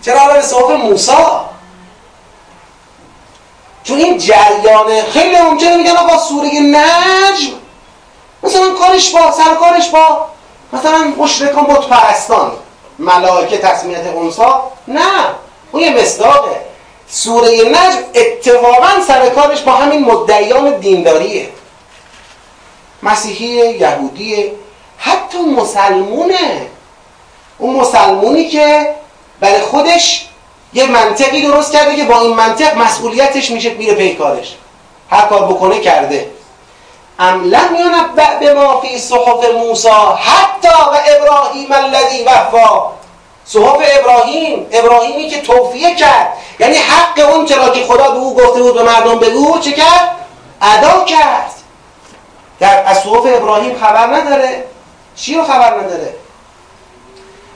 چرا 0.07 0.19
حالا 0.19 0.33
به 0.33 0.41
صحف 0.41 0.69
موسا 0.69 1.49
چون 3.83 3.97
این 3.97 4.17
جریان 4.17 5.01
خیلی 5.01 5.39
ممکنه 5.39 5.77
میگن 5.77 5.91
آقا 5.91 6.17
سوره 6.17 6.49
نجم 6.59 7.53
مثلا 8.43 8.73
کارش 8.73 9.09
با 9.09 9.31
سرکارش 9.31 9.89
با 9.89 10.25
مثلا 10.73 11.13
مشرکان 11.17 11.63
بت 11.63 11.87
پرستان 11.87 12.51
ملائکه 12.99 13.57
تصمیت 13.57 14.07
انسا 14.07 14.71
نه 14.87 15.01
اون 15.71 15.83
یه 15.83 16.01
مصداقه. 16.01 16.61
سوره 17.09 17.49
نجم 17.49 17.99
اتفاقا 18.15 19.01
سرکارش 19.07 19.61
با 19.61 19.71
همین 19.71 20.05
مدعیان 20.05 20.77
دینداریه. 20.77 21.49
مسیحی 23.03 23.77
یهودیه 23.77 24.51
حتی 24.97 25.37
مسلمونه. 25.37 26.67
اون 27.57 27.75
مسلمونی 27.75 28.49
که 28.49 28.95
برای 29.39 29.61
خودش 29.61 30.27
یه 30.73 30.85
منطقی 30.85 31.41
درست 31.41 31.71
کرده 31.71 31.95
که 31.95 32.03
با 32.03 32.21
این 32.21 32.33
منطق 32.33 32.77
مسئولیتش 32.77 33.51
میشه 33.51 33.69
میره 33.69 33.95
پیکارش 33.95 34.55
هر 35.09 35.21
کار 35.21 35.43
بکنه 35.43 35.79
کرده. 35.79 36.29
ام 37.19 37.43
لم 37.43 37.75
ینبأ 37.75 38.39
بما 38.41 38.81
فی 38.81 38.99
صحف 38.99 39.49
موسی 39.55 39.89
حتی 40.17 40.67
و 40.67 40.97
ابراهیم 41.07 41.71
الذی 41.71 42.23
وفا. 42.23 42.91
صحف 43.45 43.81
ابراهیم 43.99 44.67
ابراهیمی 44.71 45.29
که 45.29 45.41
توفیه 45.41 45.95
کرد. 45.95 46.33
یعنی 46.59 46.75
حق 46.75 47.33
اون 47.33 47.45
چرا 47.45 47.69
که 47.69 47.83
خدا 47.83 48.11
به 48.11 48.17
او 48.17 48.35
گفته 48.35 48.61
بود 48.61 48.73
به 48.73 48.83
مردم 48.83 49.19
بگو 49.19 49.59
چه 49.59 49.71
کرد؟ 49.71 50.15
ادا 50.61 51.03
کرد. 51.03 51.51
در 52.59 52.83
از 52.85 52.97
صحف 52.97 53.25
ابراهیم 53.25 53.77
خبر 53.79 54.07
نداره. 54.07 54.63
چی 55.15 55.35
رو 55.35 55.43
خبر 55.43 55.73
نداره؟ 55.73 56.13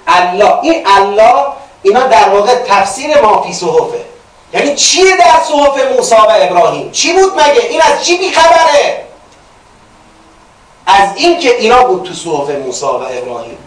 الله. 0.08 0.60
این 0.62 0.88
الله 0.88 1.46
اینا 1.84 2.08
در 2.08 2.30
واقع 2.30 2.56
تفسیر 2.56 3.22
ما 3.22 3.42
فی 3.42 3.54
صحفه. 3.54 4.06
یعنی 4.54 4.76
چیه 4.76 5.18
در 5.18 5.40
صحف 5.48 5.96
موسی 5.96 6.16
و 6.16 6.28
ابراهیم؟ 6.30 6.92
چی 6.92 7.14
بود 7.14 7.34
مگه؟ 7.34 7.62
این 7.70 7.82
از 7.82 8.06
چی 8.06 8.18
بیخبره؟ 8.18 9.06
از 10.86 11.10
این 11.16 11.40
که 11.40 11.58
اینا 11.58 11.84
بود 11.84 12.04
تو 12.04 12.14
صحف 12.14 12.50
موسی 12.50 12.86
و 12.86 12.90
ابراهیم. 12.90 13.58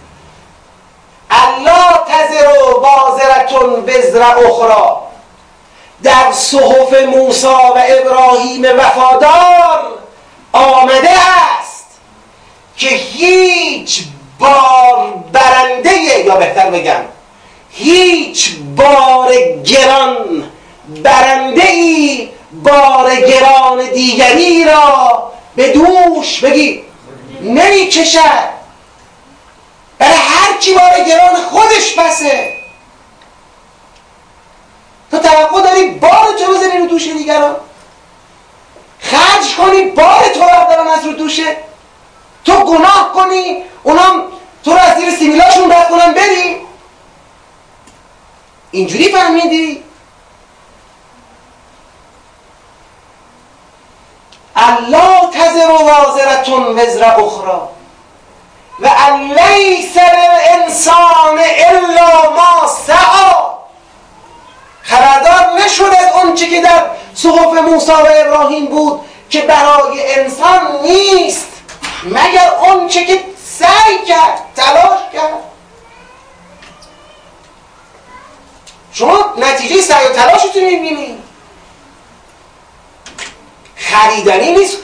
الله 1.30 1.98
تزر 2.08 2.48
و 2.48 2.80
بازرتون 2.80 3.84
وزر 3.84 4.22
اخرى 4.22 5.04
در 6.02 6.32
صحف 6.32 6.92
موسی 7.02 7.46
و 7.46 7.82
ابراهیم 7.88 8.64
وفادار 8.78 9.80
آمده 10.52 11.10
است 11.58 11.86
که 12.76 12.88
هیچ 12.88 14.04
بار 14.38 15.14
برنده 15.32 15.98
یا 15.98 16.36
بهتر 16.36 16.70
بگم 16.70 17.00
هیچ 17.74 18.56
بار 18.76 19.34
گران 19.64 20.50
برنده 21.02 21.68
ای 21.68 22.28
بار 22.62 23.16
گران 23.16 23.90
دیگری 23.94 24.64
را 24.64 25.32
به 25.56 25.72
دوش 25.72 26.40
بگی 26.40 26.82
نمی 27.40 27.86
کشد 27.88 28.54
برای 29.98 30.14
هر 30.14 30.58
کی 30.60 30.74
بار 30.74 31.04
گران 31.08 31.36
خودش 31.50 31.94
بسه. 31.94 32.54
تو 35.10 35.18
توقع 35.18 35.62
داری 35.62 35.90
بار 35.90 36.34
تو 36.38 36.52
بزنی 36.52 36.78
رو 36.78 36.86
دوش 36.86 37.08
دیگران؟ 37.08 37.56
خرج 39.00 39.54
کنی 39.56 39.82
بار 39.82 40.24
تو 40.34 40.40
بردارن 40.40 40.88
از 40.88 41.04
رو 41.04 41.12
دوشه 41.12 41.56
تو 42.44 42.52
گناه 42.52 43.12
کنی 43.14 43.62
اونام 43.82 44.22
تو 44.64 44.72
رو 44.72 44.78
از 44.78 44.98
زیر 44.98 45.10
سیمیلاشون 45.10 45.74
کنن 45.90 46.14
بری. 46.14 46.63
اینجوری 48.74 49.12
فهمیدی؟ 49.12 49.84
الله 54.56 55.30
تزر 55.30 55.70
و 55.70 55.78
وازرتون 55.78 56.78
وزر 56.78 57.04
اخرى. 57.04 57.60
و 58.80 58.88
لیس 59.34 59.96
للانسان 59.96 61.38
الا 61.38 62.30
ما 62.30 62.68
سعا 62.86 63.54
خبردار 64.82 65.60
نشد 65.64 65.82
از 65.84 66.12
اون 66.14 66.34
که 66.34 66.60
در 66.60 66.84
صحف 67.14 67.58
موسی 67.58 67.92
و 67.92 68.08
ابراهیم 68.16 68.66
بود 68.66 69.00
که 69.30 69.40
برای 69.40 70.14
انسان 70.14 70.80
نیست 70.82 71.48
مگر 72.04 72.50
اون 72.62 72.88
که 72.88 73.24
سعی 73.58 74.04
کرد 74.06 74.40
تلاش 74.56 75.00
کرد؟ 75.12 75.53
شما 78.94 79.34
نتیجه 79.38 79.80
سعی 79.80 80.06
و 80.06 80.08
تلاشتون 80.08 80.64
می‌بینید 80.64 81.18
خریدنی 83.76 84.52
نیست. 84.52 84.76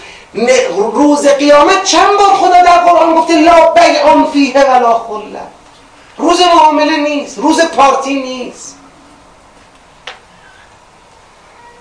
روز 0.76 1.28
قیامت 1.28 1.84
چند 1.84 2.18
بار 2.18 2.34
خدا 2.34 2.62
در 2.62 2.78
قرآن 2.78 3.14
گفته 3.14 3.34
لا 3.34 3.70
بیعان 3.70 4.30
فیه 4.32 4.64
ولا 4.64 4.98
خله 4.98 5.40
روز 6.16 6.40
معامله 6.40 6.96
نیست 6.96 7.38
روز 7.38 7.60
پارتی 7.60 8.14
نیست. 8.14 8.76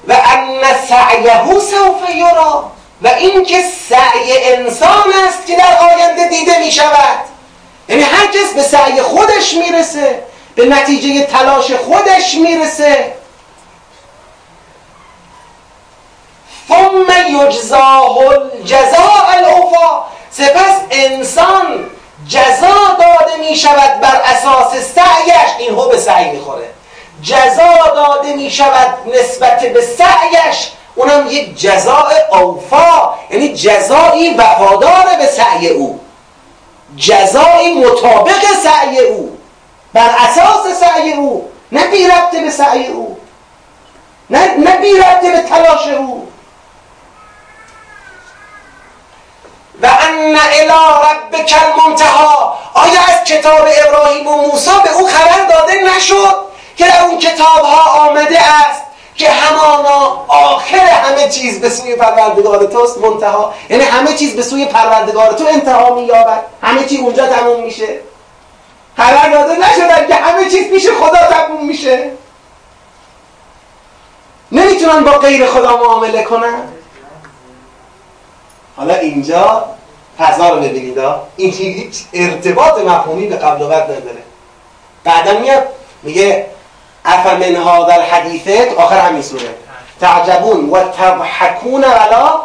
و 0.08 0.14
ان 0.14 0.62
سعیه 0.90 1.60
سوف 1.60 2.10
یرا. 2.16 2.72
و 3.02 3.08
اینکه 3.08 3.64
سعی 3.90 4.44
انسان 4.44 5.14
است 5.28 5.46
که 5.46 5.56
در 5.56 5.78
آینده 5.78 6.28
دیده 6.28 6.60
می 6.60 6.72
شود 6.72 7.20
یعنی 7.90 8.02
هر 8.02 8.28
کس 8.28 8.54
به 8.56 8.64
سعی 8.64 9.02
خودش 9.02 9.54
می‌رسه. 9.54 10.24
به 10.60 10.66
نتیجه 10.66 11.24
تلاش 11.24 11.72
خودش 11.72 12.36
می‌رسه. 12.36 13.14
ثم 16.68 17.06
یجزاه 17.30 18.18
الجزاء 18.18 19.26
الاوفا 19.34 20.04
سپس 20.32 20.76
انسان 20.92 21.90
جزا 22.28 22.98
داده 23.00 23.38
می 23.50 23.56
شود 23.56 24.00
بر 24.02 24.22
اساس 24.26 24.72
سعیش. 24.72 25.50
این 25.60 25.72
هو 25.72 25.90
به 25.90 25.98
سعی 25.98 26.32
می‌خوره. 26.32 26.70
جزا 27.24 27.94
داده 27.96 28.34
می 28.36 28.52
شود 28.52 28.98
نسبت 29.16 29.62
به 29.62 29.82
سعیش. 29.82 30.68
اونم 30.96 31.28
یک 31.30 31.60
جزاء 31.60 32.12
اوفا 32.32 33.14
یعنی 33.32 33.54
جزایی 33.54 34.34
وفادار 34.34 35.06
به 35.20 35.26
سعی 35.26 35.68
او. 35.68 36.00
جزایی 36.98 37.84
مطابق 37.84 38.46
سعی 38.64 39.00
او. 39.00 39.39
بر 39.94 40.10
اساس 40.20 40.80
سعی 40.80 41.14
او 41.14 41.52
نه 41.72 41.88
بی 41.88 42.08
ربطه 42.08 42.42
به 42.42 42.50
سعی 42.50 42.88
او 42.88 43.18
نه, 44.30 44.58
نه 44.58 44.78
بی 44.78 44.98
ربطه 44.98 45.32
به 45.32 45.42
تلاش 45.42 45.88
او. 45.88 46.28
و 49.82 49.86
ان 49.86 50.38
الى 50.54 50.80
ربک 51.04 51.56
المنتها 51.66 52.58
آیا 52.74 53.02
از 53.08 53.24
کتاب 53.24 53.68
ابراهیم 53.88 54.28
و 54.28 54.38
موسی 54.38 54.72
به 54.84 54.94
او 54.94 55.08
خبر 55.08 55.46
داده 55.50 55.74
نشد 55.96 56.36
که 56.78 56.88
در 56.88 57.04
اون 57.04 57.18
کتاب 57.18 57.64
ها 57.64 58.10
آمده 58.10 58.40
است 58.42 58.82
که 59.16 59.30
همانا 59.30 60.26
آخر 60.28 60.78
همه 60.78 61.30
چیز 61.30 61.62
به 61.62 61.70
سوی 61.70 61.96
پروردگار 61.96 62.66
توست 62.66 62.98
منتها 62.98 63.54
یعنی 63.70 63.84
همه 63.84 64.14
چیز 64.14 64.36
به 64.36 64.44
سوی 64.44 64.66
پروردگار 64.66 65.34
تو 65.34 65.46
انتها 65.48 65.96
مییابد 65.96 66.44
همه 66.64 66.86
چیز 66.86 67.00
اونجا 67.00 67.28
تموم 67.28 67.64
میشه. 67.64 68.00
خبر 69.00 69.30
داده 69.30 69.54
نشدن 69.54 70.08
که 70.08 70.16
همه 70.16 70.50
چیز 70.50 70.70
پیش 70.70 70.88
خدا 70.90 71.18
تموم 71.18 71.66
میشه. 71.66 72.12
نمی‌تونن 74.52 75.04
با 75.04 75.12
غیر 75.12 75.46
خدا 75.46 75.78
معامله 75.78 76.24
کنن. 76.24 76.62
حالا 78.78 78.94
اینجا 78.94 79.66
فضا 80.20 80.50
رو 80.50 80.56
ببینید 80.56 81.00
این 81.36 81.52
هیچ 81.52 82.04
ارتباط 82.14 82.80
مفهومی 82.80 83.28
به 83.28 83.36
قبل 83.36 83.62
و 83.62 83.68
بعد 83.68 83.84
نداره. 83.84 84.24
بعدا 85.04 85.40
میاد 85.40 85.64
میگه 86.04 86.46
افمن 87.06 87.56
هذا 87.56 87.94
الحدیث. 87.94 88.74
آخر 88.78 89.00
همین 89.00 89.22
سوره. 89.22 89.56
تعجبون 90.02 90.70
و 90.70 90.84
تضحکون 90.84 91.84
ولا 91.84 92.42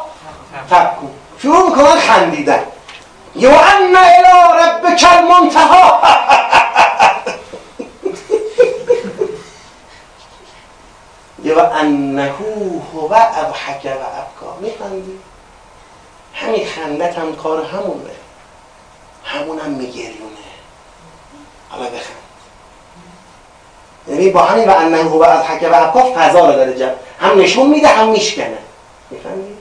تبکون. 0.70 1.10
شروع 1.42 1.68
می‌کنن 1.68 2.00
خندیدن. 2.00 2.62
یو 3.36 3.50
ان 3.50 3.96
الى 3.96 4.34
ربک 4.60 5.04
المنتها 5.12 6.02
یو 11.42 11.58
انه 11.58 12.34
هو 12.94 13.14
اضحک 13.14 13.84
و 13.84 13.88
ابکا. 13.88 14.56
میخندی؟ 14.60 15.18
همین 16.34 16.66
خندت 16.66 17.18
هم 17.18 17.36
کار 17.36 17.64
همونه. 17.64 18.10
همون 19.24 19.58
هم 19.58 19.70
میگریونه. 19.70 20.44
حالا 21.70 21.84
بخند. 21.84 22.24
یعنی 24.08 24.30
با 24.30 24.42
همین 24.42 24.68
و 24.68 24.72
انه 24.72 25.02
هو 25.02 25.22
اضحک 25.22 25.62
و 25.72 25.74
ابکا 25.74 26.12
فضا 26.16 26.50
رو 26.50 26.52
داره 26.52 26.74
جب 26.78 26.94
هم 27.20 27.40
نشون 27.40 27.66
میده 27.66 27.88
هم 27.88 28.08
میشکنه. 28.08 28.58
می‌فهمی 29.10 29.56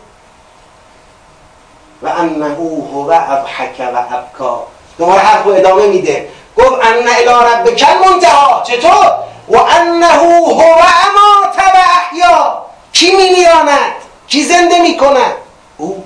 و 2.03 2.07
انه 2.07 2.55
هو 2.55 3.11
اضحک 3.11 3.79
و 3.79 3.97
ابکا. 4.15 4.67
دوباره 4.97 5.19
حرف 5.19 5.47
ادامه 5.47 5.87
میده. 5.87 6.29
گفت 6.57 6.73
ان 6.73 7.07
الى 7.07 7.53
ربک 7.53 7.85
المنتها 7.87 8.63
چطور؟ 8.67 9.13
و 9.49 9.57
انه 9.57 10.07
هو 10.07 10.61
امات 10.61 11.57
و 11.57 11.77
احیا. 11.77 12.65
کی 12.93 13.15
میمیراند؟ 13.15 13.93
کی 14.27 14.43
زنده 14.43 14.79
می‌کند؟ 14.81 15.33
او. 15.77 16.03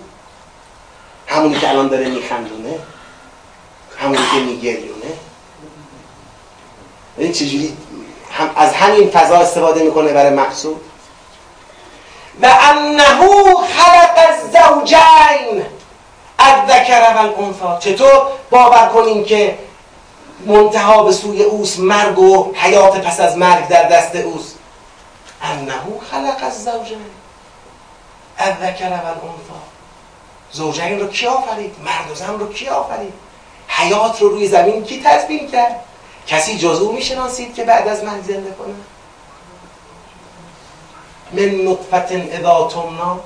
همونی 1.27 1.59
که 1.59 1.69
الان 1.69 1.87
داره 1.87 2.05
میخندونه. 2.05 2.79
همونی 3.97 4.21
که 4.33 4.39
میگریونه. 4.39 5.11
این 7.17 7.31
چجوری 7.31 7.77
هم 8.31 8.49
از 8.55 8.73
همین 8.73 9.09
فضا 9.09 9.37
استفاده 9.37 9.83
می‌کنه 9.83 10.13
برای 10.13 10.29
مقصود. 10.29 10.81
و 12.41 12.57
انه 12.61 13.03
خلق 13.77 14.17
الزوجین. 14.17 15.76
الذکر 16.39 17.01
و 17.15 17.17
الانثى 17.17 17.93
چطور؟ 17.93 18.21
باور 18.49 18.87
کنیم 18.87 19.25
که 19.25 19.57
منتها 20.45 21.03
به 21.03 21.11
سوی 21.11 21.43
اوست 21.43 21.79
مرگ 21.79 22.19
و 22.19 22.53
حیات 22.55 23.01
پس 23.01 23.19
از 23.19 23.37
مرگ 23.37 23.67
در 23.67 23.83
دست 23.83 24.15
اوست. 24.15 24.55
انه 25.41 25.73
خلق 26.11 26.43
الزوجین 26.43 27.05
الذکر 28.37 28.89
و 28.89 28.93
الانثى 28.93 29.57
زوجین 30.51 30.99
رو 30.99 31.07
کی 31.07 31.27
آفرید؟ 31.27 31.75
مرد 31.85 32.11
و 32.11 32.15
زن 32.15 32.39
رو 32.39 32.53
کی 32.53 32.67
آفرید؟ 32.67 33.13
حیات 33.67 34.21
رو 34.21 34.29
روی 34.29 34.47
زمین 34.47 34.83
کی 34.83 35.01
تضمین 35.03 35.51
کرد؟ 35.51 35.79
کسی 36.27 36.57
جز 36.57 36.79
او 36.79 36.91
می‌شناسید 36.91 37.55
که 37.55 37.63
بعد 37.63 37.87
از 37.87 38.03
من 38.03 38.21
زنده 38.21 38.51
کنه؟ 38.51 38.75
من 41.31 41.71
نطفت 41.71 42.11
اذا 42.11 42.67
تمنا 42.67 43.19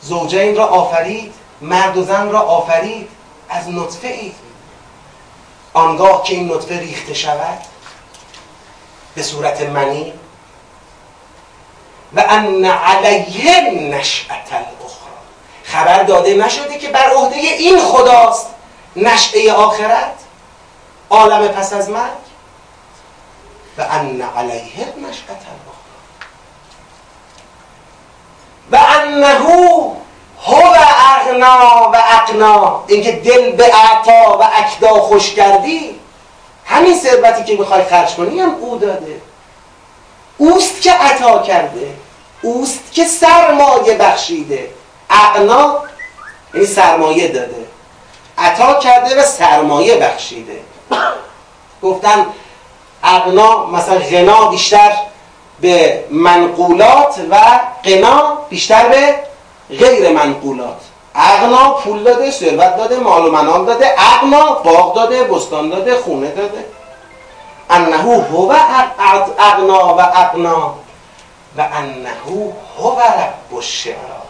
زوجین 0.00 0.56
را 0.56 0.66
آفرید. 0.66 1.34
مرد 1.62 1.96
و 1.96 2.04
زن 2.04 2.30
را 2.30 2.40
آفرید 2.40 3.08
از 3.48 3.68
نطفه 3.68 4.08
ای. 4.08 4.32
آنگاه 5.72 6.22
که 6.22 6.34
این 6.34 6.52
نطفه 6.52 6.78
ریخته 6.78 7.14
شود 7.14 7.58
به 9.14 9.22
صورت 9.22 9.60
منی 9.62 10.12
و 12.12 12.24
ان 12.28 12.64
علیه 12.64 13.70
نشأت 13.70 14.52
الاخرى 14.52 15.12
خبر 15.64 16.02
داده 16.02 16.34
نشده 16.34 16.78
که 16.78 16.88
بر 16.88 17.10
عهده 17.10 17.36
این 17.36 17.80
خداست 17.80 18.46
نشعه 18.96 19.52
آخرت 19.52 20.14
عالم 21.10 21.48
پس 21.48 21.72
از 21.72 21.88
مرگ. 21.90 22.22
و 23.78 23.82
ان 23.82 24.22
علیه 24.22 24.86
نشأت 25.08 25.42
الاخرى 25.52 25.82
و 28.70 28.76
انه 28.76 30.01
هو 30.46 30.76
اغنا 31.16 31.90
و 31.92 31.96
اقنا 31.96 32.84
اینکه 32.86 33.12
دل 33.12 33.52
به 33.52 33.64
اعطا 33.64 34.38
و 34.38 34.42
اکدا 34.42 35.00
خوش 35.00 35.34
کردی 35.34 36.00
همین 36.64 36.98
ثروتی 36.98 37.44
که 37.44 37.56
می‌خوای 37.56 37.84
خرج 37.84 38.14
کنی 38.14 38.40
هم 38.40 38.54
او 38.60 38.78
داده. 38.78 39.20
اوست 40.38 40.82
که 40.82 40.92
عطا 40.92 41.38
کرده 41.38 41.94
اوست 42.42 42.92
که 42.92 43.04
سرمایه 43.04 43.94
بخشیده. 43.94 44.70
اقنا 45.10 45.78
یعنی 46.54 46.66
سرمایه 46.66 47.28
داده. 47.28 47.66
عطا 48.38 48.74
کرده 48.74 49.20
و 49.20 49.22
سرمایه 49.22 49.96
بخشیده. 49.96 50.60
گفتن 51.82 52.26
اقنا 53.04 53.66
مثلا 53.66 53.98
غنا 53.98 54.46
بیشتر 54.46 54.92
به 55.60 56.04
منقولات 56.10 57.20
و 57.30 57.36
قنا 57.84 58.38
بیشتر 58.50 58.88
به 58.88 59.14
غیر 59.78 60.12
منقولات 60.12 60.80
اغنا 61.14 61.70
پول 61.70 62.02
داده 62.02 62.30
ثروت 62.30 62.76
داده 62.76 62.96
مال 62.96 63.26
و 63.26 63.30
منال 63.30 63.64
داده 63.64 63.94
اغنا 63.98 64.52
باغ 64.52 64.94
داده 64.94 65.24
بستان 65.24 65.70
داده 65.70 65.96
خونه 65.96 66.30
داده. 66.30 66.64
انه 67.70 67.96
هو 67.96 68.54
اغنا 69.38 69.94
و 69.94 70.00
اغنا. 70.00 70.74
و 71.56 71.60
انه 71.60 72.10
هو 72.78 72.98
رب 72.98 73.56
الشعرا. 73.56 74.22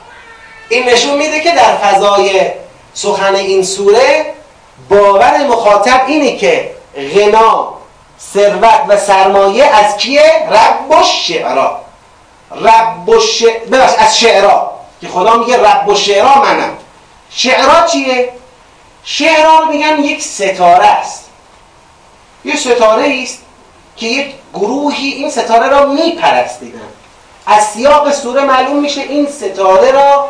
این 0.69 0.89
نشون 0.89 1.17
میده 1.17 1.41
که 1.41 1.51
در 1.51 1.77
فضای 1.77 2.51
سخن 2.95 3.35
این 3.35 3.63
سوره 3.63 4.35
باور 4.89 5.39
مخاطب 5.39 6.01
اینه 6.07 6.37
که 6.37 6.71
غنا 7.15 7.75
ثروت 8.35 8.81
و 8.89 8.97
سرمایه 8.97 9.65
از 9.65 9.97
کیه؟ 9.97 10.49
رب 10.51 10.93
الشعرا. 10.93 11.81
رب 12.51 13.11
الشعرا 13.11 13.85
از 13.99 14.19
شعرا. 14.19 14.72
که 15.03 15.09
خدا 15.09 15.37
میگه 15.37 15.57
رب 15.57 15.89
و 15.89 15.95
شعرا 15.95 16.43
منم. 16.43 16.71
شعرا 17.31 17.87
چیه؟ 17.87 18.33
شعرا 19.05 19.65
میگن 19.65 20.05
یک 20.05 20.23
ستاره 20.23 20.87
است. 20.87 21.25
یک 22.45 22.59
ستاره 22.59 23.21
است 23.23 23.39
که 23.97 24.07
یک 24.07 24.35
گروهی 24.55 25.09
این 25.09 25.31
ستاره 25.31 25.69
را 25.69 25.87
میپرستیدن. 25.87 26.81
از 27.47 27.67
سیاق 27.67 28.13
سوره 28.13 28.43
معلوم 28.43 28.81
میشه 28.81 29.01
این 29.01 29.27
ستاره 29.27 29.91
را 29.91 30.29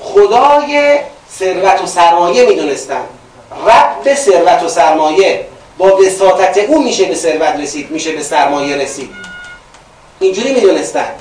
خدای 0.00 0.98
ثروت 1.38 1.82
و 1.82 1.86
سرمایه 1.86 2.46
می‌دونستن. 2.46 3.02
رب 3.66 4.14
ثروت 4.14 4.62
و 4.62 4.68
سرمایه 4.68 5.46
با 5.78 5.96
وساطت 5.96 6.58
او 6.58 6.82
میشه 6.82 7.04
به 7.04 7.14
ثروت 7.14 7.56
رسید 7.60 7.90
میشه 7.90 8.12
به 8.12 8.22
سرمایه 8.22 8.76
رسید. 8.76 9.10
اینجوری 10.20 10.52
می‌دونستن. 10.52 11.14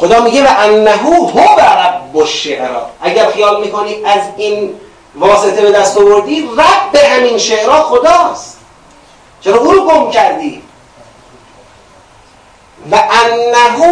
خدا 0.00 0.20
میگه 0.20 0.44
و 0.44 0.48
انه 0.58 0.90
هو 0.90 1.40
رب 1.40 2.16
الشعرا. 2.16 2.86
اگر 3.02 3.30
خیال 3.30 3.60
می‌کنی 3.60 4.04
از 4.04 4.20
این 4.36 4.80
واسطه 5.14 5.62
به 5.62 5.72
دست 5.72 5.98
آوردی 5.98 6.50
رب 6.58 6.92
به 6.92 7.08
همین 7.08 7.38
شعرا 7.38 7.82
خداست. 7.82 8.58
چرا 9.40 9.56
او 9.56 9.72
رو 9.72 9.84
گم 9.84 10.10
کردی؟ 10.10 10.62
و 12.90 12.96
انه 12.96 13.84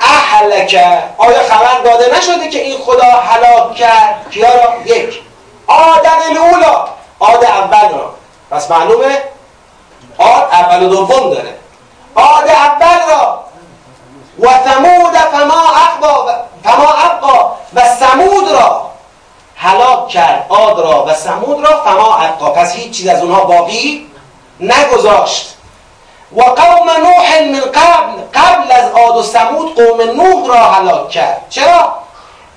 اهلک. 0.00 0.74
آیا 1.18 1.42
خبر 1.42 1.80
داده 1.84 2.18
نشده 2.18 2.48
که 2.48 2.62
این 2.62 2.78
خدا 2.78 3.10
هلاک 3.10 3.74
کرد؟ 3.74 4.26
کیا 4.30 4.48
را؟ 4.48 4.96
یک. 4.96 5.20
آدم 5.66 6.18
الاولا 6.30 6.88
آد 7.18 7.44
اول 7.44 7.98
را. 7.98 8.14
پس 8.50 8.70
معلومه؟ 8.70 9.22
آد 10.18 10.48
اول 10.52 10.82
و 10.82 10.88
دوم 10.88 11.30
داره. 11.30 11.54
آد 12.14 12.48
اول 12.48 13.10
را. 13.10 13.45
و 14.38 14.46
ثمود 14.46 15.16
فما 15.32 15.62
اقبا 15.86 16.34
فما 16.64 16.92
ابقا 16.92 17.56
و 17.74 17.80
سمود 18.00 18.48
را 18.52 18.90
هلاک 19.56 20.08
کرد 20.08 20.46
آد 20.48 20.80
را 20.80 21.04
و 21.04 21.14
سمود 21.14 21.66
را 21.66 21.82
فما 21.84 22.16
ابقا. 22.16 22.50
پس 22.50 22.74
هیچ 22.74 22.96
چیز 22.96 23.08
از 23.08 23.22
اونها 23.22 23.44
باقی 23.44 24.06
نگذاشت. 24.60 25.56
و 26.36 26.42
قوم 26.42 26.90
نوح 26.90 27.40
من 27.40 27.60
قبل 27.60 28.22
قبل 28.34 28.72
از 28.72 28.92
آد 28.92 29.16
و 29.16 29.22
سمود 29.22 29.74
قوم 29.74 30.00
نوح 30.00 30.48
را 30.48 30.64
هلاک 30.64 31.10
کرد. 31.10 31.46
چرا؟ 31.50 31.92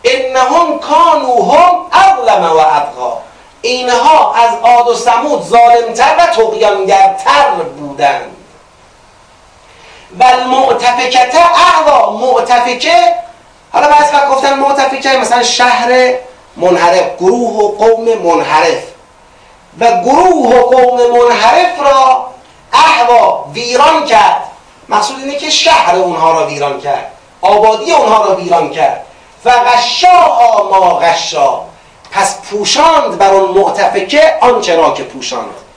انهم 0.04 0.80
کانو 0.80 1.52
هم 1.52 1.76
اظلم 1.92 2.44
و 2.44 2.58
ابقا. 2.58 3.18
اینها 3.62 4.34
از 4.34 4.52
آد 4.62 4.88
و 4.88 4.96
سمود 4.96 5.44
ظالمتر 5.44 6.16
و 6.18 6.26
تقیانگرتر 6.26 7.50
بودند. 7.80 8.36
و 10.20 10.24
المعتفکت 10.24 11.36
اعوا 11.36 12.18
معتفکه. 12.18 13.16
حالا 13.74 13.88
بعضی 13.88 14.16
وقت 14.16 14.30
گفتن 14.30 14.60
معتفکه 14.60 15.18
مثلا 15.18 15.43
شهر 15.43 16.14
منحرف 16.57 17.16
گروه 17.20 17.64
و 17.64 17.78
قوم 17.78 18.05
منحرف. 18.18 18.84
و 19.80 20.01
گروه 20.01 20.55
و 20.55 20.62
قوم 20.62 21.12
منحرف 21.12 21.80
را 21.80 22.28
احوا 22.74 23.45
ویران 23.53 24.05
کرد. 24.05 24.43
مقصود 24.89 25.20
اینه 25.20 25.36
که 25.36 25.49
شهر 25.49 25.95
اونها 25.95 26.32
را 26.32 26.47
ویران 26.47 26.82
کرد. 26.82 27.12
آبادی 27.41 27.91
اونها 27.91 28.24
را 28.26 28.36
ویران 28.36 28.70
کرد. 28.70 29.05
و 29.45 29.51
غشاها 29.51 30.70
ما 30.70 30.99
غشا. 30.99 31.60
پس 32.12 32.41
پوشاند 32.41 33.18
بر 33.18 33.34
اون 33.34 33.62
معتفکه 33.62 34.38
آنچه 34.41 34.76
را 34.76 34.93
که 34.93 35.03
پوشاند. 35.03 35.69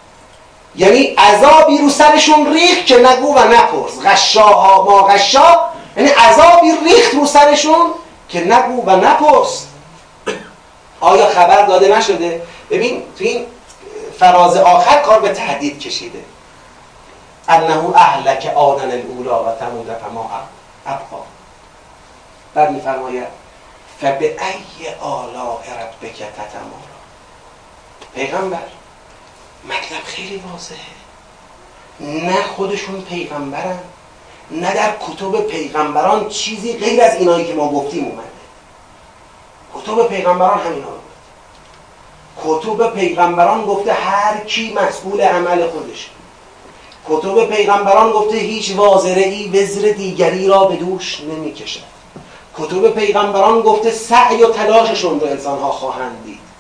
یعنی 0.76 1.02
عذابی 1.04 1.78
رو 1.78 1.90
سرشون 1.90 2.52
ریخت 2.52 2.86
که 2.86 2.98
نگو 2.98 3.34
و 3.34 3.38
نپرس. 3.38 4.00
غشاها 4.04 4.84
ما 4.84 5.02
غشا 5.02 5.58
یعنی 5.96 6.08
عذابی 6.08 6.72
ریخت 6.84 7.14
رو 7.14 7.26
سرشون 7.26 7.90
که 8.28 8.40
نگو 8.40 8.82
و 8.86 8.96
نپرس. 8.96 9.66
آیا 11.00 11.26
خبر 11.26 11.66
داده 11.66 11.96
نشده؟ 11.96 12.42
ببین 12.70 13.02
تو 13.18 13.24
این 13.24 13.46
فراز 14.18 14.56
آخر 14.56 15.00
کار 15.00 15.20
به 15.20 15.28
تهدید 15.28 15.78
کشیده. 15.78 16.24
انه 17.48 17.96
اهلک 17.96 18.52
آدن 18.56 18.90
الاولا 18.90 19.44
و 19.44 19.58
ثمود 19.60 19.86
فما 19.86 20.30
ابقا. 20.86 21.22
بعد 22.54 22.70
میفرماید 22.70 23.26
فبه 24.00 24.26
ای 24.26 24.88
آلاء 25.00 25.60
ربک 25.60 26.16
تتمارا 26.16 26.92
پیغمبر 28.14 28.58
مطلب 29.64 30.04
خیلی 30.04 30.42
واضحه. 30.52 30.78
نه 32.00 32.42
خودشون 32.42 33.00
پیغمبرن 33.00 33.78
نه 34.50 34.74
در 34.74 34.96
کتب 35.00 35.40
پیغمبران 35.40 36.28
چیزی 36.28 36.72
غیر 36.72 37.02
از 37.02 37.14
اینایی 37.14 37.46
که 37.46 37.54
ما 37.54 37.68
گفتیم 37.68 38.04
اومده. 38.04 38.22
کتب 39.74 40.08
پیغمبران 40.08 40.58
همینا 40.58 40.86
رو 40.86 41.02
کتب 42.44 42.94
پیغمبران 42.94 43.64
گفته 43.64 43.92
هر 43.92 44.44
کی 44.44 44.72
مسئول 44.72 45.20
عمل 45.20 45.66
خودش 45.66 46.10
کتب 47.08 47.44
پیغمبران 47.44 48.10
گفته 48.12 48.36
هیچ 48.36 48.76
وازره 48.76 49.22
ای 49.22 49.48
وزر 49.48 49.92
دیگری 49.92 50.46
را 50.46 50.64
به 50.64 50.76
دوش 50.76 51.20
نمی‌کشد. 51.20 51.80
کتب 52.58 52.88
پیغمبران 52.88 53.60
گفته 53.60 53.90
سعی 53.90 54.42
و 54.42 54.48
تلاششون 54.48 55.20
رو 55.20 55.26
انسان 55.26 55.58
ها 55.58 55.70
خواهند 55.72 56.24
دید. 56.24 56.51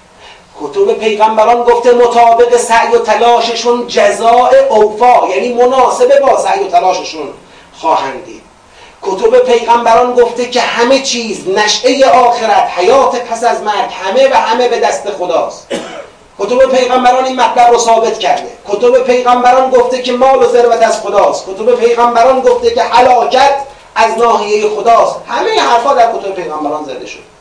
کتب 0.62 0.92
پیغمبران 0.92 1.62
گفته 1.62 1.92
مطابق 1.92 2.56
سعی 2.56 2.94
و 2.94 2.98
تلاششون 2.98 3.86
جزاء 3.86 4.50
اوفا 4.70 5.28
یعنی 5.28 5.54
مناسب 5.54 6.20
با 6.20 6.38
سعی 6.38 6.64
و 6.64 6.68
تلاششون 6.68 7.28
خواهند 7.80 8.24
دید. 8.24 8.42
کتب 9.02 9.38
پیغمبران 9.38 10.14
گفته 10.14 10.50
که 10.50 10.60
همه 10.60 11.00
چیز 11.00 11.48
نشعه 11.48 12.10
آخرت 12.10 12.70
حیات 12.76 13.16
پس 13.16 13.44
از 13.44 13.62
مرگ 13.62 13.90
همه 14.04 14.28
و 14.28 14.34
همه 14.34 14.68
به 14.68 14.80
دست 14.80 15.10
خداست. 15.10 15.66
کتب 16.38 16.76
پیغمبران 16.76 17.24
این 17.24 17.40
مطلب 17.40 17.72
رو 17.72 17.78
ثابت 17.78 18.18
کرده. 18.18 18.50
کتب 18.68 18.98
پیغمبران 18.98 19.70
گفته 19.70 20.02
که 20.02 20.12
مال 20.12 20.42
و 20.42 20.48
ثروت 20.48 20.82
از 20.82 21.00
خداست. 21.00 21.44
کتب 21.44 21.74
پیغمبران 21.74 22.40
گفته 22.40 22.74
که 22.74 22.82
حلاکت 22.82 23.54
از 23.94 24.18
ناحیه 24.18 24.68
خداست. 24.68 25.16
همه 25.28 25.60
حرفا 25.60 25.94
در 25.94 26.12
کتب 26.12 26.34
پیغمبران 26.34 26.84
زده 26.84 27.06
شد. 27.06 27.31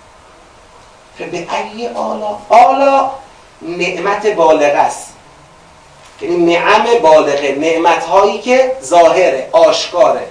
به 1.26 1.48
ای 1.78 1.88
آلا 1.88 2.38
آلا 2.50 3.12
نعمت 3.62 4.28
بالغ 4.28 4.76
است. 4.76 5.08
یعنی 6.22 6.56
نعم 6.56 6.84
بالغه 7.02 7.56
نعمت 7.56 8.04
هایی 8.04 8.40
که 8.40 8.76
ظاهره 8.84 9.50
آشکاره. 9.52 10.28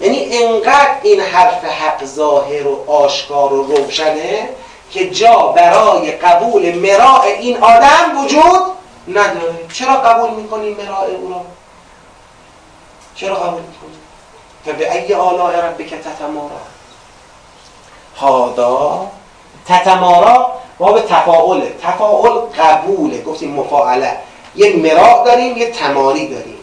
یعنی 0.00 0.28
انقدر 0.30 0.96
این 1.02 1.20
حرف 1.20 1.64
حق 1.64 2.04
ظاهر 2.04 2.66
و 2.66 2.90
آشکار 2.90 3.52
و 3.52 3.62
روشنه 3.62 4.48
که 4.90 5.10
جا 5.10 5.36
برای 5.36 6.12
قبول 6.12 6.74
مراع 6.74 7.22
این 7.22 7.56
آدم 7.62 8.24
وجود 8.24 8.62
نداره. 9.08 9.54
چرا 9.72 9.94
قبول 9.94 10.30
می‌کنیم 10.30 10.76
مراع 10.76 11.04
او 11.04 11.30
را؟ 11.30 11.40
چرا 13.14 13.34
قبول 13.34 13.62
می‌کنیم 13.62 14.00
فبه 14.66 14.92
ای 14.92 15.14
آلاء 15.14 15.50
ربک 15.50 15.94
تتمارا. 15.94 16.60
هادا 18.16 19.06
تتمارا 19.68 20.52
باب 20.78 21.00
تفاعله 21.00 21.72
تفاعل 21.82 22.30
قبوله 22.58 23.22
گفتیم 23.22 23.54
مفاعله. 23.54 24.16
یه 24.56 24.76
مراع 24.76 25.24
داریم 25.24 25.56
یه 25.56 25.70
تماری 25.70 26.28
داریم. 26.28 26.58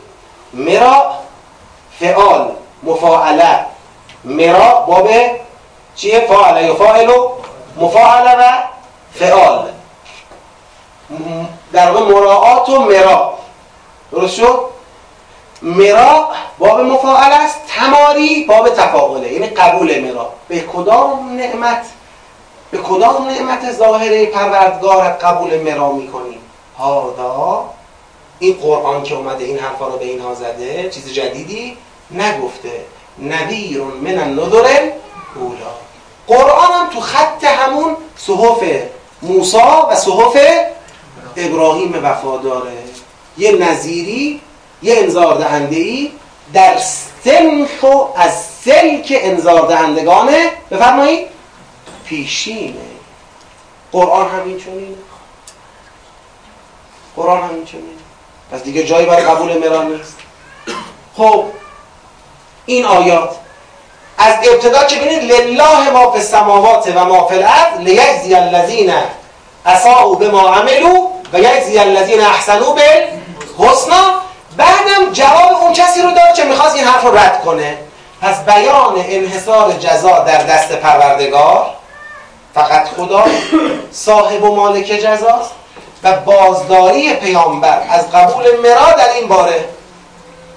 مراع 0.53 1.14
فعال 1.99 2.51
مفاعله. 2.84 3.66
مراع 4.24 4.86
باب 4.88 5.10
چیه؟ 5.95 6.20
فاعله 6.20 6.66
یا 6.66 6.76
فاعل 6.76 7.12
مفاعله 7.78 8.36
و 8.36 8.64
فعال. 9.14 9.70
در 11.74 11.91
واقع 11.91 12.14
مراعات 12.14 12.70
و 12.70 12.80
مراع. 12.80 13.34
درست 14.12 14.36
شد؟ 14.36 14.60
مراع 15.62 16.28
باب 16.60 16.80
مفاعل 16.80 17.32
است 17.32 17.60
تماری 17.68 18.45
باب 18.45 18.70
تفاعله 18.70 19.34
یعنی 19.34 19.47
قبول 19.47 19.99
مراع. 19.99 20.30
به 20.47 20.60
کدام 20.60 21.38
نعمت 21.38 21.86
به 22.72 22.78
کدام 22.78 23.28
نعمت 23.28 23.72
ظاهره 23.72 24.26
پروردگارت 24.26 25.24
قبول 25.24 25.61
مرا 25.61 25.91
می‌کنیم 25.91 26.39
هادا. 26.78 27.70
این 28.39 28.53
قرآن 28.53 29.03
که 29.03 29.16
اومده 29.16 29.45
این 29.45 29.59
حرفا 29.59 29.88
رو 29.88 29.97
به 29.97 30.05
اینها 30.05 30.34
زده 30.34 30.89
چیز 30.89 31.13
جدیدی 31.13 31.78
نگفته. 32.11 32.86
نبیر 33.22 33.82
من 33.82 34.20
النذر 34.20 34.91
اولا 35.36 35.72
قرآن 36.28 36.72
هم 36.72 36.89
تو 36.89 36.99
خط 36.99 37.43
همون 37.43 37.97
صحف 38.18 38.63
موسا 39.22 39.88
و 39.91 39.95
صحف 39.95 40.38
ابراهیم 41.38 41.99
وفاداره. 42.03 42.72
یه 43.38 43.51
نظیری 43.51 44.41
یه 44.84 44.97
انذار 44.97 45.38
دهنده 45.38 45.76
ای 45.76 46.11
در 46.53 46.78
سنخ 47.24 47.84
و 47.84 48.20
از 48.20 48.45
سلک 48.66 49.20
انذار 49.22 49.68
دهندگانه. 49.68 50.51
بفرمایید 50.72 51.34
پیشینه 52.06 52.80
قرآن 53.91 54.30
همین 54.30 54.60
چونینه 54.60 54.95
قرآن 57.16 57.43
همین 57.43 57.66
چونینه 57.66 57.89
پس 58.51 58.64
دیگه 58.64 58.84
جایی 58.84 59.06
برای 59.06 59.24
قبول 59.24 59.58
مران 59.58 59.95
نیست. 59.95 60.16
خب 61.18 61.45
این 62.66 62.86
آیات. 62.86 63.36
از 64.18 64.36
ابتدا 64.47 64.84
که 64.84 64.99
بینید 64.99 65.32
لله 65.32 65.89
ما 65.89 66.12
فی 66.12 66.18
السماوات 66.18 66.91
و 66.95 67.06
ما 67.06 67.28
فی 67.28 67.36
الارض 67.36 67.80
لیجزی 67.80 68.36
الذین 68.36 68.93
اساءوا 69.66 70.14
بما 70.14 70.49
عملوا 70.49 71.10
و 71.34 71.39
یجزی 71.39 71.80
الذین 71.80 72.22
احسنوا 72.22 72.76
بالحسنا 72.76 74.22
بعدم 74.58 75.12
جواب 75.14 75.53
اون 75.62 75.74
کسی 75.74 76.01
رو 76.01 76.12
داد 76.12 76.36
که 76.36 76.43
می‌خواست 76.43 76.76
این 76.76 76.86
حرف 76.86 77.03
رو 77.03 77.18
رد 77.18 77.43
کنه. 77.43 77.78
پس 78.22 78.45
بیان 78.45 78.93
انحصار 79.08 79.72
جزا 79.72 80.20
در 80.20 80.43
دست 80.43 80.72
پروردگار. 80.72 81.74
فقط 82.56 82.88
خدا 82.88 83.26
صاحب 83.91 84.43
و 84.43 84.56
مالک 84.56 84.86
جزاست 84.86 85.51
و 86.03 86.14
بازداری 86.14 87.14
پیامبر 87.14 87.82
از 87.89 88.12
قبول 88.12 88.45
مرا 88.64 88.91
در 88.91 89.14
این 89.14 89.28
باره. 89.28 89.66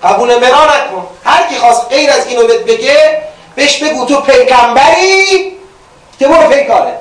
قبول 0.02 0.38
مرا 0.38 0.64
نکن. 0.64 1.06
هر 1.24 1.48
کی 1.48 1.56
خواست 1.56 1.88
غیر 1.88 2.10
از 2.10 2.26
اینو 2.26 2.42
بگه 2.42 3.22
بهش 3.54 3.82
بگو 3.82 4.04
تو 4.04 4.20
پیغمبری. 4.20 5.56
که 6.18 6.28
برو 6.28 6.48
پیکاره. 6.48 6.98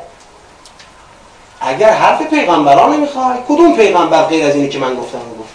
اگر 1.61 1.89
حرف 1.89 2.21
پیغمبران 2.21 2.93
نمی‌خوای 2.93 3.37
کدوم 3.49 3.75
پیغمبر 3.75 4.23
غیر 4.23 4.45
از 4.45 4.55
اینی 4.55 4.69
که 4.69 4.79
من 4.79 4.95
گفتم 4.95 5.17
رو 5.17 5.43
گفت؟ 5.43 5.53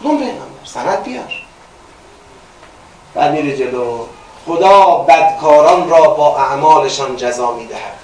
کدوم 0.00 0.18
پیغمبر؟ 0.18 0.64
سند 0.64 1.02
بیار. 1.02 1.32
بعد 3.14 3.32
میره 3.32 3.56
جلو. 3.56 4.06
خدا 4.46 4.96
بدکاران 5.08 5.90
را 5.90 6.02
با 6.02 6.38
اعمالشان 6.38 7.16
جزا 7.16 7.52
می‌دهد. 7.52 8.03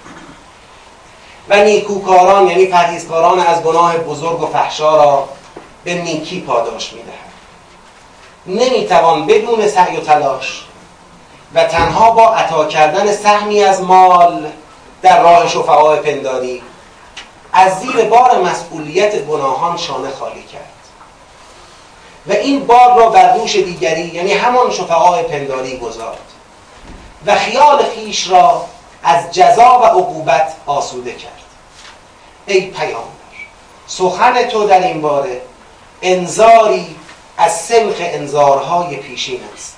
و 1.49 1.65
نیکوکاران 1.65 2.49
یعنی 2.49 2.67
پرهیزکاران 2.67 3.41
از 3.41 3.63
گناه 3.63 3.99
بزرگ 3.99 4.43
و 4.43 4.47
فحشا 4.47 4.97
را 4.97 5.29
به 5.85 5.95
نیکی 5.95 6.41
پاداش 6.41 6.93
می‌دهد. 6.93 7.15
نمی‌توان 8.47 9.27
بدون 9.27 9.69
سعی 9.69 9.97
و 9.97 10.01
تلاش 10.01 10.65
و 11.55 11.65
تنها 11.65 12.11
با 12.11 12.35
عطا 12.35 12.65
کردن 12.65 13.13
سهمی 13.13 13.63
از 13.63 13.83
مال 13.83 14.47
در 15.03 15.23
راه 15.23 15.49
شفعاء 15.49 15.97
پنداری 15.97 16.63
از 17.53 17.81
زیر 17.81 18.05
بار 18.05 18.43
مسئولیت 18.43 19.19
گناهان 19.19 19.77
شانه 19.77 20.11
خالی 20.11 20.43
کرد. 20.43 20.71
و 22.27 22.33
این 22.33 22.67
بار 22.67 22.99
را 22.99 23.11
بر 23.11 23.37
دوش 23.37 23.57
دیگری 23.57 24.07
یعنی 24.07 24.33
همان 24.33 24.71
شفعاء 24.71 25.23
پنداری 25.23 25.79
گذارد 25.79 26.19
و 27.27 27.35
خیال 27.35 27.85
خیش 27.95 28.31
را 28.31 28.65
از 29.03 29.33
جزا 29.33 29.81
و 29.81 29.85
عقوبت 29.85 30.53
آسوده 30.67 31.13
کرد. 31.13 31.33
ای 32.47 32.61
پیامبر 32.61 33.11
سخن 33.87 34.43
تو 34.43 34.67
در 34.67 34.81
این 34.81 35.01
باره 35.01 35.43
انذاری 36.03 36.97
از 37.37 37.61
سمخ 37.61 37.97
انذارهای 37.99 38.97
پیشین 38.97 39.41
است. 39.55 39.77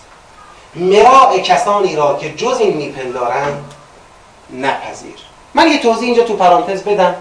مراع 0.74 1.38
کسانی 1.38 1.96
را 1.96 2.18
که 2.18 2.34
جز 2.34 2.56
این 2.60 2.76
میپندارند 2.76 3.74
نپذیر. 4.50 5.14
من 5.54 5.68
یه 5.68 5.78
توضیح 5.78 6.04
اینجا 6.04 6.24
تو 6.24 6.36
پرانتز 6.36 6.82
بدم. 6.82 7.14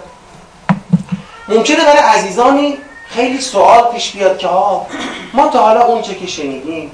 ممکنه 1.48 1.84
برای 1.84 1.98
عزیزانی 1.98 2.78
خیلی 3.08 3.40
سوال 3.40 3.92
پیش 3.92 4.10
بیاد 4.10 4.38
که 4.38 4.48
آه 4.48 4.86
ما 5.32 5.48
تا 5.48 5.62
حالا 5.62 5.84
اون 5.84 6.02
چه 6.02 6.14
که 6.14 6.26
شنیدیم 6.26 6.90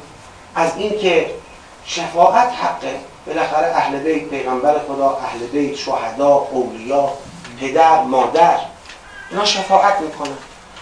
از 0.55 0.77
این 0.77 0.99
که 0.99 1.31
شفاعت 1.89 2.53
حقه. 2.53 3.01
بالاخره 3.27 3.67
اهل 3.67 3.99
بیت 3.99 4.29
پیغمبر 4.29 4.75
خدا 4.89 5.19
اهل 5.25 5.39
بیت 5.39 5.77
شهدا 5.77 6.49
اولیا 6.51 7.11
پدر 7.61 8.03
مادر 8.03 8.59
اینا 9.31 9.45
شفاعت 9.45 10.01
می‌کنن. 10.01 10.37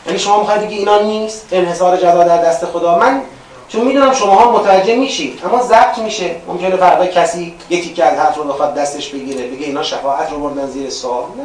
یعنی 0.06 0.18
شما 0.18 0.40
می‌خواید 0.40 0.60
بگی 0.60 0.76
اینا 0.76 0.98
نیست 0.98 1.46
انحصار 1.52 1.96
جزا 1.96 2.24
در 2.24 2.42
دست 2.42 2.64
خدا. 2.64 2.98
من 2.98 3.22
چون 3.68 3.80
می‌دونم 3.80 4.14
شماها 4.14 4.50
متوجه 4.50 4.96
میشید 4.96 5.40
اما 5.44 5.62
ضبط 5.62 5.98
میشه. 5.98 6.36
ممکنه 6.48 6.76
فردا 6.76 7.06
کسی 7.06 7.54
یکی 7.70 7.94
که 7.94 8.04
از 8.04 8.18
حرف 8.18 8.36
رو 8.36 8.44
بخواد 8.44 8.74
دستش 8.74 9.08
بگیره 9.08 9.46
بگه 9.46 9.66
اینا 9.66 9.82
شفاعت 9.82 10.30
رو 10.30 10.38
بردن 10.38 10.66
زیر 10.66 10.90
سوال. 10.90 11.24
نه. 11.24 11.44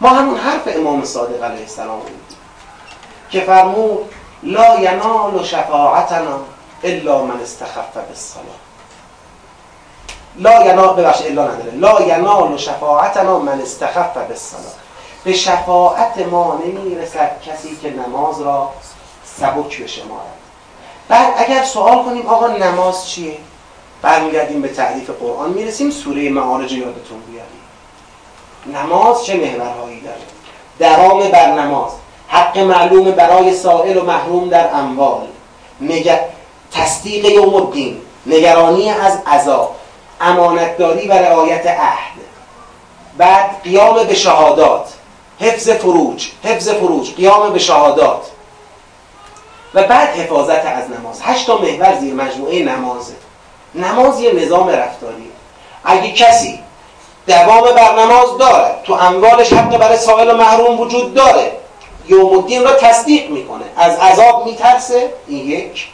ما 0.00 0.08
همون 0.08 0.36
حرف 0.36 0.76
امام 0.76 1.04
صادق 1.04 1.42
علیه 1.42 1.60
السلام 1.60 1.98
بود 1.98 2.34
که 3.30 3.40
فرمود 3.40 4.10
لا 4.42 4.80
ینال 4.80 5.44
شفاعتنا. 5.44 6.40
الا 6.84 7.24
من 7.24 7.40
استخف 7.40 7.96
بالصلاه 8.08 8.44
لا 10.36 10.64
ینال 10.64 10.96
ببخشید 10.96 11.26
الا 11.26 11.44
نداره. 11.44 11.70
لا 11.70 12.02
ینال 12.02 12.56
شفاعتنا 12.56 13.38
من 13.38 13.60
استخف 13.60 14.16
بالصلاه 14.16 14.72
به 15.24 15.32
شفاعت 15.32 16.18
ما 16.18 16.60
نمی‌رسد 16.66 17.40
کسی 17.46 17.76
که 17.82 17.90
نماز 17.90 18.40
را 18.40 18.70
سبک 19.24 19.82
بشمارد 19.82 20.34
بعد 21.08 21.34
اگر 21.36 21.64
سوال 21.64 22.04
کنیم 22.04 22.26
آقا 22.26 22.46
نماز 22.46 23.08
چیه؟ 23.08 23.36
برمیگردیم 24.02 24.62
به 24.62 24.68
تعریف 24.68 25.10
قرآن 25.10 25.50
می‌رسیم 25.50 25.90
سوره 25.90 26.30
معارج 26.30 26.72
یادتون 26.72 27.20
بیاریم. 27.20 27.64
نماز 28.82 29.24
چه 29.24 29.34
محورهایی 29.36 30.00
داره؟ 30.00 30.16
درام 30.78 31.28
بر 31.28 31.52
نماز 31.52 31.92
حق 32.28 32.58
معلوم 32.58 33.10
برای 33.10 33.54
سائل 33.54 33.96
و 33.96 34.04
محروم 34.04 34.48
در 34.48 34.74
اموال 34.74 35.26
نگ... 35.80 36.18
تصدیق 36.74 37.24
یوم 37.24 37.54
الدین 37.54 38.00
نگرانی 38.26 38.90
از 38.90 39.18
عذاب 39.26 39.76
امانتداری 40.20 41.08
و 41.08 41.12
رعایت 41.12 41.66
عهد. 41.66 42.14
بعد 43.18 43.62
قیام 43.64 44.04
به 44.04 44.14
شهادات 44.14 44.92
حفظ 45.40 45.70
فروج 45.70 46.28
حفظ 46.44 46.68
فروج 46.68 47.14
قیام 47.14 47.52
به 47.52 47.58
شهادات. 47.58 48.26
و 49.74 49.82
بعد 49.82 50.08
حفاظت 50.08 50.66
از 50.66 50.90
نماز. 50.90 51.20
هشتا 51.22 51.58
محور 51.58 51.98
زیر 52.00 52.14
مجموعه 52.14 52.62
نمازه 52.62 53.14
نماز 53.74 54.20
یه 54.20 54.32
نظام 54.32 54.68
رفتاری 54.68 55.30
اگه 55.84 56.12
کسی 56.12 56.58
دوام 57.26 57.74
بر 57.74 58.04
نماز 58.04 58.38
داره 58.38 58.74
تو 58.84 58.92
اموالش 58.92 59.52
حق 59.52 59.78
برای 59.78 59.96
سائل 59.96 60.30
و 60.30 60.36
محروم 60.36 60.80
وجود 60.80 61.14
داره 61.14 61.52
یوم 62.08 62.38
الدین 62.38 62.64
را 62.64 62.72
تصدیق 62.72 63.30
می‌کنه. 63.30 63.64
از 63.76 63.98
عذاب 63.98 64.46
میترسه؟ 64.46 65.12
این 65.26 65.50
یک. 65.50 65.88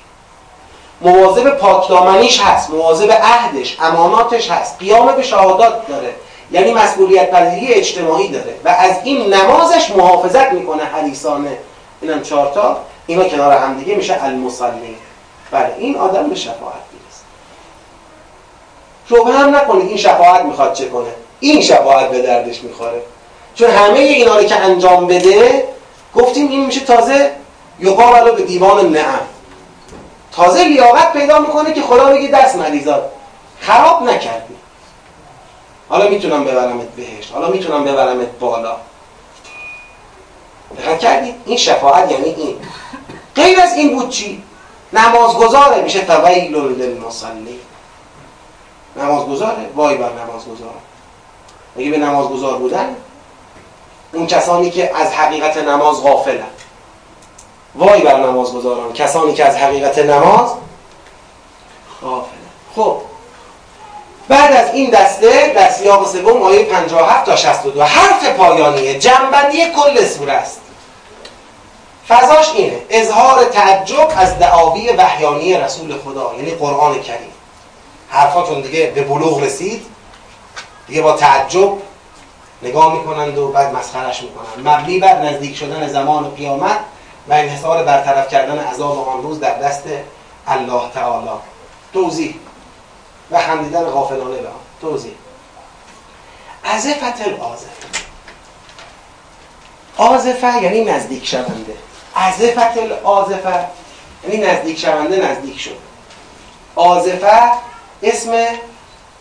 مواظب 1.01 1.51
پاکدامنیش 1.51 2.41
هست 2.41 2.71
مواظب 2.71 3.13
عهدش 3.13 3.77
اماناتش 3.81 4.51
هست 4.51 4.79
قیام 4.79 5.13
به 5.13 5.23
شهادات 5.23 5.87
داره. 5.89 6.15
یعنی 6.53 6.73
مسئولیت 6.73 7.31
پذیری 7.31 7.75
اجتماعی 7.75 8.29
داره. 8.29 8.55
و 8.65 8.69
از 8.69 8.95
این 9.05 9.35
نمازش 9.35 9.91
محافظت 9.91 10.53
می‌کنه 10.53 10.85
حدیثانه. 10.85 11.59
اینم 12.01 12.23
چهارتا 12.23 12.77
اینا 13.07 13.25
کنار 13.25 13.53
هم 13.53 13.79
دیگه 13.79 13.95
میشه 13.95 14.25
المصلی. 14.25 14.97
بله 15.51 15.75
این 15.79 15.97
آدم 15.97 16.29
به 16.29 16.35
شفاعت 16.35 16.85
می‌رسه. 16.93 17.25
شبه 19.09 19.39
هم 19.39 19.57
نکنید 19.57 19.89
این 19.89 19.97
شفاعت 19.97 20.45
می‌خواد 20.45 20.73
چه 20.73 20.89
کنه. 20.89 21.11
این 21.41 21.63
شفاعت 21.63 22.11
به 22.11 22.23
دردش 22.23 22.63
می‌خوره. 22.63 23.03
چون 23.55 23.71
همه 23.71 23.99
اینا 23.99 24.37
رو 24.37 24.45
که 24.45 24.57
انجام 24.57 25.07
بده 25.07 25.69
گفتیم 26.15 26.49
این 26.49 26.67
میشه 26.67 26.81
تازه 26.81 27.31
یقابلو 27.81 28.35
به 28.35 28.43
دیوان 28.43 28.93
نعم. 28.93 29.21
تازه 30.33 30.65
لیاقت 30.65 31.13
پیدا 31.13 31.39
می‌کنه 31.39 31.73
که 31.73 31.83
خدا 31.83 32.05
بگه 32.05 32.29
دست 32.29 32.57
مریضات 32.57 33.03
خراب 33.61 34.03
نکردی. 34.03 34.55
حالا 35.89 36.09
می‌تونم 36.09 36.45
ببرمت 36.45 36.89
بهشت 36.89 37.33
حالا 37.33 37.49
می‌تونم 37.49 37.85
ببرمت 37.85 38.39
بالا. 38.41 38.77
دقت 40.79 40.99
کردید 40.99 41.35
این 41.45 41.57
شفاعت 41.57 42.11
یعنی 42.11 42.25
این. 42.25 42.57
غیر 43.35 43.61
از 43.61 43.75
این 43.75 43.97
بود 43.97 44.11
چی؟ 44.11 44.43
نمازگزاره 44.93 45.83
میشه 45.83 46.01
فویل 46.01 46.57
للمصلی. 46.57 47.61
نمازگزاره؟ 48.97 49.69
وای 49.77 49.97
بر 49.97 50.11
نمازگزار. 50.13 50.75
اگه 51.79 51.91
به 51.91 51.99
نمازگزار 51.99 52.59
بودن؟ 52.59 52.97
اون 54.13 54.27
کسانی 54.27 54.71
که 54.71 54.97
از 54.97 55.13
حقیقت 55.13 55.57
نماز 55.57 56.03
غافلن. 56.03 56.47
وای 57.75 58.01
بر 58.01 58.17
نمازگزاران 58.17 58.93
کسانی 58.93 59.35
که 59.35 59.45
از 59.45 59.57
حقیقت 59.57 59.99
نماز 59.99 60.51
غافلن 62.03 62.31
خب 62.77 62.97
بعد 64.29 64.53
از 64.53 64.75
این 64.75 64.91
دسته 64.91 65.53
در 65.55 65.71
سیاق 65.71 66.07
سوم 66.07 66.43
آیه 66.43 66.65
57 66.65 67.27
تا 67.27 67.37
62 67.37 67.83
حرف 67.83 68.29
پایانیه 68.29 68.99
جنبندی 68.99 69.65
کل 69.65 70.05
سوره 70.05 70.33
است. 70.33 70.61
فضاش 72.09 72.55
اینه 72.55 72.83
اظهار 72.91 73.45
تعجب 73.45 74.13
از 74.17 74.39
دعاوی 74.39 74.89
وحیانی 74.89 75.55
رسول 75.55 75.99
خدا 76.05 76.33
یعنی 76.37 76.51
قرآن 76.51 77.03
کریم. 77.03 77.33
حرفاتون 78.09 78.61
دیگه 78.61 78.93
به 78.95 79.03
بلوغ 79.03 79.43
رسید 79.43 79.87
دیگه 80.89 81.03
با 81.03 81.13
تعجب 81.13 81.73
نگاه 82.63 82.95
می‌کنند 82.95 83.39
و 83.39 83.49
بعد 83.49 83.75
مسخرش 83.75 84.23
می‌کنند. 84.23 84.69
مبنی 84.69 84.99
بر 84.99 85.23
نزدیک 85.23 85.57
شدن 85.57 85.89
زمان 85.89 86.35
قیامت 86.35 86.79
و 87.31 87.33
انحصار 87.33 87.85
برطرف 87.85 88.29
کردن 88.29 88.59
عذاب 88.59 89.09
آن 89.09 89.23
روز 89.23 89.41
در 89.41 89.59
دست 89.59 89.83
الله 90.47 90.91
تعالی. 90.95 91.31
توضیح. 91.93 92.35
و 93.31 93.39
خندیدن 93.39 93.85
غافلانه 93.85 94.37
به 94.37 94.49
آن. 94.49 94.55
توضیح. 94.81 95.15
ازفت 96.65 97.27
الازفه 97.27 97.89
آزفه 99.97 100.63
یعنی 100.63 100.85
نزدیک 100.85 101.27
شونده. 101.27 101.77
ازفت 102.15 102.79
الازفه 102.79 103.67
یعنی 104.25 104.47
نزدیک 104.47 104.79
شونده 104.79 105.31
نزدیک 105.31 105.61
شد 105.61 105.79
آزفه 106.77 107.53
اسم 108.03 108.47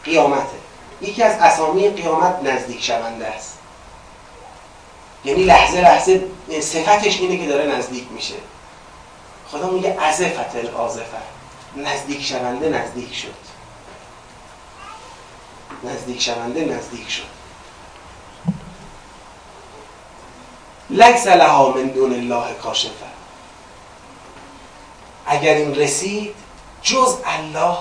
قیامته. 0.04 0.60
یکی 1.02 1.24
از 1.24 1.40
اسامی 1.40 1.90
قیامت 1.90 2.44
نزدیک 2.44 2.84
شونده 2.84 3.28
است. 3.28 3.59
یعنی 5.26 5.44
لحظه 5.44 5.82
لحظه 5.82 6.24
صفتش 6.62 7.20
اینه 7.20 7.38
که 7.38 7.48
داره 7.48 7.66
نزدیک 7.66 8.12
میشه. 8.12 8.36
خدا 9.48 9.70
میگه 9.70 9.98
ازفت 10.02 10.56
الازفه 10.56 11.18
نزدیک 11.76 12.26
شونده 12.26 12.70
نزدیک 12.70 13.16
شد. 13.16 13.34
نزدیک 15.84 16.22
شونده 16.22 16.66
نزدیک 16.66 17.10
شد. 17.12 17.24
لیس 20.90 21.28
لها 21.28 21.70
من 21.70 21.84
دون 21.88 22.14
الله 22.14 22.54
کاشفه. 22.54 23.06
اگر 25.26 25.54
این 25.54 25.76
رسید 25.76 26.36
جز 26.82 27.18
الله 27.26 27.78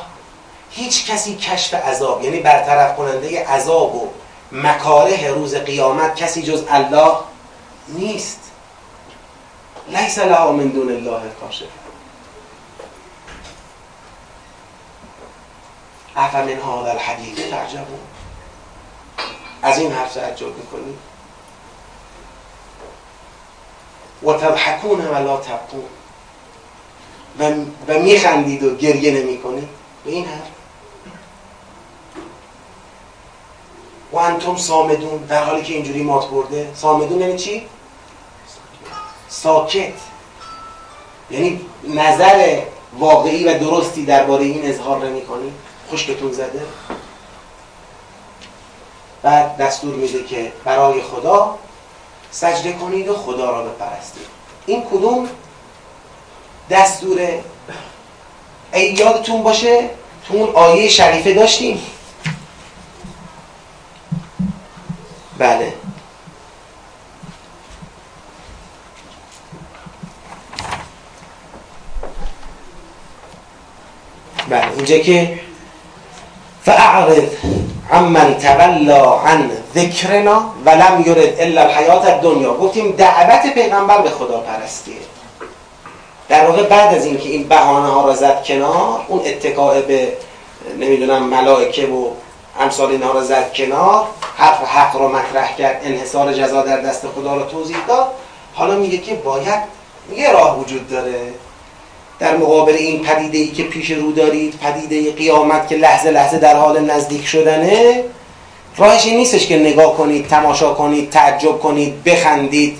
هیچ 0.70 1.10
کسی 1.10 1.36
کشف 1.36 1.74
عذاب 1.74 2.24
یعنی 2.24 2.40
برطرف 2.40 2.96
کننده 2.96 3.46
عذاب 3.46 3.94
و 3.94 4.08
مکاره 4.52 5.30
روز 5.30 5.54
قیامت 5.54 6.16
کسی 6.16 6.42
جز 6.42 6.64
الله 6.68 7.16
نیست. 7.88 8.40
لیس 9.88 10.18
لها 10.18 10.52
من 10.52 10.68
دون 10.68 10.88
الله 10.88 11.20
کاشف 11.40 11.68
افمن 16.16 16.48
هذا 16.48 16.90
الحدیث 16.90 17.38
تعجبون؟ 17.50 18.00
از 19.62 19.78
این 19.78 19.92
حرف 19.92 20.14
تعجب 20.14 20.56
می‌کنید؟ 20.56 20.98
و 24.22 24.32
تضحکون 24.32 25.06
ولا 25.06 25.36
تبقون 25.36 25.84
و 27.88 27.98
میخندید 27.98 28.62
و 28.62 28.76
گریه 28.76 29.22
نمی 29.22 29.38
کنید 29.38 29.68
به 30.04 30.10
این 30.10 30.24
حرف. 30.24 30.48
و 34.12 34.16
انتم 34.16 34.56
سامدون 34.56 35.16
در 35.16 35.44
حالی 35.44 35.62
که 35.62 35.74
اینجوری 35.74 36.02
مات 36.02 36.30
برده. 36.30 36.70
سامدون 36.74 37.20
یعنی 37.20 37.38
چی؟ 37.38 37.66
ساکت. 39.28 39.92
یعنی 41.30 41.60
نظر 41.88 42.60
واقعی 42.98 43.44
و 43.44 43.58
درستی 43.58 44.04
درباره 44.04 44.44
این 44.44 44.70
اظهار 44.70 45.06
نمی 45.06 45.26
کنی. 45.26 45.52
خشکتون 45.92 46.32
زده. 46.32 46.62
بعد 49.22 49.56
دستور 49.56 49.94
میده 49.94 50.24
که 50.24 50.52
برای 50.64 51.02
خدا 51.02 51.58
سجده 52.30 52.72
کنید 52.72 53.08
و 53.08 53.14
خدا 53.14 53.50
را 53.50 53.62
بپرستید. 53.62 54.26
این 54.66 54.84
کدوم 54.84 55.28
دستوره 56.70 57.44
ای 58.72 58.92
یادتون 58.92 59.42
باشه؟ 59.42 59.90
تو 60.28 60.34
اون 60.34 60.54
آیه 60.54 60.88
شریفه 60.88 61.34
داشتیم. 61.34 61.82
بله. 65.38 65.72
بله 74.50 74.72
اینجا 74.76 74.98
که 74.98 75.38
فاعرض 76.64 77.22
عمن 77.92 78.38
تولا 78.38 79.18
عن 79.18 79.50
ذکرنا 79.74 80.42
ولم 80.64 81.04
یرد 81.06 81.40
الا 81.40 81.62
الحیات 81.62 82.20
دنیا 82.20 82.54
گفتیم 82.54 82.90
دعوت 82.92 83.54
پیغمبر 83.54 83.98
به 83.98 84.10
خدا 84.10 84.40
پرستیه 84.40 84.96
در 86.28 86.46
واقع 86.46 86.62
بعد 86.62 86.94
از 86.94 87.04
اینکه 87.04 87.28
این 87.28 87.48
بهانه 87.48 87.88
ها 87.88 88.06
را 88.06 88.14
زد 88.14 88.44
کنار 88.44 89.04
اون 89.08 89.20
اتکاع 89.24 89.80
به 89.80 90.12
نمی‌دونم 90.78 91.22
ملائکه 91.22 91.86
و 91.86 92.10
امثال 92.60 92.90
اینها 92.90 93.12
را 93.12 93.24
زد 93.24 93.52
کنار 93.52 94.06
حرف 94.36 94.64
حق 94.64 94.96
را 94.96 95.08
مطرح 95.08 95.56
کرد 95.56 95.80
انحصار 95.84 96.32
جزا 96.32 96.62
در 96.62 96.80
دست 96.80 97.06
خدا 97.06 97.36
را 97.36 97.42
توضیح 97.42 97.76
داد. 97.88 98.06
حالا 98.54 98.74
میگه 98.74 98.98
که 98.98 99.14
باید 99.14 99.58
یه 100.16 100.32
راه 100.32 100.60
وجود 100.60 100.88
داره. 100.88 101.14
در 102.18 102.36
مقابل 102.36 102.72
این 102.72 103.02
پدیده 103.02 103.38
ای 103.38 103.48
که 103.48 103.62
پیش 103.62 103.90
رو 103.90 104.12
دارید 104.12 104.54
پدیده 104.62 105.12
قیامت 105.12 105.68
که 105.68 105.76
لحظه 105.76 106.10
لحظه 106.10 106.38
در 106.38 106.56
حال 106.56 106.84
نزدیک 106.84 107.26
شدنه 107.26 108.04
راهش 108.76 109.06
این 109.06 109.16
نیستش 109.16 109.46
که 109.46 109.58
نگاه 109.58 109.96
کنید 109.96 110.26
تماشا 110.26 110.74
کنید 110.74 111.10
تعجب 111.10 111.58
کنید 111.58 112.04
بخندید 112.04 112.78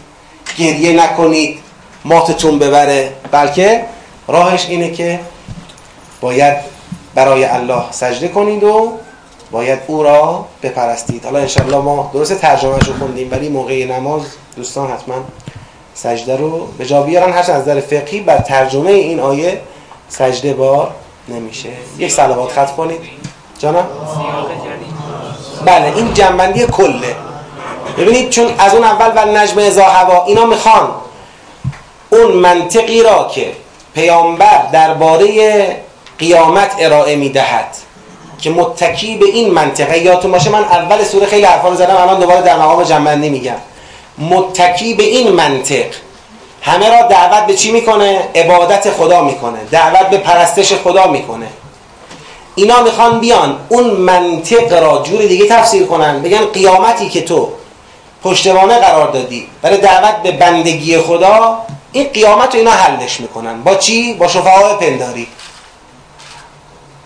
گریه 0.59 0.93
نکنید 0.93 1.59
ماتتون 2.05 2.59
ببره. 2.59 3.13
بلکه 3.31 3.85
راهش 4.29 4.67
اینه 4.69 4.91
که 4.91 5.21
باید 6.21 6.57
برای 7.15 7.45
الله 7.45 7.83
سجده 7.91 8.29
کنید 8.29 8.65
و 8.65 8.93
باید 9.51 9.79
او 9.87 10.03
را 10.03 10.47
بپرستید. 10.63 11.25
حالا 11.25 11.39
انشالله 11.39 11.77
ما 11.77 12.11
درست 12.15 12.35
ترجمه 12.35 12.79
رو 12.79 12.95
خوندیم 12.99 13.29
ولی 13.31 13.49
موقع 13.49 13.85
نماز 13.85 14.23
دوستان 14.57 14.91
حتما 14.91 15.15
سجده 16.03 16.37
رو 16.37 16.67
به 16.79 16.87
جا 16.87 17.03
بیارن. 17.03 17.33
هرچند 17.33 17.57
از 17.57 17.63
نظر 17.63 17.81
فقهی 17.81 18.21
بر 18.21 18.39
ترجمه 18.39 18.91
این 18.91 19.21
آیه 19.21 19.61
سجده 20.09 20.53
بار 20.53 20.91
نمیشه. 21.29 21.69
یک 21.99 22.13
صلوات 22.13 22.53
خط 22.53 22.77
کنید. 22.77 23.01
جانم 23.59 23.87
بله 25.65 25.93
این 25.97 26.15
جنبندی 26.15 26.67
کله. 26.67 27.17
ببینید 27.99 28.31
چون 28.31 28.47
از 28.59 28.75
اون 28.75 28.85
اول 28.85 29.13
و 29.17 29.39
نجم 29.39 29.59
ازا 29.59 29.85
هوا 29.85 30.25
اینا 30.25 30.45
می‌خوان 30.45 30.89
اون 32.11 32.33
منطقی 32.33 33.03
را 33.03 33.31
که 33.35 33.53
پیامبر 33.95 34.63
درباره 34.73 35.77
قیامت 36.19 36.77
ارائه 36.79 37.17
می‌دهد 37.17 37.77
که 38.39 38.51
متکی 38.51 39.17
به 39.17 39.27
این 39.27 39.51
منطقه 39.51 39.99
یادتون 39.99 40.33
باشه 40.33 40.51
من 40.51 40.65
اول 40.65 41.05
سوره 41.05 41.27
خیلی 41.27 41.45
حرفا 41.45 41.75
زدم 41.75 41.97
الان 41.97 42.21
دوباره 42.21 42.43
در 42.43 42.57
مقام 42.57 42.83
جنبندی 42.83 43.29
میگم. 43.29 43.57
متکی 44.19 44.95
به 44.95 45.03
این 45.03 45.33
منطق. 45.33 45.87
همه 46.63 46.89
را 46.91 47.09
دعوت 47.09 47.47
به 47.47 47.55
چی 47.55 47.73
می‌کنه؟ 47.73 48.29
عبادت 48.35 48.91
خدا 48.91 49.25
می‌کنه. 49.25 49.59
دعوت 49.71 50.11
به 50.11 50.19
پرستش 50.19 50.73
خدا 50.73 51.07
می‌کنه. 51.07 51.47
اینا 52.55 52.83
می‌خوان 52.83 53.21
بیان. 53.21 53.59
اون 53.69 53.85
منطق 53.85 54.73
را 54.73 55.03
جور 55.03 55.23
دیگه 55.23 55.49
تفسیر 55.49 55.87
کنن. 55.87 56.23
بگن 56.23 56.45
قیامتی 56.45 57.09
که 57.09 57.21
تو 57.21 57.53
پشتوانه 58.23 58.79
قرار 58.79 59.11
دادی. 59.11 59.49
برای 59.63 59.79
دعوت 59.79 60.23
به 60.23 60.31
بندگی 60.31 60.99
خدا 60.99 61.59
این 61.93 62.09
قیامت 62.09 62.55
رو 62.55 62.59
اینا 62.59 62.71
حلش 62.71 63.21
می‌کنن. 63.21 63.63
با 63.63 63.75
چی؟ 63.75 64.15
با 64.15 64.29
شفاهای 64.29 64.77
پنداری. 64.77 65.27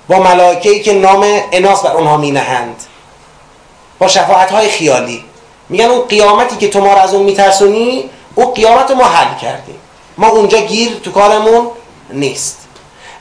با 0.09 0.19
ملائکه‌ای 0.19 0.81
که 0.81 0.93
نام 0.93 1.27
اناس 1.53 1.83
بر 1.83 1.93
اونها 1.93 2.17
مینهند. 2.17 2.83
با 3.99 4.09
شفاعت 4.09 4.51
های 4.51 4.69
خیالی. 4.69 5.25
میگن 5.73 5.85
اون 5.85 6.07
قیامتی 6.07 6.57
که 6.57 6.69
تو 6.69 6.81
ما 6.81 6.93
رو 6.93 6.99
از 6.99 7.15
اون 7.15 7.23
میترسونی 7.23 8.11
اون 8.35 8.51
قیامت 8.53 8.91
ما 8.91 9.05
حل 9.05 9.39
کردیم. 9.39 9.75
ما 10.19 10.29
اونجا 10.29 10.59
گیر 10.59 11.01
تو 11.03 11.11
کارمون 11.11 11.67
نیست. 12.11 12.59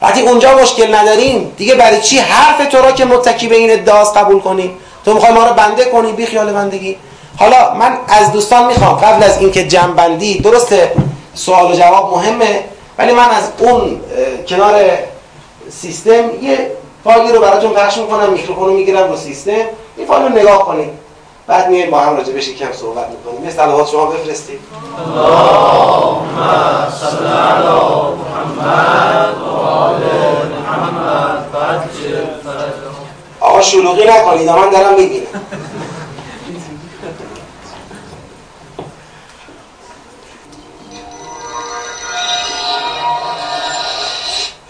وقتی 0.02 0.22
اونجا 0.22 0.58
مشکل 0.58 0.96
نداریم 0.96 1.54
دیگه 1.58 1.76
برای 1.76 2.02
چی 2.02 2.18
حرف 2.18 2.68
تو 2.68 2.78
را 2.78 2.92
که 2.92 3.06
متکی 3.06 3.48
به 3.48 3.56
این 3.56 3.72
ادعاست 3.72 4.18
قبول 4.18 4.40
کنیم؟ 4.40 4.78
تو 5.06 5.14
می‌خوای 5.14 5.34
ما 5.34 5.44
رو 5.48 5.54
بنده 5.54 5.86
کنی؟ 5.86 6.12
بی 6.12 6.26
خیال 6.26 6.54
بندگی. 6.54 6.98
حالا 7.38 7.74
من 7.74 7.98
از 8.08 8.32
دوستان 8.32 8.68
می‌خوام 8.68 8.94
قبل 8.94 9.24
از 9.24 9.38
اینکه 9.38 9.68
جنبندی 9.68 10.40
درسته 10.40 10.92
سوال 11.34 11.72
و 11.72 11.76
جواب 11.76 12.14
مهمه 12.14 12.64
ولی 12.98 13.14
من 13.14 13.30
از 13.30 13.44
اون 13.58 14.02
کنار 14.48 14.84
سیستم 15.70 16.44
یه 16.44 16.72
فایلی 17.04 17.32
رو 17.32 17.42
براتون 17.42 17.72
پخش 17.72 17.98
می‌کنم 17.98 18.34
میکروفون 18.34 18.66
رو 18.66 18.74
می‌گیرم 18.74 19.10
رو 19.10 19.18
سیستم 19.18 19.52
این 19.98 20.08
فایل 20.08 20.24
رو 20.24 20.30
نگاه 20.30 20.66
کنید. 20.66 20.90
بعد 21.48 21.70
میایم 21.70 21.92
با 21.92 22.00
هم 22.00 22.18
راجع 22.18 22.34
بهش 22.34 22.50
کم 22.50 22.72
صحبت 22.72 23.08
می‌کنیم. 23.10 23.48
مثل 23.48 23.56
صلوات 23.56 23.90
شما 23.90 24.06
بفرستید. 24.06 24.60
اللهم 24.98 26.38
صل 26.90 27.28
علی 27.28 27.70
محمد 28.16 29.38
و 29.42 29.46
آل 29.46 30.02
محمد 30.60 31.46
آقا 33.40 33.62
شلوغی 33.62 34.06
نکنید 34.06 34.50
من 34.50 34.70
دارم 34.70 34.96
می‌بینم. 34.96 35.28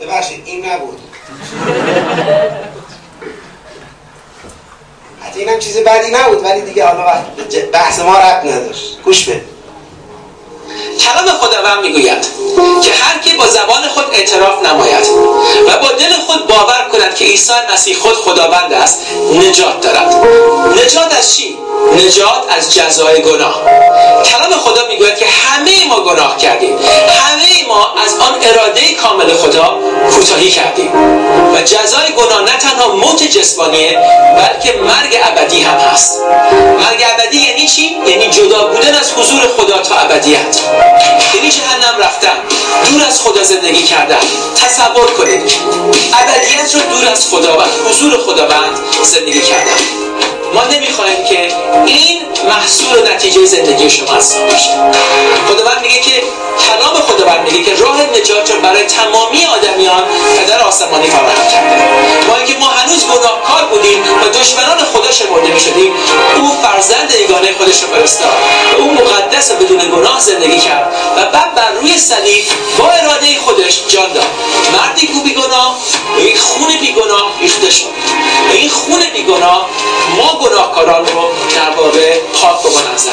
ببخشید 0.02 0.44
این 0.46 0.66
نبود. 0.66 1.00
اینم 5.42 5.60
چیز 5.60 5.78
بدی 5.78 6.12
نبود 6.12 6.44
ولی 6.44 6.62
دیگه 6.62 6.86
حالا 6.86 7.06
بحث 7.74 8.00
ما 8.00 8.18
رب 8.18 8.46
نداشت. 8.46 8.98
گوش 9.06 9.24
بده 9.24 9.42
کلام 11.00 11.28
خداوند 11.28 11.82
می‌گوید 11.82 12.26
که 12.84 12.92
هر 12.94 13.20
کی 13.20 13.34
با 13.38 13.48
زبان 13.48 13.88
خود 13.88 14.06
اعتراف 14.14 14.66
نماید 14.66 15.08
و 15.68 15.78
با 15.78 15.92
دل 15.92 16.14
خود 16.28 16.48
باور 16.48 16.88
کند 16.92 17.16
که 17.16 17.26
عیسی 17.26 17.54
مسیح 17.74 17.98
خود 17.98 18.14
خداوند 18.14 18.74
است 18.74 19.02
نجات 19.34 19.82
دارد 19.82 19.91
نجات 21.96 22.44
از 22.50 22.74
جزای 22.74 23.22
گناه. 23.22 23.62
کلام 24.26 24.52
خدا 24.60 24.88
می‌گوید 24.88 25.18
که 25.18 25.26
همه 25.26 25.88
ما 25.88 26.02
گناه 26.02 26.38
کردیم. 26.38 26.78
همه 27.20 27.68
ما 27.68 27.96
از 28.06 28.14
آن 28.14 28.36
اراده 28.42 28.94
کامل 28.94 29.34
خدا 29.34 29.80
کوتاهی 30.16 30.52
کردیم. 30.52 30.92
و 31.54 31.62
جزای 31.62 32.12
گناه 32.18 32.42
نه 32.42 32.58
تنها 32.58 32.96
موت 32.96 33.24
جسمانیه 33.24 34.00
بلکه 34.38 34.80
مرگ 34.80 35.20
ابدی 35.24 35.62
هم 35.62 35.78
هست. 35.78 36.22
مرگ 36.80 37.06
ابدی 37.14 37.38
یعنی 37.38 37.68
چی؟ 37.68 37.98
یعنی 38.08 38.30
جدا 38.30 38.68
بودن 38.68 38.96
از 38.96 39.12
حضور 39.14 39.42
خدا 39.58 39.78
تا 39.78 39.96
ابدیت. 39.96 40.60
یعنی 41.36 41.50
جهنم 41.50 42.00
رفتن 42.00 42.38
دور 42.92 43.08
از 43.08 43.22
خدا 43.22 43.44
زندگی 43.44 43.84
کردن. 43.84 44.20
تصور 44.56 45.12
کنید 45.18 45.42
ابدیت 46.14 46.76
رو 46.76 46.82
دور 46.96 47.12
از 47.12 47.28
خداوند 47.28 47.72
حضور 47.90 48.18
خداوند 48.18 48.80
زندگی 49.04 49.42
کردن. 49.42 49.78
ما 50.54 50.64
نمی‌خوایم 50.66 51.24
که 51.30 51.48
این 51.86 52.31
محصول 52.50 53.14
نتیجه 53.14 53.46
زندگی 53.46 53.90
شما 53.90 54.12
هستن 54.12 54.46
باشه 54.46 54.70
خداوند 55.48 55.82
میگه 55.82 56.00
که 56.00 56.24
کلام 56.68 56.96
خداوند 57.02 57.52
میگه 57.52 57.64
که 57.64 57.76
راه 57.84 58.02
نجات 58.02 58.52
رو 58.52 58.62
برای 58.62 58.84
تمامی 58.84 59.46
آدمیان 59.46 60.04
پدر 60.38 60.62
آسمانی 60.62 61.08
فراهم 61.08 61.48
کرده. 61.52 61.76
ما 62.28 62.36
اینکه 62.36 62.58
ما 62.60 62.68
هنوز 62.68 63.06
گناهکار 63.06 63.66
بودیم 63.72 64.04
و 64.24 64.40
دشمنان 64.40 64.78
خدا 64.78 65.12
شمرده 65.12 65.54
می‌شدیم 65.54 65.94
او 66.38 66.52
فرزند 66.64 67.12
یگانه 67.12 67.54
خودش 67.58 67.84
رو 67.84 67.88
فرستاد. 67.88 68.32
او 68.78 68.94
مقدس 68.94 69.52
و 69.52 69.56
بدون 69.56 69.78
گناه 69.78 70.20
زندگی 70.20 70.60
کرد 70.60 70.94
و 71.18 71.26
بعد 71.26 71.56
بر 71.56 71.72
روی 71.72 71.98
صلیب 71.98 72.44
با 72.78 72.86
اراده 72.86 73.40
خودش 73.40 73.82
جان 73.88 74.14
داد. 74.14 74.24
مردی 74.74 75.08
کو 75.08 75.42
گناه 75.42 75.78
به 76.16 76.24
یک 76.24 76.40
خون 76.40 76.68
بیگناه 76.82 77.32
ریخته 77.40 77.70
شد. 77.70 77.90
این 78.54 78.70
خون 78.70 79.04
بیگناه 79.14 79.70
ما 80.18 80.40
گناهکاران 80.40 81.06
رو 81.06 81.30
در 81.56 81.70
پاک 82.34 82.66
و 82.66 82.70
منظم 82.70 83.12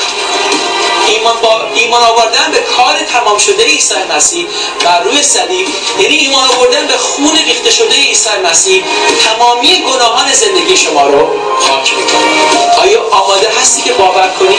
ایمان, 1.09 1.37
با 1.43 1.61
ایمان 1.75 2.03
آوردن 2.03 2.51
به 2.53 2.59
کار 2.77 2.99
تمام 3.13 3.39
شده 3.39 3.65
عیسی 3.65 3.95
مسیح 4.17 4.47
بر 4.85 5.01
روی 5.01 5.23
صلیب. 5.23 5.69
یعنی 5.99 6.17
ایمان 6.17 6.45
آوردن 6.45 6.87
به 6.87 6.97
خون 6.97 7.37
ریخته 7.47 7.71
شده 7.71 7.95
عیسی 7.95 8.29
مسیح. 8.51 8.85
تمامی 9.25 9.83
گناهان 9.83 10.33
زندگی 10.33 10.77
شما 10.77 11.03
رو 11.07 11.27
پاک 11.69 11.95
می‌کنه. 11.95 12.29
آیا 12.83 13.03
آماده 13.11 13.49
هستی 13.61 13.83
که 13.83 13.93
باور 13.93 14.29
کنی؟ 14.39 14.59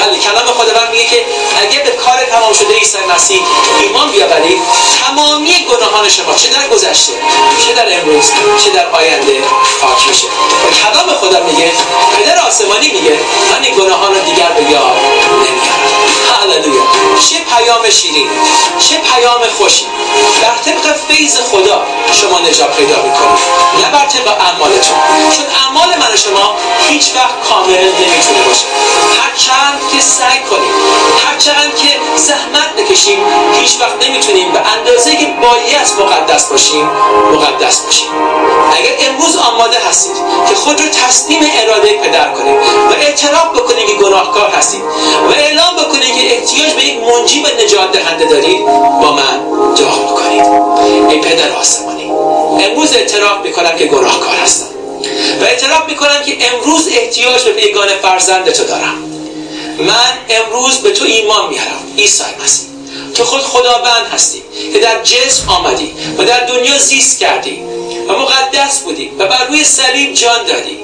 بله 0.00 0.18
کلام 0.18 0.46
خداوند 0.46 0.90
میگه 0.90 1.04
که 1.04 1.24
اگه 1.62 1.78
به 1.78 1.90
کار 1.90 2.24
تمام 2.24 2.52
شده 2.52 2.74
عیسی 2.74 2.98
مسیح 3.14 3.40
ایمان 3.80 4.10
بیاورید 4.10 4.58
تمامی 5.04 5.66
گناهان 5.70 6.08
شما 6.08 6.34
چه 6.34 6.48
در 6.48 6.68
گذشته 6.68 7.12
چه 7.66 7.72
در 7.72 8.00
امروز 8.00 8.32
چه 8.64 8.70
در 8.70 8.86
آینده 8.90 9.42
پاک 9.80 10.08
میشه. 10.08 10.26
و 10.26 10.70
کلام 10.82 11.16
خدا 11.16 11.40
میگه 11.44 11.72
پدر 12.16 12.38
آسمانی 12.46 12.88
میگه 12.88 13.18
من 13.50 13.64
این 13.64 13.74
گناهان 13.74 14.14
رو 14.14 14.20
دیگر 14.20 14.48
به 14.48 14.62
یاد 14.62 14.96
نمیارم 15.44 15.67
هللویا 16.42 16.82
چه 17.28 17.36
پیام 17.56 17.90
شیرین 17.90 18.28
چه 18.78 18.96
پیام 18.96 19.42
خوشی. 19.58 19.86
در 20.42 20.72
طبق 20.72 20.96
فیض 21.08 21.36
خدا 21.50 21.82
شما 22.12 22.38
نجات 22.38 22.76
پیدا 22.76 22.96
می‌کنید. 22.96 23.38
نه 23.82 23.90
بر 23.92 24.06
طبق 24.06 24.28
اعمالتون. 24.40 24.96
چون 25.36 25.44
اعمال 25.64 25.88
من 25.88 26.16
شما 26.16 26.54
هیچ 26.88 27.10
وقت 27.16 27.48
کامل 27.48 27.84
نمی‌تونه 28.00 28.42
باشه. 28.48 28.64
هر 29.22 29.36
چند 29.36 29.80
که 29.92 30.00
سعی 30.00 30.40
کنیم 30.50 30.72
هر 31.24 31.38
چند 31.38 31.76
که 31.76 31.88
زحمت 32.16 32.76
بکشیم 32.76 33.18
هیچ 33.60 33.80
وقت 33.80 34.08
نمی‌تونیم 34.08 34.52
به 34.52 34.60
اندازه 34.76 35.16
که 35.16 35.26
باید 35.26 35.88
مقدس 36.00 36.46
باشیم 36.46 36.90
مقدس 37.32 37.80
باشیم. 37.80 38.08
اگر 38.72 39.08
امروز 39.08 39.36
آماده 39.36 39.78
هستید 39.88 40.16
که 40.48 40.54
خود 40.54 40.80
رو 40.80 40.88
تسلیم 40.88 41.50
اراده 41.60 41.92
پدر 41.92 42.28
کنید 42.30 42.56
و 42.90 42.92
اعتراف 43.00 43.48
بکنید 43.54 43.86
که 43.86 43.94
گناهکار 43.94 44.50
هستید 44.50 44.82
و 45.28 45.32
اعلام 45.58 45.76
بکنید 45.76 46.14
که 46.14 46.36
احتیاج 46.36 46.72
به 46.72 46.84
یک 46.84 46.98
منجی 46.98 47.40
و 47.40 47.64
نجات 47.64 47.92
دهنده 47.92 48.24
دارید 48.24 48.60
با 49.02 49.12
من 49.12 49.40
دعا 49.74 49.96
بکنید 49.96 50.44
ای 51.10 51.18
پدر 51.18 51.50
آسمانی 51.50 52.10
امروز 52.64 52.92
اعتراف 52.92 53.44
می‌کنم 53.44 53.76
که 53.76 53.84
گناهکار 53.84 54.34
هستم 54.44 54.66
و 55.40 55.44
اعتراف 55.44 55.88
می‌کنم 55.88 56.22
که 56.26 56.36
امروز 56.52 56.88
احتیاج 56.92 57.42
به 57.42 57.64
یگانه 57.64 57.92
فرزند 58.02 58.50
تو 58.50 58.64
دارم. 58.64 58.94
من 59.78 60.18
امروز 60.28 60.76
به 60.76 60.90
تو 60.90 61.04
ایمان 61.04 61.48
میارم 61.48 61.80
عیسی 61.98 62.24
مسیح. 62.44 62.66
تو 63.14 63.24
خود 63.24 63.40
خداوند 63.40 64.06
هستی 64.14 64.42
که 64.72 64.78
در 64.78 65.02
جسم 65.02 65.48
آمدی 65.48 65.92
و 66.18 66.24
در 66.24 66.40
دنیا 66.40 66.78
زیست 66.78 67.18
کردی 67.18 67.62
و 68.08 68.12
مقدس 68.12 68.80
بودی 68.80 69.10
و 69.18 69.26
بر 69.26 69.44
روی 69.48 69.64
صلیب 69.64 70.12
جان 70.14 70.46
دادی 70.46 70.78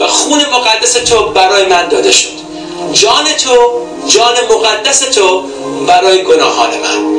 و 0.00 0.06
خون 0.06 0.40
مقدس 0.52 0.92
تو 0.92 1.24
برای 1.24 1.66
من 1.66 1.88
داده 1.88 2.12
شد. 2.12 2.44
جان 2.92 3.24
تو 3.24 3.56
جان 4.08 4.34
مقدس 4.50 4.98
تو 4.98 5.42
برای 5.86 6.22
گناهان 6.22 6.70
من 6.70 7.14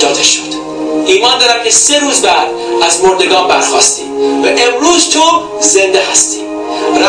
داده 0.00 0.22
شد. 0.22 0.60
ایمان 1.06 1.38
دارم 1.38 1.64
که 1.64 1.70
سه 1.70 2.00
روز 2.00 2.22
بعد 2.22 2.48
از 2.82 3.04
مردگان 3.04 3.48
برخواستی 3.48 4.02
و 4.44 4.46
امروز 4.46 5.08
تو 5.08 5.20
زنده 5.60 6.02
هستی. 6.12 6.49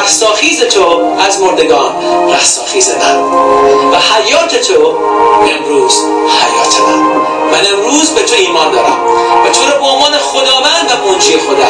رستاخیز 0.04 0.62
تو 0.62 1.14
از 1.28 1.42
مردگان 1.42 1.96
رستاخیز 2.42 2.90
من. 2.90 3.22
و 3.92 3.96
حیات 3.96 4.56
تو 4.56 4.98
امروز 5.42 5.98
حیات 6.42 6.80
من. 6.88 7.02
من 7.52 7.68
امروز 7.74 8.10
به 8.10 8.24
تو 8.24 8.36
ایمان 8.36 8.72
دارم. 8.72 9.00
و 9.46 9.50
تو 9.50 9.62
رو 9.72 9.80
به 9.80 9.86
عنوان 9.86 10.18
خداوند 10.18 10.92
و 10.92 11.08
منجی 11.08 11.38
خودم 11.38 11.68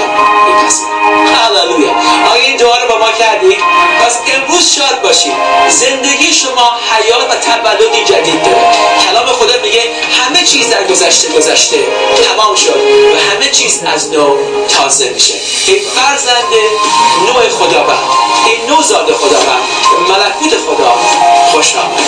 میپذیرم. 0.48 0.92
هللویا. 1.36 1.92
آیا 2.32 2.44
این 2.44 2.58
دعا 2.58 2.78
رو 2.78 2.88
با 2.90 2.98
ما 3.06 3.12
کردید 3.12 3.60
پس 4.06 4.18
امروز 4.36 4.72
شاد 4.76 5.02
باشید 5.02 5.34
زندگی 5.70 6.34
شما 6.34 6.76
حیات 6.92 7.24
و 7.30 7.36
تولدی 7.36 8.04
جدید 8.04 8.44
داره. 8.44 8.76
کلام 9.06 9.26
خدا 9.26 9.62
میگه 9.64 9.82
همه 10.20 10.44
چیز 10.44 10.70
در 10.70 10.84
گذشته 10.84 11.28
گذشته 11.38 11.78
تمام 12.24 12.56
شد 12.56 12.76
و 13.16 13.36
همه 13.36 13.50
چیز 13.52 13.84
از 13.86 14.12
نو 14.12 14.38
تازه 14.78 15.10
میشه. 15.10 15.34
این 15.68 15.80
فرزند 15.96 16.54
نوع 17.28 17.50
خداوند. 17.82 17.99
این 18.45 18.70
نوزاد 18.70 19.12
خداوند. 19.12 19.64
ملکوت 20.10 20.60
خدا 20.60 20.94
خوش 21.52 21.76
آمد 21.76 21.99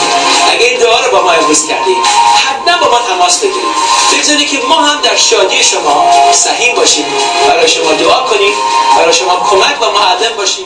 اگه 0.52 0.66
این 0.66 0.80
دعا 0.80 1.00
رو 1.00 1.12
با 1.12 1.24
ما 1.24 1.32
امروز 1.32 1.68
کردید 1.68 1.98
حتما 2.45 2.86
با 2.86 2.91
ما 2.91 3.00
تماس 3.08 3.40
بگیرید 3.40 3.76
بگذارید 4.14 4.50
که 4.50 4.58
ما 4.70 4.76
هم 4.76 5.02
در 5.02 5.16
شادی 5.16 5.64
شما 5.64 6.06
سهیم 6.32 6.76
باشیم. 6.76 7.06
برای 7.48 7.68
شما 7.68 7.91
دعا 7.91 8.22
کنیم. 8.22 8.54
برای 8.98 9.14
شما 9.14 9.36
کمک 9.50 9.82
و 9.82 9.86
معلم 9.86 10.38
باشیم. 10.38 10.66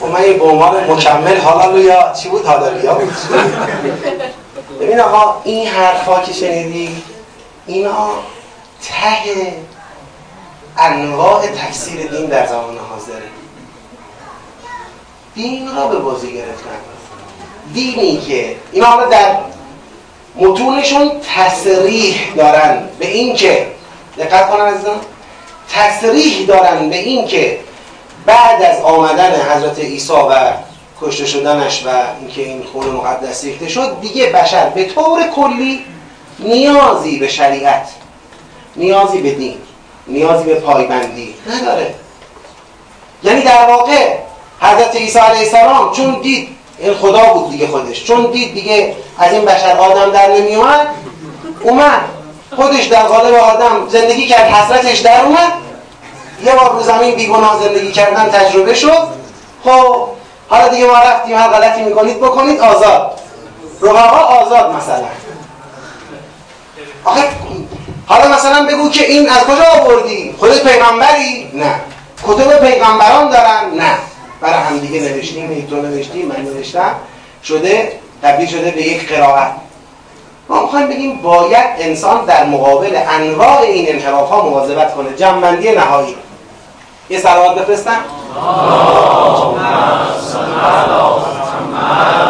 خب 0.00 0.06
من 0.06 0.20
این 0.20 0.38
به 0.38 0.44
عنوان 0.44 0.90
مکمل 0.90 1.36
هالالویا 1.36 2.12
چی 2.22 2.28
بود؟ 2.28 2.44
هالالویا 2.44 2.94
بود. 2.94 3.12
ببین 4.80 5.00
آقا 5.00 5.40
این 5.44 5.66
حرفا 5.66 6.20
که 6.20 6.32
شنیدی 6.32 7.02
اینا 7.66 8.08
ته 8.82 9.52
انواع 10.78 11.46
تفسیر 11.46 12.06
دین 12.06 12.26
در 12.26 12.46
زمان 12.46 12.78
حاضره. 12.90 13.22
دین 15.34 15.76
را 15.76 15.86
به 15.86 15.98
بازی 15.98 16.32
گرفتن. 16.32 16.70
دینی 17.74 18.20
که 18.20 18.56
اینا 18.72 18.86
حالا 18.86 19.08
در 19.08 19.36
متونشون 20.36 21.10
تصریح 21.36 22.34
دارن 22.36 22.88
به 22.98 23.06
این 23.06 23.34
که 23.34 23.66
دقت 24.18 24.50
کنن 24.50 24.64
عزیزان 24.64 25.00
تصریح 25.74 26.46
دارن 26.46 26.88
به 26.88 26.96
این 26.96 27.26
که 27.26 27.60
بعد 28.26 28.62
از 28.62 28.82
آمدن 28.82 29.32
حضرت 29.50 29.78
عیسی 29.78 30.12
و 30.12 30.52
کشته 31.02 31.26
شدنش 31.26 31.86
و 31.86 31.88
اینکه 32.20 32.42
این 32.42 32.62
خون 32.72 32.86
مقدس 32.86 33.44
ریخته 33.44 33.68
شد 33.68 34.00
دیگه 34.00 34.26
بشر 34.26 34.68
به 34.68 34.84
طور 34.84 35.22
کلی 35.36 35.84
نیازی 36.38 37.18
به 37.18 37.28
شریعت 37.28 37.88
نیازی 38.76 39.18
به 39.18 39.30
دین 39.30 39.56
نیازی 40.06 40.44
به 40.44 40.54
پایبندی 40.54 41.34
نداره. 41.50 41.94
یعنی 43.22 43.42
در 43.42 43.66
واقع 43.66 44.16
حضرت 44.60 44.96
عیسی 44.96 45.18
علیه 45.18 45.40
السلام 45.40 45.92
چون 45.92 46.20
دید 46.22 46.48
این 46.78 46.94
خدا 46.94 47.24
بود 47.24 47.50
دیگه 47.50 47.66
خودش 47.66 48.04
چون 48.04 48.30
دید 48.30 48.54
دیگه 48.54 48.96
از 49.18 49.32
این 49.32 49.44
بشر 49.44 49.76
آدم 49.76 50.10
در 50.10 50.28
نمیومد 50.28 50.86
اومد. 51.62 52.00
خودش 52.56 52.84
در 52.84 53.02
قالب 53.02 53.34
آدم 53.34 53.88
زندگی 53.88 54.26
کرد 54.26 54.50
حسرتش 54.50 54.98
در 54.98 55.24
اومد. 55.24 55.52
یه 56.44 56.52
بار 56.52 56.72
رو 56.72 56.82
زمین 56.82 57.14
بیگناه 57.14 57.60
زندگی 57.62 57.92
کردن 57.92 58.28
تجربه 58.28 58.74
شد. 58.74 59.08
خب 59.64 60.08
حالا 60.48 60.68
دیگه 60.68 60.86
ما 60.86 60.98
رفتیم 60.98 61.36
هر 61.36 61.48
غلطی 61.48 61.82
می‌کنید 61.82 62.18
بکنید 62.18 62.60
آزاد. 62.60 63.20
رفقا 63.82 64.18
آزاد 64.18 64.74
مثلا. 64.74 65.06
آخه 67.04 67.22
حالا 68.06 68.28
مثلا 68.28 68.66
بگو 68.66 68.90
که 68.90 69.04
این 69.04 69.28
از 69.28 69.44
کجا 69.44 69.64
آوردی؟ 69.82 70.34
خودت 70.38 70.62
پیغمبری؟ 70.62 71.50
نه. 71.54 71.74
کتب 72.26 72.66
پیغمبران 72.66 73.30
دارن؟ 73.30 73.70
نه. 73.78 73.94
برای 74.40 74.54
هم 74.54 74.78
دیگه 74.78 75.00
نوشتیم 75.00 75.66
تو 75.70 75.76
نوشتیم 75.76 76.26
من 76.26 76.40
نوشتم. 76.40 76.94
شده 77.44 77.92
تبدیل 78.22 78.48
شده 78.48 78.70
به 78.70 78.82
یک 78.82 79.12
قرائت. 79.14 79.50
ما 80.48 80.62
می‌خوایم 80.62 80.88
بگیم 80.88 81.22
باید 81.22 81.66
انسان 81.78 82.24
در 82.24 82.44
مقابل 82.44 82.98
انواع 83.08 83.60
این 83.60 83.86
انحراف 83.88 84.28
ها 84.28 84.42
مواظبت 84.48 84.94
کنه. 84.94 85.16
جمعبندی 85.16 85.70
نهایی. 85.70 86.16
یه 87.10 87.20
سلوات 87.20 87.54
بفرستم. 87.54 88.04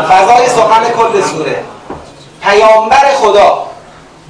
فضای 0.08 0.48
سخن 0.48 0.84
کل 0.96 1.22
سوره. 1.22 1.62
پیامبر 2.42 3.14
خدا 3.14 3.66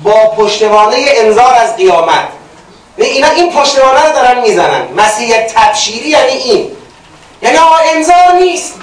با 0.03 0.13
پشتوانه 0.13 0.97
انذار 1.09 1.55
از 1.55 1.77
قیامت. 1.77 2.29
اینا 2.97 3.29
این 3.29 3.53
پشتوانه 3.53 4.07
رو 4.07 4.13
دارن 4.13 4.41
می‌زنن. 4.41 4.83
مسیح 4.97 5.37
تبشیری 5.41 6.09
یعنی 6.09 6.33
این. 6.33 6.71
یعنی 7.43 7.57
آقا 7.57 7.77
انذار 7.95 8.33
نیست. 8.41 8.75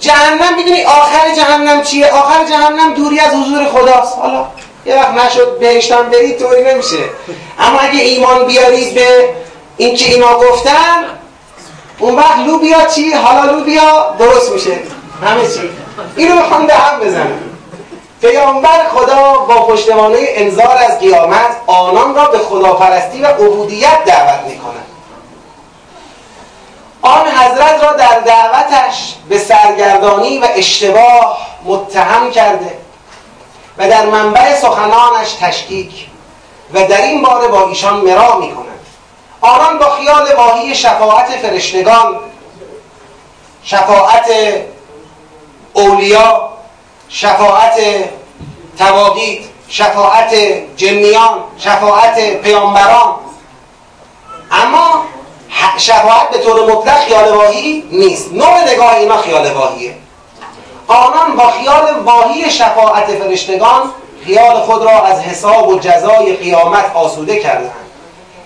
جهنم 0.00 0.56
می‌دونی 0.56 0.84
آخر 0.84 1.34
جهنم 1.36 1.82
چیه؟ 1.82 2.10
آخر 2.12 2.44
جهنم 2.44 2.94
دوری 2.94 3.20
از 3.20 3.32
حضور 3.32 3.68
خداست. 3.68 4.18
حالا 4.18 4.46
یه 4.86 4.94
وقت 4.94 5.10
نشد 5.10 5.58
بهشتم 5.58 6.02
برید 6.02 6.38
طوری 6.38 6.64
نمیشه. 6.64 6.98
اما 7.58 7.78
اگه 7.78 8.00
ایمان 8.00 8.46
بیارید 8.46 8.94
به 8.94 9.34
این 9.80 9.96
که 9.96 10.04
اینا 10.04 10.38
گفتن؟ 10.38 11.04
اون 11.98 12.16
وقت 12.16 12.38
لوبیا 12.38 12.86
چی؟ 12.86 13.12
حالا 13.12 13.52
لوبیا 13.52 14.14
درست 14.18 14.52
میشه. 14.52 14.78
همه 15.24 15.48
چی. 15.48 15.70
اینو 16.16 16.34
می‌خوام 16.34 16.66
به 16.66 16.74
هم 16.74 17.00
بزنم. 17.00 17.40
پیامبر 18.20 18.88
خدا 18.88 19.32
با 19.32 19.66
پشتوانه 19.66 20.18
انذار 20.20 20.78
از 20.88 20.98
قیامت 20.98 21.56
آنان 21.66 22.14
را 22.14 22.24
به 22.24 22.38
خداپرستی 22.38 23.22
و 23.22 23.26
عبودیت 23.26 24.04
دعوت 24.04 24.40
می‌کنند 24.46 24.86
آن 27.02 27.26
حضرت 27.26 27.82
را 27.82 27.92
در 27.92 28.20
دعوتش 28.20 29.14
به 29.28 29.38
سرگردانی 29.38 30.38
و 30.38 30.48
اشتباه 30.54 31.38
متهم 31.64 32.30
کرده 32.30 32.78
و 33.78 33.88
در 33.88 34.06
منبع 34.06 34.54
سخنانش 34.54 35.32
تشکیک 35.40 36.06
و 36.74 36.86
در 36.86 37.02
این 37.02 37.22
باره 37.22 37.48
با 37.48 37.68
ایشان 37.68 37.96
مرا 37.96 38.38
می 38.38 38.54
کند 38.54 38.79
آنان 39.40 39.78
با 39.78 39.90
خیال 39.90 40.34
واهی 40.36 40.74
شفاعت 40.74 41.26
فرشتگان 41.26 42.16
شفاعت 43.64 44.30
اولیا 45.72 46.50
شفاعت 47.08 47.74
تواقید 48.78 49.44
شفاعت 49.68 50.34
جنیان 50.76 51.38
شفاعت 51.58 52.40
پیامبران. 52.42 53.14
اما 54.50 55.04
شفاعت 55.78 56.30
به 56.30 56.38
طور 56.38 56.72
مطلق 56.72 56.98
خیال 56.98 57.36
واهی 57.36 57.84
نیست. 57.90 58.32
نوع 58.32 58.72
نگاه 58.72 58.94
اینا 58.94 59.16
خیال 59.16 59.52
واهیه. 59.52 59.94
آنان 60.86 61.36
با 61.36 61.50
خیال 61.50 61.98
واهی 62.04 62.50
شفاعت 62.50 63.06
فرشتگان 63.06 63.90
خیال 64.24 64.60
خود 64.60 64.82
را 64.82 65.02
از 65.02 65.20
حساب 65.20 65.68
و 65.68 65.78
جزای 65.78 66.36
قیامت 66.36 66.94
آسوده 66.94 67.40
کردند. 67.40 67.89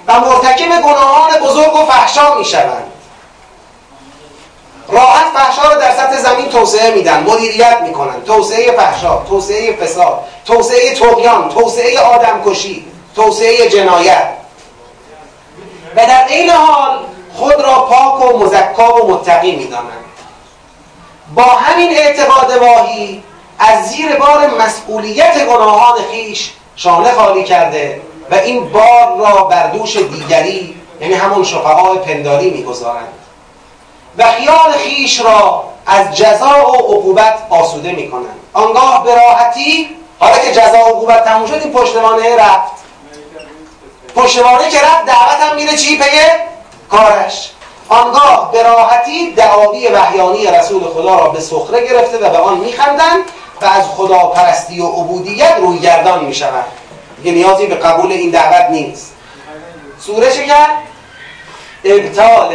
و 0.09 0.21
مرتکب 0.21 0.83
گناهان 0.83 1.39
بزرگ 1.39 1.75
و 1.75 1.85
فحشا 1.85 2.35
می 2.35 2.45
شوند 2.45 2.93
راحت 4.89 5.27
فحشا 5.35 5.73
رو 5.73 5.81
در 5.81 5.91
سطح 5.91 6.17
زمین 6.17 6.49
توسعه 6.49 6.95
میدن 6.95 7.23
مدیریت 7.23 7.79
می‌کنن. 7.83 8.23
توسعه 8.23 8.73
فحشا 8.73 9.17
توسعه 9.17 9.77
فساد 9.77 10.25
توسعه 10.47 10.95
تقیان 10.95 11.49
توسعه 11.49 12.01
آدمکشی 12.01 12.87
توسعه 13.17 13.69
جنایت. 13.69 14.29
و 15.97 16.07
در 16.07 16.27
این 16.29 16.51
حال 16.51 16.99
خود 17.35 17.61
را 17.61 17.81
پاک 17.81 18.35
و 18.35 18.39
مزکا 18.39 19.05
و 19.05 19.11
متقی 19.11 19.57
می‌دانند. 19.57 20.05
با 21.35 21.43
همین 21.43 21.91
اعتقاد 21.91 22.51
واهی 22.51 23.23
از 23.59 23.89
زیر 23.89 24.17
بار 24.17 24.51
مسئولیت 24.61 25.47
گناهان 25.47 25.99
خیش 26.11 26.51
شانه 26.77 27.13
خالی 27.13 27.45
کرده 27.45 28.01
و 28.31 28.35
این 28.35 28.69
بار 28.69 29.19
را 29.19 29.45
بر 29.45 29.67
دوش 29.67 29.97
دیگری 29.97 30.77
یعنی 31.01 31.15
همون 31.15 31.45
شفعاء 31.45 31.97
پنداری 31.97 32.51
می‌گذارند. 32.51 33.09
و 34.19 34.25
خیال 34.31 34.73
خیش 34.73 35.21
را 35.21 35.65
از 35.87 36.17
جزا 36.17 36.71
و 36.71 36.75
عقوبت 36.75 37.39
آسوده 37.51 37.93
می‌کنند. 37.93 38.41
آنگاه 38.53 39.05
به 39.05 39.15
راحتی 39.15 39.89
حالا 40.19 40.39
که 40.39 40.53
جزا 40.53 40.79
و 40.79 40.89
عقوبت 40.89 41.25
تموم 41.25 41.47
شد 41.47 41.55
این 41.55 41.73
پشتوانه 41.73 42.37
رفت. 42.37 42.73
پشتوانه 44.17 44.69
که 44.71 44.79
رفت 44.79 45.05
دعوت 45.07 45.41
هم 45.41 45.57
میره 45.57 45.77
چی؟ 45.77 45.99
پیه؟ 45.99 46.37
کارش. 46.91 47.51
آنگاه 47.89 48.53
به 48.53 48.63
راحتی 48.63 49.33
دعاوی 49.33 49.89
وحیانی 49.89 50.47
رسول 50.47 50.85
خدا 50.85 51.15
را 51.15 51.29
به 51.29 51.41
سخره 51.41 51.87
گرفته 51.87 52.19
و 52.19 52.31
به 52.31 52.39
آن 52.39 52.57
میخندند 52.57 53.25
و 53.61 53.65
از 53.65 53.85
خدا 53.97 54.19
پرستی 54.19 54.81
و 54.81 54.87
عبودیت 54.87 55.57
روی 55.61 55.79
گردان 55.79 56.25
می‌شوند. 56.25 56.65
دیگه 57.25 57.37
نیازی 57.37 57.67
به 57.67 57.75
قبول 57.75 58.13
این 58.13 58.31
دعوت 58.31 58.71
نیست. 58.71 59.15
سوره 60.01 60.47
کرد 60.47 60.71
ابطال 61.85 62.55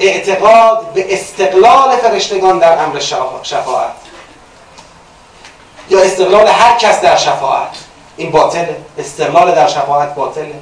اعتقاد 0.00 0.92
به 0.92 1.14
استقلال 1.14 1.96
فرشتگان 1.96 2.58
در 2.58 2.78
امر 2.78 3.00
شفاعت. 3.42 3.92
یا 5.90 6.00
استقلال 6.00 6.46
هر 6.46 6.78
کس 6.78 7.00
در 7.00 7.16
شفاعت. 7.16 7.76
این 8.16 8.30
باطله 8.30 8.76
استقلال 8.98 9.54
در 9.54 9.66
شفاعت 9.66 10.14
باطله 10.14 10.54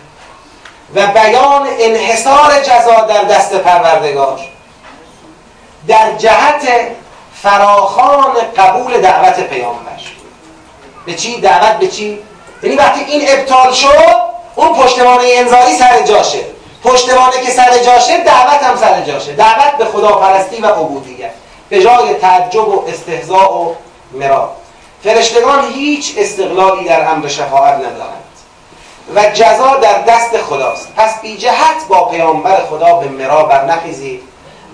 و 0.94 1.07
بیان 1.07 1.69
انحصار 1.78 2.61
جزا 2.61 3.01
در 3.01 3.23
دست 3.23 3.55
پروردگار. 3.55 4.40
در 5.89 6.12
جهت 6.12 6.69
فراخان 7.43 8.32
قبول 8.57 9.01
دعوت 9.01 9.40
پیامبر. 9.40 10.01
به 11.07 11.15
چی؟ 11.15 11.40
دعوت 11.40 11.78
به 11.78 11.89
چی؟ 11.89 12.19
یعنی 12.62 12.76
وقتی 12.76 13.01
این 13.05 13.22
ابطال 13.28 13.72
شد 13.72 14.32
اون 14.55 14.74
پشتوانه 14.74 15.24
انذاری 15.26 15.76
سر 15.76 16.02
جاشه 16.02 16.40
پشتوانه 16.84 17.40
که 17.44 17.51
سر 17.51 17.78
جاشه 17.78 18.18
دعوت 18.18 18.62
هم 18.62 18.76
سر 18.76 19.01
جاشه 19.01 19.32
دعوت 19.32 19.76
به 19.78 19.84
خداپرستی 19.84 20.60
و 20.60 20.66
عبودیت. 20.66 21.30
به 21.68 21.82
جای 21.82 22.14
تعجب 22.14 22.68
و 22.68 22.84
استهزاء 22.89 23.52
و 23.52 23.74
مرا. 24.12 24.51
فرشتگان 25.05 25.72
هیچ 25.72 26.14
استقلالی 26.18 26.84
در 26.84 27.10
امر 27.10 27.28
شفاعت 27.28 27.74
ندارند. 27.74 28.22
و 29.14 29.30
جزا 29.34 29.76
در 29.76 30.02
دست 30.02 30.36
خداست. 30.39 30.89
پس 30.97 31.20
بی 31.20 31.36
جهت 31.36 31.89
با 31.89 32.05
پیامبر 32.05 32.64
خدا 32.70 32.94
به 32.94 33.09
مرا 33.09 33.43
برنخیزید 33.43 34.22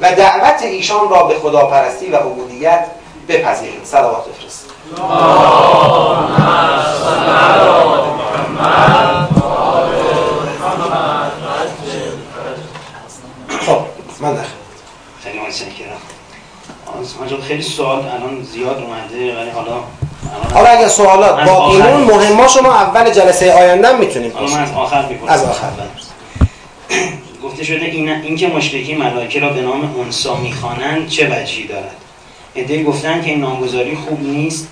و 0.00 0.14
دعوت 0.14 0.62
ایشان 0.62 1.08
را 1.08 1.22
به 1.22 1.38
خداپرستی 1.38 2.10
و 2.10 2.16
عبودیت 2.16 2.86
بپذیرید. 3.28 3.84
صلوات 3.84 4.24
بفرستید. 4.28 4.67
خب 4.88 5.00
من 14.20 14.34
داخل 14.34 14.48
خیلی 15.22 15.38
متشکرم. 15.38 15.68
آنجا 17.20 17.36
خیلی 17.48 17.62
سوال 17.62 17.98
الان 17.98 18.42
زیاد 18.42 18.82
اومده 18.82 19.40
ولی 19.40 19.50
حالا 19.50 19.72
حالا 20.54 20.68
اگه 20.68 20.88
سوالات 20.88 21.48
آخر. 21.48 21.96
مون 21.96 22.04
مهما 22.04 22.48
شما 22.48 22.74
اول 22.74 23.10
جلسه 23.10 23.52
آینده 23.52 23.96
می‌تونیم 23.96 24.32
حالا 24.34 24.50
من 24.50 24.62
از 24.62 24.72
آخر 24.72 25.08
می‌پرسم. 25.08 25.32
از 25.32 25.44
آخر. 25.44 25.70
گفته 27.44 27.64
شده 27.64 27.84
این 27.84 28.08
اینکه 28.08 28.48
مشرکی 28.48 28.94
ملائکه 28.94 29.40
را 29.40 29.48
به 29.48 29.60
نام 29.60 30.00
انسا 30.00 30.36
می‌خوانند 30.36 31.08
چه 31.08 31.26
وجهی 31.26 31.66
دارد؟ 31.66 31.96
عدهای 32.56 32.84
گفتن 32.84 33.22
که 33.22 33.30
این 33.30 33.40
نامگذاری 33.40 33.96
خوب 33.96 34.22
نیست. 34.22 34.68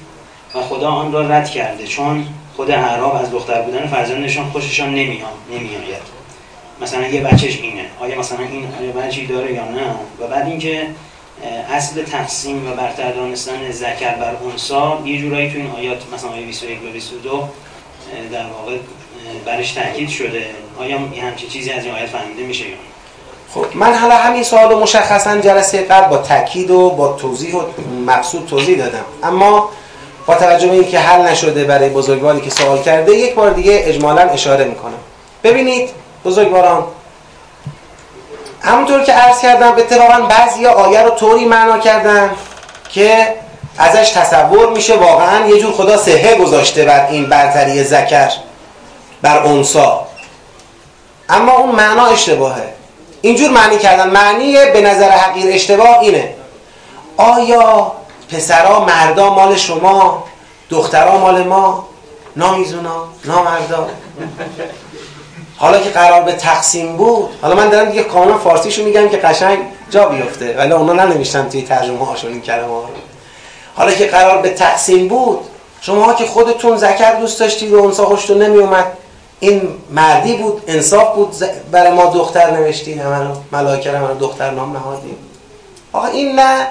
و 0.55 0.62
خدا 0.62 0.90
آن 0.90 1.12
را 1.12 1.28
رد 1.28 1.51
کرده 1.51 1.86
چون 1.86 2.27
خود 2.56 2.70
اعراب 2.70 3.14
از 3.14 3.31
دختر 3.31 3.62
بودن 3.62 3.86
فرزندشان 3.86 4.51
خوششان 4.51 4.89
نمیاد 4.89 5.28
نمیآید. 5.51 6.16
مثلا 6.81 7.06
یه 7.06 7.20
بچهش 7.20 7.59
اینه. 7.62 7.85
آیا 8.01 8.18
مثلا 8.18 8.39
این 8.39 8.66
وجهی 8.97 9.27
داره 9.27 9.52
یا 9.52 9.64
نه؟ 9.64 9.90
و 10.20 10.27
بعد 10.27 10.47
اینکه 10.47 10.86
اصل 11.70 12.02
تقسیم 12.02 12.68
و 12.70 12.74
برتر 12.74 13.12
دانستن 13.12 13.70
ذکر 13.70 14.14
بر 14.14 14.36
انسا 14.51 14.98
یه 15.05 15.18
جورایی 15.20 15.51
تو 15.51 15.56
این 15.56 15.70
آیات 15.70 16.02
مثلا 16.14 16.31
آیه 16.31 16.47
21 16.47 16.82
و 16.82 16.93
22 16.93 17.36
اه، 17.36 17.48
در 18.32 18.47
واقع 18.47 18.77
برش 19.44 19.73
تاکید 19.73 20.09
شده. 20.09 20.47
آیا 20.78 20.98
یه 21.14 21.23
همچین 21.23 21.48
چیزی 21.48 21.70
از 21.70 21.85
این 21.85 21.94
آیات 21.94 22.09
فهمیده 22.09 22.43
میشه 22.43 22.68
یا 22.68 22.77
خب 23.55 23.66
من 23.74 23.94
حالا 23.94 24.16
همین 24.16 24.43
سوال 24.43 24.74
مشخصا 24.74 25.40
جلسه 25.40 25.82
قبل 25.82 26.10
با 26.10 26.18
تاکید 26.18 26.70
و 26.70 26.90
با 26.90 27.12
توضیح 27.12 27.55
و 27.55 27.62
مقصود 28.06 28.47
توضیح 28.47 28.78
دادم. 28.78 29.05
اما 29.23 29.70
با 30.27 30.35
توجه 30.35 30.66
به 30.66 30.74
اینکه 30.74 30.98
حل 30.98 31.23
نشده 31.23 31.65
برای 31.65 31.89
بزرگواری 31.89 32.40
که 32.40 32.51
سوال 32.51 32.82
کرده 32.82 33.12
یک 33.12 33.35
بار 33.35 33.51
دیگه 33.51 33.82
اجمالا 33.85 34.23
اشاره 34.23 34.65
می‌کنم. 34.65 34.98
ببینید 35.44 35.90
بزرگواران 36.24 36.85
همونطور 38.61 39.03
که 39.03 39.12
عرض 39.12 39.40
کردم 39.40 39.73
اتفاقا 39.73 40.20
بعضی 40.20 40.66
آیه 40.66 41.03
رو 41.03 41.11
طوری 41.11 41.44
معنا 41.44 41.78
کردن 41.78 42.31
که 42.89 43.35
ازش 43.78 44.11
تصور 44.11 44.73
میشه 44.73 44.97
واقعا 44.97 45.47
یه 45.47 45.61
جور 45.61 45.73
خدا 45.73 45.97
سهه 45.97 46.35
گذاشته 46.35 46.85
بر 46.85 47.07
این 47.11 47.27
برتری 47.27 47.85
ذکر 47.85 48.31
بر 49.23 49.39
انسا 49.39 50.07
اما 51.28 51.53
اون 51.53 51.74
معنا 51.74 52.07
اشتباهه. 52.07 52.69
اینجور 53.20 53.51
معنی 53.51 53.78
کردن. 53.78 54.11
معنی 54.11 54.57
به 54.73 54.81
نظر 54.81 55.11
حقیر 55.11 55.55
اشتباه 55.55 55.98
اینه. 56.01 56.35
آیا 57.16 57.93
پسرا 58.31 58.85
مردا 58.85 59.35
مال 59.35 59.57
شما 59.57 60.24
دخترا 60.70 61.19
مال 61.19 61.43
ما. 61.43 61.89
نامیزونا 62.36 63.05
نامردا. 63.24 63.89
حالا 65.59 65.81
که 65.81 65.90
قرار 65.90 66.23
به 66.23 66.32
تقسیم 66.32 66.97
بود 66.97 67.28
حالا 67.43 67.55
من 67.55 67.69
دارم 67.69 67.90
دیگه 67.90 68.03
کاملا 68.03 68.39
فارسیشو 68.39 68.85
میگم 68.85 69.09
که 69.09 69.16
قشنگ 69.16 69.59
جا 69.90 70.09
بیفته 70.09 70.57
ولی 70.59 70.73
اونا 70.73 70.93
ننوشتن 70.93 71.48
توی 71.48 71.62
ترجمه 71.62 72.07
هاشون 72.07 72.32
این 72.32 72.40
کلمه 72.40 72.66
ها 72.66 72.85
حالا 73.74 73.93
که 73.93 74.07
قرار 74.07 74.43
به 74.43 74.51
تقسیم 74.51 75.09
بود 75.09 75.39
شما 75.81 76.15
که 76.15 76.27
خودتون 76.27 76.77
ذکر 76.77 77.15
دوست 77.15 77.40
داشتید 77.40 77.73
و 77.73 77.85
انسا 77.85 78.05
خوشتون 78.05 78.43
نمی 78.43 78.59
اومد 78.59 78.86
این 79.40 79.69
مردی 79.90 80.36
بود 80.36 80.62
انصاف 80.66 81.15
بود 81.15 81.35
برای 81.70 81.93
ما 81.93 82.05
دختر 82.05 82.51
نوشتید 82.51 82.98
همه 82.98 83.19
رو 83.19 83.35
همه 83.53 84.15
دختر 84.20 84.51
نام 84.51 84.73
نهادید. 84.73 85.19
آقا 85.93 86.07
این 86.07 86.40
نه 86.40 86.66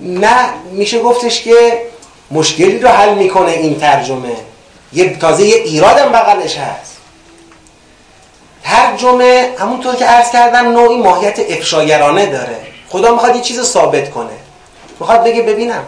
نه 0.00 0.48
میشه 0.72 1.02
گفتش 1.02 1.42
که 1.42 1.82
مشکلی 2.30 2.78
رو 2.78 2.88
حل 2.88 3.14
می‌کنه 3.14 3.50
این 3.50 3.78
ترجمه. 3.78 4.36
یه 4.92 5.16
تازه 5.16 5.46
یه 5.46 5.56
ایرادم 5.56 6.12
بغلش 6.12 6.56
هست. 6.56 6.96
ترجمه 8.64 9.54
همونطور 9.58 9.94
که 9.94 10.04
عرض 10.04 10.30
کردم 10.30 10.68
نوعی 10.68 10.96
ماهیت 10.96 11.40
افشاگرانه 11.50 12.26
داره. 12.26 12.60
خدا 12.88 13.12
می‌خواد 13.12 13.36
یه 13.36 13.42
چیز 13.42 13.62
ثابت 13.62 14.10
کنه. 14.10 14.32
می‌خواد 15.00 15.24
بگه 15.24 15.42
ببینم. 15.42 15.84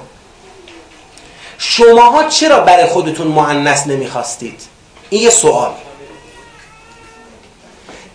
شماها 1.58 2.24
چرا 2.24 2.60
برای 2.60 2.86
خودتون 2.86 3.26
مؤنث 3.26 3.86
نمی‌خواستید؟ 3.86 4.60
این 5.10 5.22
یه 5.22 5.30
سوال. 5.30 5.70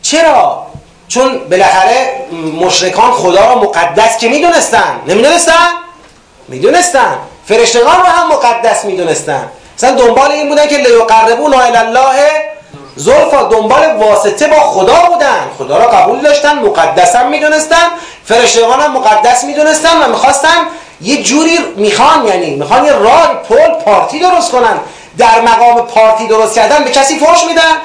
چرا؟ 0.01 0.67
چون 1.07 1.37
بالاخره 1.37 2.25
مشرکان 2.61 3.11
خدا 3.11 3.45
را 3.45 3.55
مقدس 3.55 4.17
که 4.17 4.29
می‌دونستن. 4.29 5.01
نمی‌دونستن؟ 5.07 5.67
می‌دونستن. 6.47 7.17
فرشتگان 7.47 7.97
رو 7.97 8.05
هم 8.05 8.29
مقدس 8.29 8.85
می‌دونستن. 8.85 9.49
مثلا 9.77 9.91
دنبال 9.91 10.31
این 10.31 10.49
بودن 10.49 10.67
که 10.67 10.77
لیقربونا 10.77 11.59
الی 11.59 11.77
الله 11.77 12.15
زلفا 12.95 13.43
دنبال 13.43 13.95
واسطه 13.95 14.47
با 14.47 14.59
خدا 14.59 14.95
بودن. 14.95 15.39
خدا 15.57 15.77
را 15.77 15.87
قبول 15.87 16.21
داشتن 16.21 16.59
مقدس 16.59 17.15
هم 17.15 17.29
می‌دونستن 17.29 17.87
فرشتگان 18.25 18.81
هم 18.81 18.91
مقدس 18.91 19.43
می‌دونستن 19.43 20.01
و 20.01 20.07
می‌خواستن 20.07 20.57
یه 21.01 21.23
جوری 21.23 21.59
می‌خوان 21.75 22.27
یعنی 22.27 22.55
می‌خوان 22.55 22.85
یه 22.85 22.91
راه 22.91 23.33
پل 23.49 23.69
پارتی 23.85 24.19
درست 24.19 24.51
کنن. 24.51 24.79
در 25.17 25.41
مقام 25.41 25.81
پارتی 25.81 26.27
درست 26.27 26.55
کردن 26.55 26.83
به 26.83 26.91
کسی 26.91 27.19
فوش 27.19 27.43
میدن. 27.47 27.77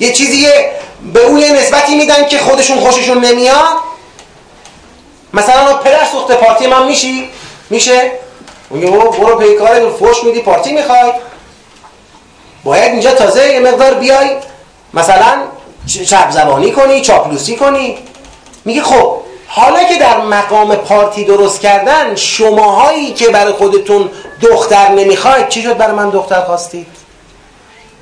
یه 0.00 0.12
چیزی 0.12 0.46
به 1.12 1.20
اون 1.20 1.38
یه 1.38 1.52
نسبتی 1.52 1.94
میدن 1.96 2.26
که 2.26 2.38
خودشون 2.38 2.80
خوششون 2.80 3.24
نمیاد. 3.24 3.64
مثلا 5.34 5.74
پدر 5.74 6.04
سوخته 6.12 6.34
پارتی 6.34 6.66
من 6.66 6.86
میشی؟ 6.86 7.30
میشه؟ 7.70 8.12
میگه 8.70 8.90
برو 8.90 9.10
برو 9.10 9.36
پیکار 9.36 9.90
فوش 9.90 10.24
میدی 10.24 10.40
پارتی 10.40 10.72
می‌خوای. 10.72 11.12
باید 12.64 12.92
اینجا 12.92 13.12
تازه 13.12 13.48
یه 13.48 13.60
مقدار 13.60 13.94
بیای. 13.94 14.30
مثلا 14.94 15.42
چپ 15.86 16.30
زبانی 16.30 16.70
کنی 16.70 17.00
چاپلوسی 17.00 17.56
کنی. 17.56 17.98
میگه 18.64 18.82
خب 18.82 19.16
حالا 19.46 19.84
که 19.84 19.96
در 19.98 20.20
مقام 20.20 20.76
پارتی 20.76 21.24
درست 21.24 21.60
کردن 21.60 22.14
شماهایی 22.14 23.12
که 23.12 23.28
برای 23.28 23.52
خودتون 23.52 24.10
دختر 24.40 24.88
نمی‌خواید 24.88 25.48
چی 25.48 25.62
شد 25.62 25.76
برای 25.76 25.96
من 25.96 26.10
دختر 26.10 26.40
خواستید؟ 26.40 26.86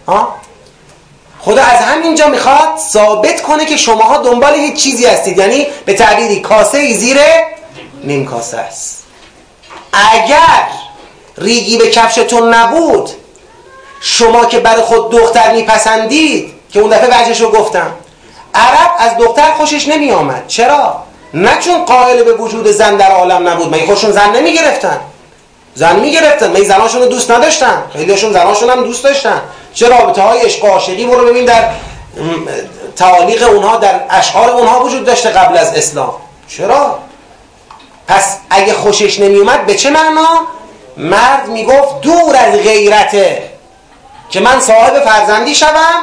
ها 0.09 0.35
خدا 1.47 1.63
از 1.63 1.81
همینجا 1.81 2.27
می‌خواد 2.27 2.79
ثابت 2.93 3.43
کنه 3.43 3.67
که 3.67 3.77
شماها 3.77 4.19
دنبال 4.19 4.55
یه 4.55 4.73
چیزی 4.73 5.07
هستید. 5.07 5.39
یعنی 5.39 5.67
به 5.85 5.95
تعبیری 5.95 6.41
کاسه 6.41 6.79
ای 6.79 6.95
زیر 6.95 7.19
نیم 8.05 8.27
کاسه 8.27 8.59
است. 8.59 9.05
اگر 9.93 10.69
ریگی 11.39 11.77
به 11.77 11.91
کفشتون 11.91 12.55
نبود 12.55 13.11
شما 14.01 14.45
که 14.45 14.59
برای 14.59 14.83
خود 14.83 15.11
دختر 15.11 15.53
میپسندید 15.53 16.53
که 16.73 16.81
اون 16.81 16.91
دفعه 16.91 17.21
وجهش 17.21 17.41
رو 17.41 17.51
گفتم 17.51 17.93
عرب 18.55 18.91
از 18.99 19.17
دختر 19.17 19.53
خوشش 19.53 19.89
نمی 19.89 20.11
آمد 20.11 20.45
چرا؟ 20.49 21.03
نه 21.35 21.59
چون 21.61 21.85
قائل 21.85 22.23
به 22.23 22.33
وجود 22.33 22.71
زن 22.71 22.97
در 22.97 23.11
عالم 23.13 23.49
نبود. 23.49 23.75
مگه 23.75 23.87
خودشون 23.87 24.13
زن 24.13 24.37
نمی 24.37 24.53
گرفتن 24.53 25.01
زن 25.75 25.97
می 25.97 26.13
گرفتن 26.13 26.51
مگه 26.51 26.65
زناشون 26.65 27.03
رو 27.03 27.09
دوست 27.09 27.31
نداشتن؟ 27.31 27.83
خیلیشون 27.93 28.33
زناشون 28.33 28.71
هم 28.71 28.85
دوست 28.85 29.05
داشتن. 29.05 29.43
چه 29.77 29.89
رابطه 29.89 30.23
های 30.23 30.41
عشق 30.41 30.65
عاشقی 30.65 31.07
برو 31.07 31.27
ببین 31.27 31.45
در 31.45 31.71
تعالیق 32.97 33.49
اونها 33.49 33.77
در 33.77 34.01
اشعار 34.11 34.51
اونها 34.51 34.85
وجود 34.85 35.05
داشته 35.05 35.31
قبل 35.31 35.59
از 35.59 35.75
اسلام 35.75 36.15
چرا؟ 36.49 36.99
پس 38.09 38.39
اگه 38.51 38.73
خوشش 38.73 39.21
نمی 39.21 39.39
اومد 39.39 39.67
به 39.67 39.75
چه 39.75 39.91
معنا؟ 39.91 40.41
مرد 40.97 41.49
می‌گفت 41.49 42.01
دور 42.01 42.37
از 42.37 42.55
غیرته 42.55 43.43
که 44.31 44.41
من 44.41 44.61
صاحب 44.61 45.05
فرزندی 45.05 45.55
شوم 45.55 46.03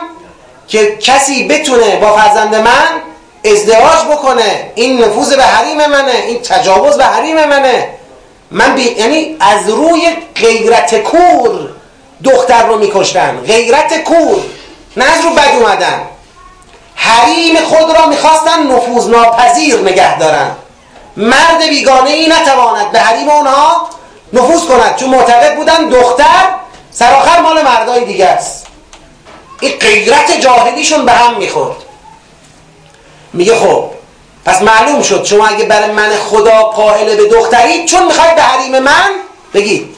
که 0.67 0.97
کسی 0.97 1.47
بتونه 1.47 1.95
با 1.95 2.17
فرزند 2.17 2.55
من 2.55 2.87
ازدواج 3.45 4.05
بکنه 4.11 4.71
این 4.75 5.03
نفوذ 5.03 5.33
به 5.33 5.43
حریم 5.43 5.85
منه 5.85 6.11
این 6.27 6.41
تجاوز 6.41 6.97
به 6.97 7.05
حریم 7.05 7.45
منه 7.45 7.89
من 8.51 8.75
بی... 8.75 8.81
یعنی 8.81 9.37
از 9.39 9.69
روی 9.69 10.17
غیرت 10.35 10.95
کور 10.95 11.69
دختر 12.23 12.67
رو 12.67 12.77
میکشتن. 12.77 13.37
غیرت 13.37 14.03
کور. 14.03 14.41
نه 14.97 15.05
از 15.05 15.23
رو 15.23 15.29
بد 15.29 15.55
اومدن. 15.59 16.01
حریم 16.95 17.55
خود 17.55 17.97
را 17.97 18.05
می‌خواستن 18.05 18.67
نفوذ 18.67 19.07
ناپذیر 19.07 19.79
نگه 19.79 20.19
دارن. 20.19 20.51
مرد 21.17 21.63
بیگانه 21.69 22.09
ای 22.09 22.27
نتواند 22.27 22.91
به 22.91 22.99
حریم 22.99 23.29
اونها 23.29 23.89
نفوذ 24.33 24.65
کند. 24.65 24.95
چون 24.95 25.09
معتقد 25.09 25.55
بودن 25.55 25.89
دختر 25.89 26.55
سراخر 26.91 27.41
مال 27.41 27.61
مردای 27.61 28.05
دیگه 28.05 28.25
است. 28.25 28.67
این 29.59 29.71
غیرت 29.71 30.41
جاهلیشون 30.41 31.05
به 31.05 31.11
هم 31.11 31.37
می‌خورد. 31.37 31.77
میگه 33.33 33.55
خب 33.55 33.89
پس 34.45 34.61
معلوم 34.61 35.01
شد 35.01 35.25
شما 35.25 35.47
اگه 35.47 35.65
برای 35.65 35.91
من 35.91 36.09
خدا 36.29 36.63
قائل 36.63 37.15
به 37.15 37.25
دخترید 37.25 37.85
چون 37.85 38.05
می‌خواید 38.05 38.35
به 38.35 38.41
حریم 38.41 38.79
من 38.79 39.09
بگید 39.53 39.95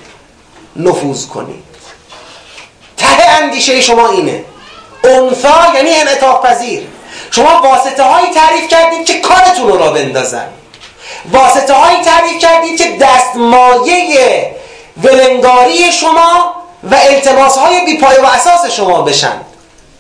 نفوذ 0.76 1.28
کنید 1.28 1.65
ته 2.98 3.30
اندیشه 3.30 3.82
شما 3.82 4.10
اینه. 4.10 4.44
انثا 5.04 5.76
یعنی 5.76 5.90
انعطاف 5.90 6.46
پذیر. 6.46 6.88
شما 7.32 7.62
واسطه 7.62 8.04
هایی 8.04 8.28
تعریف 8.34 8.68
کردید 8.68 9.06
که 9.06 9.20
کارتون 9.20 9.68
رو 9.68 9.78
را 9.78 9.92
بندازن. 9.92 10.46
واسطه 11.32 11.74
هایی 11.74 11.98
تعریف 12.02 12.40
کردید 12.40 12.78
که 12.78 12.98
دستمایه 13.02 14.56
ولنگاری 15.04 15.92
شما 15.92 16.56
و 16.84 16.96
التماس 16.96 17.58
های 17.58 17.86
بیپای 17.86 18.18
و 18.18 18.26
اساس 18.26 18.72
شما 18.72 19.02
بشن. 19.02 19.42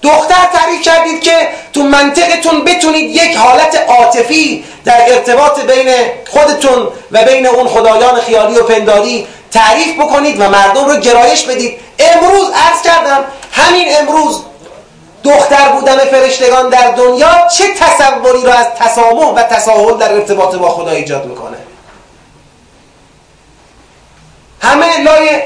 دختر 0.05 0.45
تعریف 0.53 0.81
کردید 0.81 1.21
که 1.21 1.35
تو 1.73 1.83
منطقتون 1.83 2.63
بتونید 2.63 3.15
یک 3.15 3.37
حالت 3.37 3.75
عاطفی 3.87 4.65
در 4.85 5.13
ارتباط 5.13 5.59
بین 5.59 5.93
خودتون 6.29 6.87
و 7.11 7.23
بین 7.23 7.47
اون 7.47 7.67
خدایان 7.67 8.21
خیالی 8.21 8.57
و 8.57 8.63
پنداری 8.63 9.27
تعریف 9.51 9.95
بکنید 9.95 10.41
و 10.41 10.49
مردم 10.49 10.85
رو 10.85 10.97
گرایش 10.97 11.43
بدید. 11.43 11.79
امروز 11.99 12.49
عرض 12.49 12.81
کردم 12.81 13.23
همین 13.51 13.87
امروز 13.99 14.41
دختر 15.23 15.69
بودن 15.69 15.97
فرشتگان 15.97 16.69
در 16.69 16.91
دنیا 16.91 17.47
چه 17.57 17.63
تصوری 17.73 18.43
را 18.43 18.53
از 18.53 18.67
تسامح 18.79 19.25
و 19.25 19.43
تساهل 19.43 19.97
در 19.97 20.13
ارتباط 20.13 20.55
با 20.55 20.69
خدا 20.69 20.91
ایجاد 20.91 21.25
می‌کنه؟ 21.25 21.57
همه 24.61 24.99
لای 24.99 25.41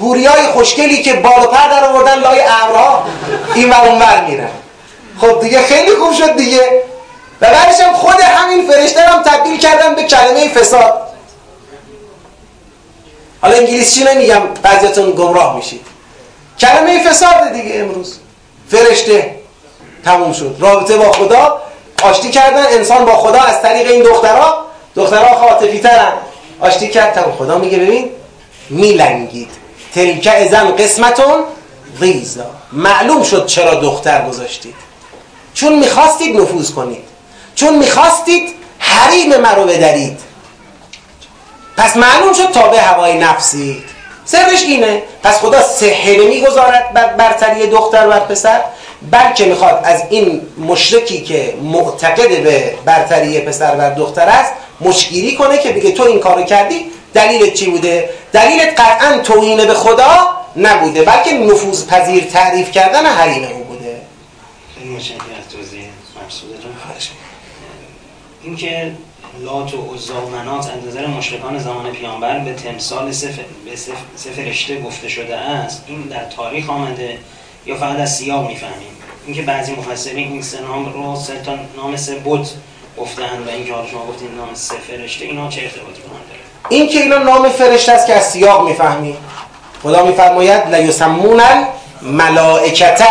هوریای 0.00 0.46
خوشگلی 0.46 1.02
که 1.02 1.12
بال 1.14 1.42
و 1.42 1.46
پر 1.46 1.68
در 1.68 1.84
آوردن 1.84 2.18
لای 2.20 2.40
ابرها 2.40 3.04
این 3.54 3.70
و 3.70 3.74
اونور 3.74 4.24
میرن 4.28 4.50
خب 5.20 5.40
دیگه 5.40 5.62
خیلی 5.62 5.94
خوب 5.94 6.12
شد 6.12 6.36
دیگه. 6.36 6.82
و 7.40 7.50
بعدش 7.50 7.82
خود 7.94 8.20
همین 8.20 8.70
فرشته 8.70 9.00
هم 9.00 9.22
تبدیل 9.22 9.58
کردن 9.58 9.94
به 9.94 10.02
کلمه 10.02 10.48
فساد. 10.48 11.08
حالا 13.42 13.56
انگلیسی 13.56 14.04
نمیگم؟ 14.04 14.40
بعضیتون 14.62 15.10
گمراه 15.10 15.56
میشید. 15.56 15.86
کلمه 16.60 17.08
فساد 17.08 17.52
دیگه 17.52 17.74
امروز. 17.74 18.18
فرشته 18.68 19.34
تموم 20.04 20.32
شد. 20.32 20.56
رابطه 20.60 20.96
با 20.96 21.12
خدا. 21.12 21.62
آشتی 22.02 22.30
کردن 22.30 22.66
انسان 22.66 23.04
با 23.04 23.16
خدا 23.16 23.40
از 23.40 23.62
طریق 23.62 23.90
این 23.90 24.02
دخترها. 24.02 24.64
دخترها 24.96 25.34
خاطفی 25.34 25.80
ترن. 25.80 26.12
آشتی 26.60 26.88
کرد. 26.88 27.14
تموم. 27.14 27.36
خدا 27.36 27.58
میگه 27.58 27.78
ببین 27.78 28.10
میلنگید. 28.70 29.50
تلک 29.94 30.28
ازن 30.36 30.76
قسمتون 30.76 31.44
غیزا 32.00 32.50
معلوم 32.72 33.22
شد 33.22 33.46
چرا 33.46 33.74
دختر 33.74 34.28
گذاشتید. 34.28 34.74
چون 35.54 35.78
می‌خواستید 35.78 36.40
نفوذ 36.40 36.70
کنید. 36.70 37.04
چون 37.54 37.78
می‌خواستید 37.78 38.54
حریم 38.78 39.36
مرو 39.36 39.64
بدرید. 39.64 40.20
پس 41.76 41.96
معلوم 41.96 42.32
شد 42.32 42.50
تابع 42.50 42.78
هوای 42.78 43.18
نفسی. 43.18 43.82
سرش 44.24 44.62
اینه. 44.62 45.02
پس 45.22 45.38
خدا 45.38 45.62
سحر 45.62 46.16
می‌گذارد 46.16 46.92
بر 46.94 47.06
برتری 47.06 47.66
دختر 47.66 48.08
و 48.10 48.20
پسر. 48.20 48.60
بلکه 49.10 49.44
می‌خواد 49.44 49.80
از 49.84 50.02
این 50.10 50.40
مشرکی 50.58 51.20
که 51.20 51.54
معتقد 51.62 52.42
به 52.42 52.74
برتری 52.84 53.40
پسر 53.40 53.76
و 53.78 53.94
دختر 53.94 54.28
است 54.28 54.52
مشگیری 54.80 55.36
کنه 55.36 55.58
که 55.58 55.72
بگه 55.72 55.92
تو 55.92 56.02
این 56.02 56.20
کارو 56.20 56.42
کردی 56.42 56.90
دلیلت 57.14 57.54
چی 57.54 57.70
بوده؟ 57.70 58.10
دلیلت 58.32 58.80
قطعا 58.80 59.18
توهین 59.18 59.64
به 59.66 59.74
خدا 59.74 60.38
نبوده 60.56 61.02
بلکه 61.02 61.32
نفوذ 61.32 61.86
پذیر 61.86 62.24
تعریف 62.24 62.70
کردن 62.70 63.06
حریم 63.06 63.44
او 63.44 63.64
بوده. 63.64 64.00
اینکه 68.42 68.92
لات 69.40 69.74
و 69.74 69.94
عزا 69.94 70.26
و 70.26 70.30
منات 70.30 70.70
از 70.70 70.86
نظر 70.88 71.06
مشرکان 71.06 71.58
زمان 71.58 71.92
پیامبر 71.92 72.38
به 72.38 72.52
تمثال 72.52 73.12
سه 73.12 74.30
فرشته 74.36 74.80
گفته 74.80 75.08
شده 75.08 75.36
است 75.36 75.84
این 75.88 76.02
در 76.02 76.24
تاریخ 76.24 76.70
آمده 76.70 77.18
یا 77.66 77.76
فقط 77.76 77.98
از 77.98 78.16
سیاق 78.16 78.48
می‌فهمیم؟ 78.48 78.96
اینکه 79.26 79.42
بعضی 79.42 79.72
مفسرین 79.72 80.32
این 80.32 80.42
سه 80.42 80.60
نام 80.60 80.92
رو 80.92 81.16
سه 81.16 81.42
تا 81.42 81.58
نام 81.76 81.96
سه 81.96 82.22
بت 82.24 82.48
گفتن 82.98 83.42
و 83.46 83.50
اینکه 83.50 83.72
حالا 83.72 83.86
شما 83.86 84.06
گفتین 84.06 84.34
نام 84.34 84.54
سه 84.54 84.74
فرشته 84.74 85.24
اینا 85.24 85.48
چه 85.48 85.62
ارتباطی 85.62 86.02
با 86.02 86.08
داره؟ 86.08 86.47
این 86.68 86.88
که 86.88 86.98
اینا 86.98 87.18
نام 87.18 87.48
فرشته 87.48 87.92
است 87.92 88.06
که 88.06 88.14
از 88.14 88.30
سیاق 88.30 88.68
می‌فهمیم 88.68 89.16
خدا 89.82 90.02
میفرماید 90.02 90.74
لیسمون 90.74 91.42
الملائکته 92.02 93.04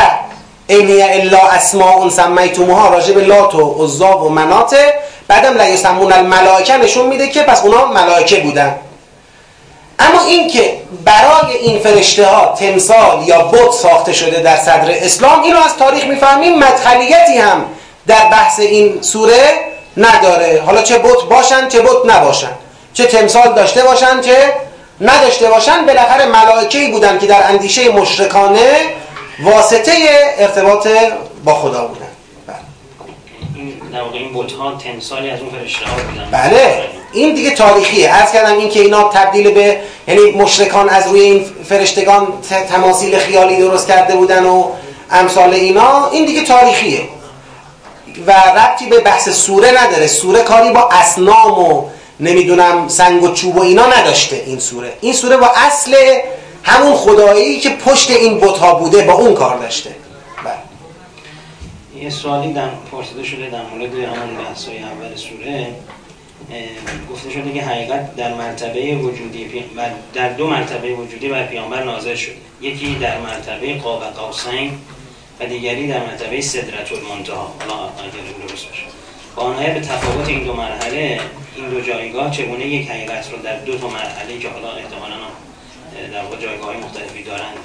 اینی 0.68 1.02
الا 1.02 1.40
اسماء 1.40 2.10
سمیتموها 2.10 2.90
راجع 2.90 3.14
به 3.14 3.22
لات 3.22 3.56
و 3.56 3.84
عزا 3.84 4.18
و 4.18 4.30
مناته 4.30 4.94
بعدم 5.28 5.62
لیسمون 5.62 6.14
الملائکه 6.14 6.78
نشون 6.78 7.06
میده 7.06 7.28
که 7.28 7.42
پس 7.42 7.64
اونا 7.64 7.86
ملائکه 7.86 8.40
بودن. 8.40 8.76
اما 10.00 10.26
این 10.28 10.48
که 10.48 10.74
برای 11.06 11.58
این 11.62 11.80
فرشته 11.80 12.26
ها 12.26 12.56
تمثال 12.60 13.28
یا 13.28 13.42
بت 13.42 13.72
ساخته 13.72 14.14
شده 14.14 14.40
در 14.40 14.58
صدر 14.58 14.92
اسلام 14.92 15.44
اینو 15.44 15.58
از 15.58 15.78
تاریخ 15.78 16.04
می‌فهمیم 16.06 16.60
مدخلیتی 16.60 17.38
هم 17.38 17.66
در 18.08 18.30
بحث 18.30 18.60
این 18.60 19.02
سوره 19.02 19.52
نداره. 19.98 20.64
حالا 20.66 20.82
چه 20.82 20.98
بت 20.98 21.24
باشن 21.30 21.68
چه 21.68 21.82
بت 21.82 22.16
نباشن. 22.16 22.52
چه 22.98 23.06
تمثال 23.06 23.54
داشته 23.54 23.84
باشن 23.84 24.22
چه 24.22 24.54
نداشته 25.02 25.50
باشن 25.50 25.86
بالاخره 25.86 26.26
ملائکه‌ای 26.26 26.92
بودن 26.92 27.20
که 27.20 27.28
در 27.28 27.50
اندیشه 27.50 27.90
مشرکانه 27.90 28.80
واسطه 29.44 29.92
ارتباط 30.38 30.88
با 31.44 31.54
خدا 31.54 31.88
بودن. 31.88 32.08
در 33.94 34.02
واقع 34.02 34.18
این 34.18 34.34
بوت 34.34 34.52
ها 34.52 34.72
تمثالی 34.72 35.30
از 35.30 35.40
اون 35.40 35.50
فرشته 35.50 35.86
ها 35.86 35.92
بودن. 35.96 36.28
بله. 36.32 36.84
این 37.14 37.34
دیگه 37.34 37.52
تاریخیه. 37.52 38.10
عرض 38.10 38.32
کردم 38.32 38.58
این 38.58 38.70
که 38.70 38.80
اینا 38.80 39.04
تبدیل 39.04 39.52
به 39.52 39.80
یعنی 40.08 40.32
مشرکان 40.32 40.90
از 40.90 41.08
روی 41.08 41.22
این 41.22 41.46
فرشتگان 41.70 42.28
تماثیل 42.70 43.18
خیالی 43.20 43.58
درست 43.58 43.88
کرده 43.88 44.16
بودن 44.16 44.46
و 44.46 44.64
امثال 45.12 45.54
اینا 45.54 46.10
این 46.10 46.26
دیگه 46.26 46.44
تاریخیه. 46.44 47.02
و 48.28 48.32
ربطی 48.32 48.86
به 48.86 49.00
بحث 49.00 49.30
سوره 49.30 49.84
نداره. 49.84 50.08
سوره 50.08 50.42
کاری 50.42 50.72
با 50.72 50.90
اسنام 50.92 51.60
و 51.60 51.84
نمی‌دونم 52.20 52.88
سنگ 52.88 53.24
و 53.24 53.34
چوب 53.34 53.58
و 53.58 53.62
اینا 53.62 53.86
نداشته 53.86 54.44
این 54.46 54.60
سوره. 54.60 54.94
این 55.02 55.14
سوره 55.14 55.38
با 55.38 55.52
اصل 55.56 55.96
همون 56.64 56.96
خدایی 56.96 57.60
که 57.60 57.70
پشت 57.70 58.12
این 58.12 58.40
بت 58.40 58.58
ها 58.58 58.76
بوده 58.76 59.02
با 59.02 59.14
اون 59.14 59.34
کار 59.34 59.58
داشته. 59.58 59.96
یه 62.02 62.10
سوالی 62.10 62.54
در 62.54 62.70
پرسیده 62.92 63.24
شده 63.24 63.50
در 63.50 63.62
مورد 63.62 63.94
همون 63.94 64.44
بحث‌های 64.44 64.78
اول 64.78 65.16
سوره. 65.16 65.68
گفته 67.12 67.30
شده 67.32 67.54
که 67.54 67.62
حقیقت 67.62 68.16
در 68.16 68.34
مرتبه 68.34 68.96
وجودی 68.96 69.64
در 70.14 70.30
دو 70.30 70.48
مرتبه 70.48 70.94
وجودی 70.94 71.28
بر 71.28 71.46
پیامبر 71.46 71.84
نازل 71.84 72.16
شد. 72.16 72.32
یکی 72.62 72.96
در 72.96 73.18
مرتبه 73.18 73.74
قاب 73.74 74.04
قوسین 74.04 74.72
و 75.40 75.46
دیگری 75.46 75.88
در 75.88 76.00
مرتبه 76.00 76.42
صدرت 76.42 76.92
المنتها. 76.92 77.54
حالا 77.60 77.74
اگر 77.84 78.48
درست 78.48 78.66
باشه. 78.68 78.97
با 79.38 79.50
به 79.50 79.80
تفاوت 79.80 80.28
این 80.28 80.44
دو 80.44 80.54
مرحله 80.54 81.20
این 81.56 81.70
دو 81.70 81.82
جایگاه 81.82 82.32
چگونه 82.32 82.66
یک 82.66 82.90
حقیقت 82.90 83.32
رو 83.32 83.38
در 83.44 83.56
دو 83.56 83.78
تا 83.78 83.88
مرحله 83.88 84.40
که 84.40 84.50
حالا 84.50 84.68
احتمالاً 84.68 85.18
در 86.14 86.24
واقع 86.24 86.36
جایگاه 86.36 86.76
مختلفی 86.78 87.24
دارند 87.24 87.58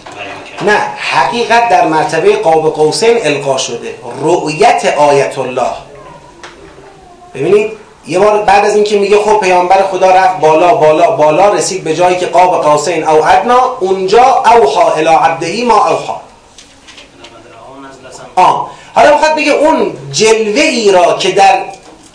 نه 0.67 0.79
حقیقت 0.97 1.69
در 1.69 1.87
مرتبه 1.87 2.37
قاب 2.37 2.75
قوسین 2.75 3.27
القا 3.27 3.59
شده. 3.59 3.95
رؤیت 4.21 4.95
آیت 4.99 5.39
الله. 5.39 5.71
ببینید 7.35 7.71
یه 8.07 8.19
بار 8.19 8.43
بعد 8.43 8.65
از 8.65 8.75
اینکه 8.75 8.99
میگه 8.99 9.17
خب 9.17 9.41
پیامبر 9.41 9.83
خدا 9.83 10.11
رفت 10.11 10.41
بالا 10.41 10.75
بالا 10.75 11.11
بالا 11.11 11.49
رسید 11.49 11.85
به 11.85 11.95
جایی 11.95 12.17
که 12.17 12.27
قاب 12.27 12.63
قوسین 12.63 13.05
او 13.05 13.25
ادنا 13.27 13.77
اونجا 13.81 14.25
اوحا 14.25 14.93
الی 14.93 15.07
عبدهی 15.07 15.65
ما 15.65 15.89
اوحا. 15.89 16.21
آه. 18.37 18.71
حالا 18.95 19.13
می‌خواد 19.13 19.35
بگه 19.35 19.53
اون 19.53 19.93
جلوه 20.13 20.61
ای 20.61 20.93
را 20.93 21.19
که 21.19 21.31
در 21.31 21.59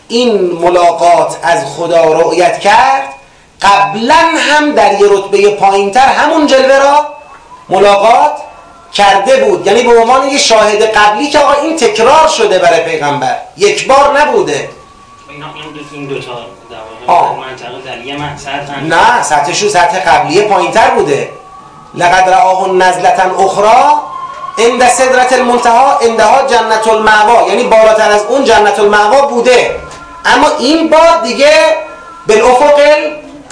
این 0.08 0.52
ملاقات 0.52 1.38
از 1.44 1.66
خدا 1.66 2.14
رؤیت 2.14 2.60
کرد 2.60 3.14
قبلا 3.62 4.26
هم 4.38 4.72
در 4.72 4.94
یه 4.94 5.08
رتبه 5.10 5.50
پایینتر 5.50 6.08
همون 6.08 6.48
جلوه 6.48 6.78
را 6.78 7.08
ملاقات 7.70 8.32
کرده 8.94 9.44
بود. 9.44 9.68
یعنی 9.68 9.84
به 9.84 10.02
عنوان 10.02 10.30
یه 10.30 10.38
شاهد 10.38 10.82
قبلی 10.82 11.30
که 11.30 11.40
آقا 11.40 11.62
این 11.62 11.78
تکرار 11.78 12.28
شده 12.28 12.60
برای 12.60 12.80
پیغمبر. 12.80 13.38
یک 13.58 13.88
بار 13.88 14.20
نبوده. 14.20 14.70
این 15.92 16.06
دو 16.06 16.20
تا 16.20 16.48
نه 18.82 19.24
سطحشون 19.24 19.70
سطح 19.70 20.00
قبلیه 20.00 20.42
پایینتر 20.42 20.90
بوده. 20.90 21.30
لقد 21.96 22.30
رآه 22.30 22.72
نزلتا 22.72 23.24
اخرى 23.24 23.94
عند 24.58 24.88
صدرت 24.90 25.34
المنتها 25.34 25.98
عندها 25.98 26.48
جنت 26.48 26.88
المعوا 26.88 27.48
یعنی 27.50 27.64
بالاتر 27.64 28.12
از 28.12 28.24
اون 28.30 28.44
جنت 28.44 28.80
المعوا 28.80 29.28
بوده. 29.28 29.80
اما 30.26 30.48
این 30.60 30.90
بار 30.90 31.22
دیگه 31.24 31.54
بالافق 32.28 32.80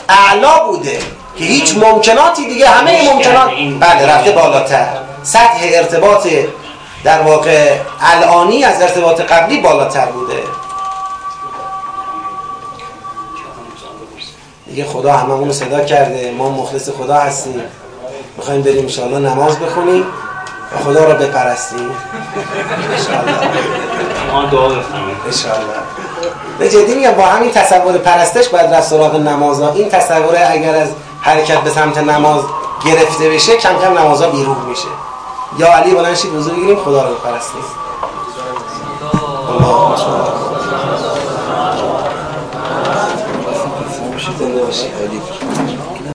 اعلا 0.09 0.59
بوده. 0.59 0.99
که 1.37 1.43
هیچ 1.43 1.77
ممکناتی 1.77 2.45
دیگه 2.45 2.69
همه 2.69 3.13
ممکنات 3.13 3.49
بله 3.79 4.13
رفته 4.13 4.31
بالاتر. 4.31 4.87
سطح 5.23 5.59
ارتباط 5.61 6.27
در 7.03 7.21
واقع 7.21 7.75
الانی 8.01 8.63
از 8.63 8.81
ارتباط 8.81 9.21
قبلی 9.21 9.61
بالاتر 9.61 10.05
بوده. 10.05 10.43
دیگه 14.67 14.85
خدا 14.85 15.13
هممون 15.13 15.51
صدا 15.51 15.85
کرده. 15.85 16.31
ما 16.31 16.49
مخلص 16.49 16.89
خدا 16.89 17.15
هستیم. 17.15 17.61
می‌خوایم 18.37 18.61
بریم 18.61 18.83
انشاءالله 18.83 19.29
نماز 19.29 19.59
بخونیم. 19.59 20.05
خدا 20.83 21.05
رو 21.05 21.13
بپرستیم 21.13 21.89
انشاءالله. 25.25 25.73
به 26.59 26.69
جدی 26.69 26.95
میگم 26.95 27.11
با 27.11 27.25
همین 27.25 27.51
تصور 27.51 27.97
پرستش 27.97 28.49
باید 28.49 28.73
رفت 28.73 28.89
سراغ 28.89 29.15
نماز 29.15 29.61
ها. 29.61 29.71
این 29.71 29.89
تصوره 29.89 30.47
اگر 30.51 30.75
از 30.75 30.89
حرکت 31.21 31.61
به 31.61 31.69
سمت 31.69 31.97
نماز 31.97 32.43
گرفته 32.85 33.29
بشه 33.29 33.57
کم 33.57 33.79
کم 33.79 33.97
نمازها 33.97 34.29
بیروح 34.29 34.57
میشه. 34.69 34.87
یا 35.57 35.73
علی 35.73 35.91
بلند 35.91 36.15
شید 36.15 36.31
بگیریم. 36.33 36.75
خدا 36.75 37.07
رو 37.07 37.15
بپرستیم 37.15 37.61
محمد. 39.59 39.99
زنده 44.39 44.63
باشی. 44.63 44.87
علی 44.87 45.21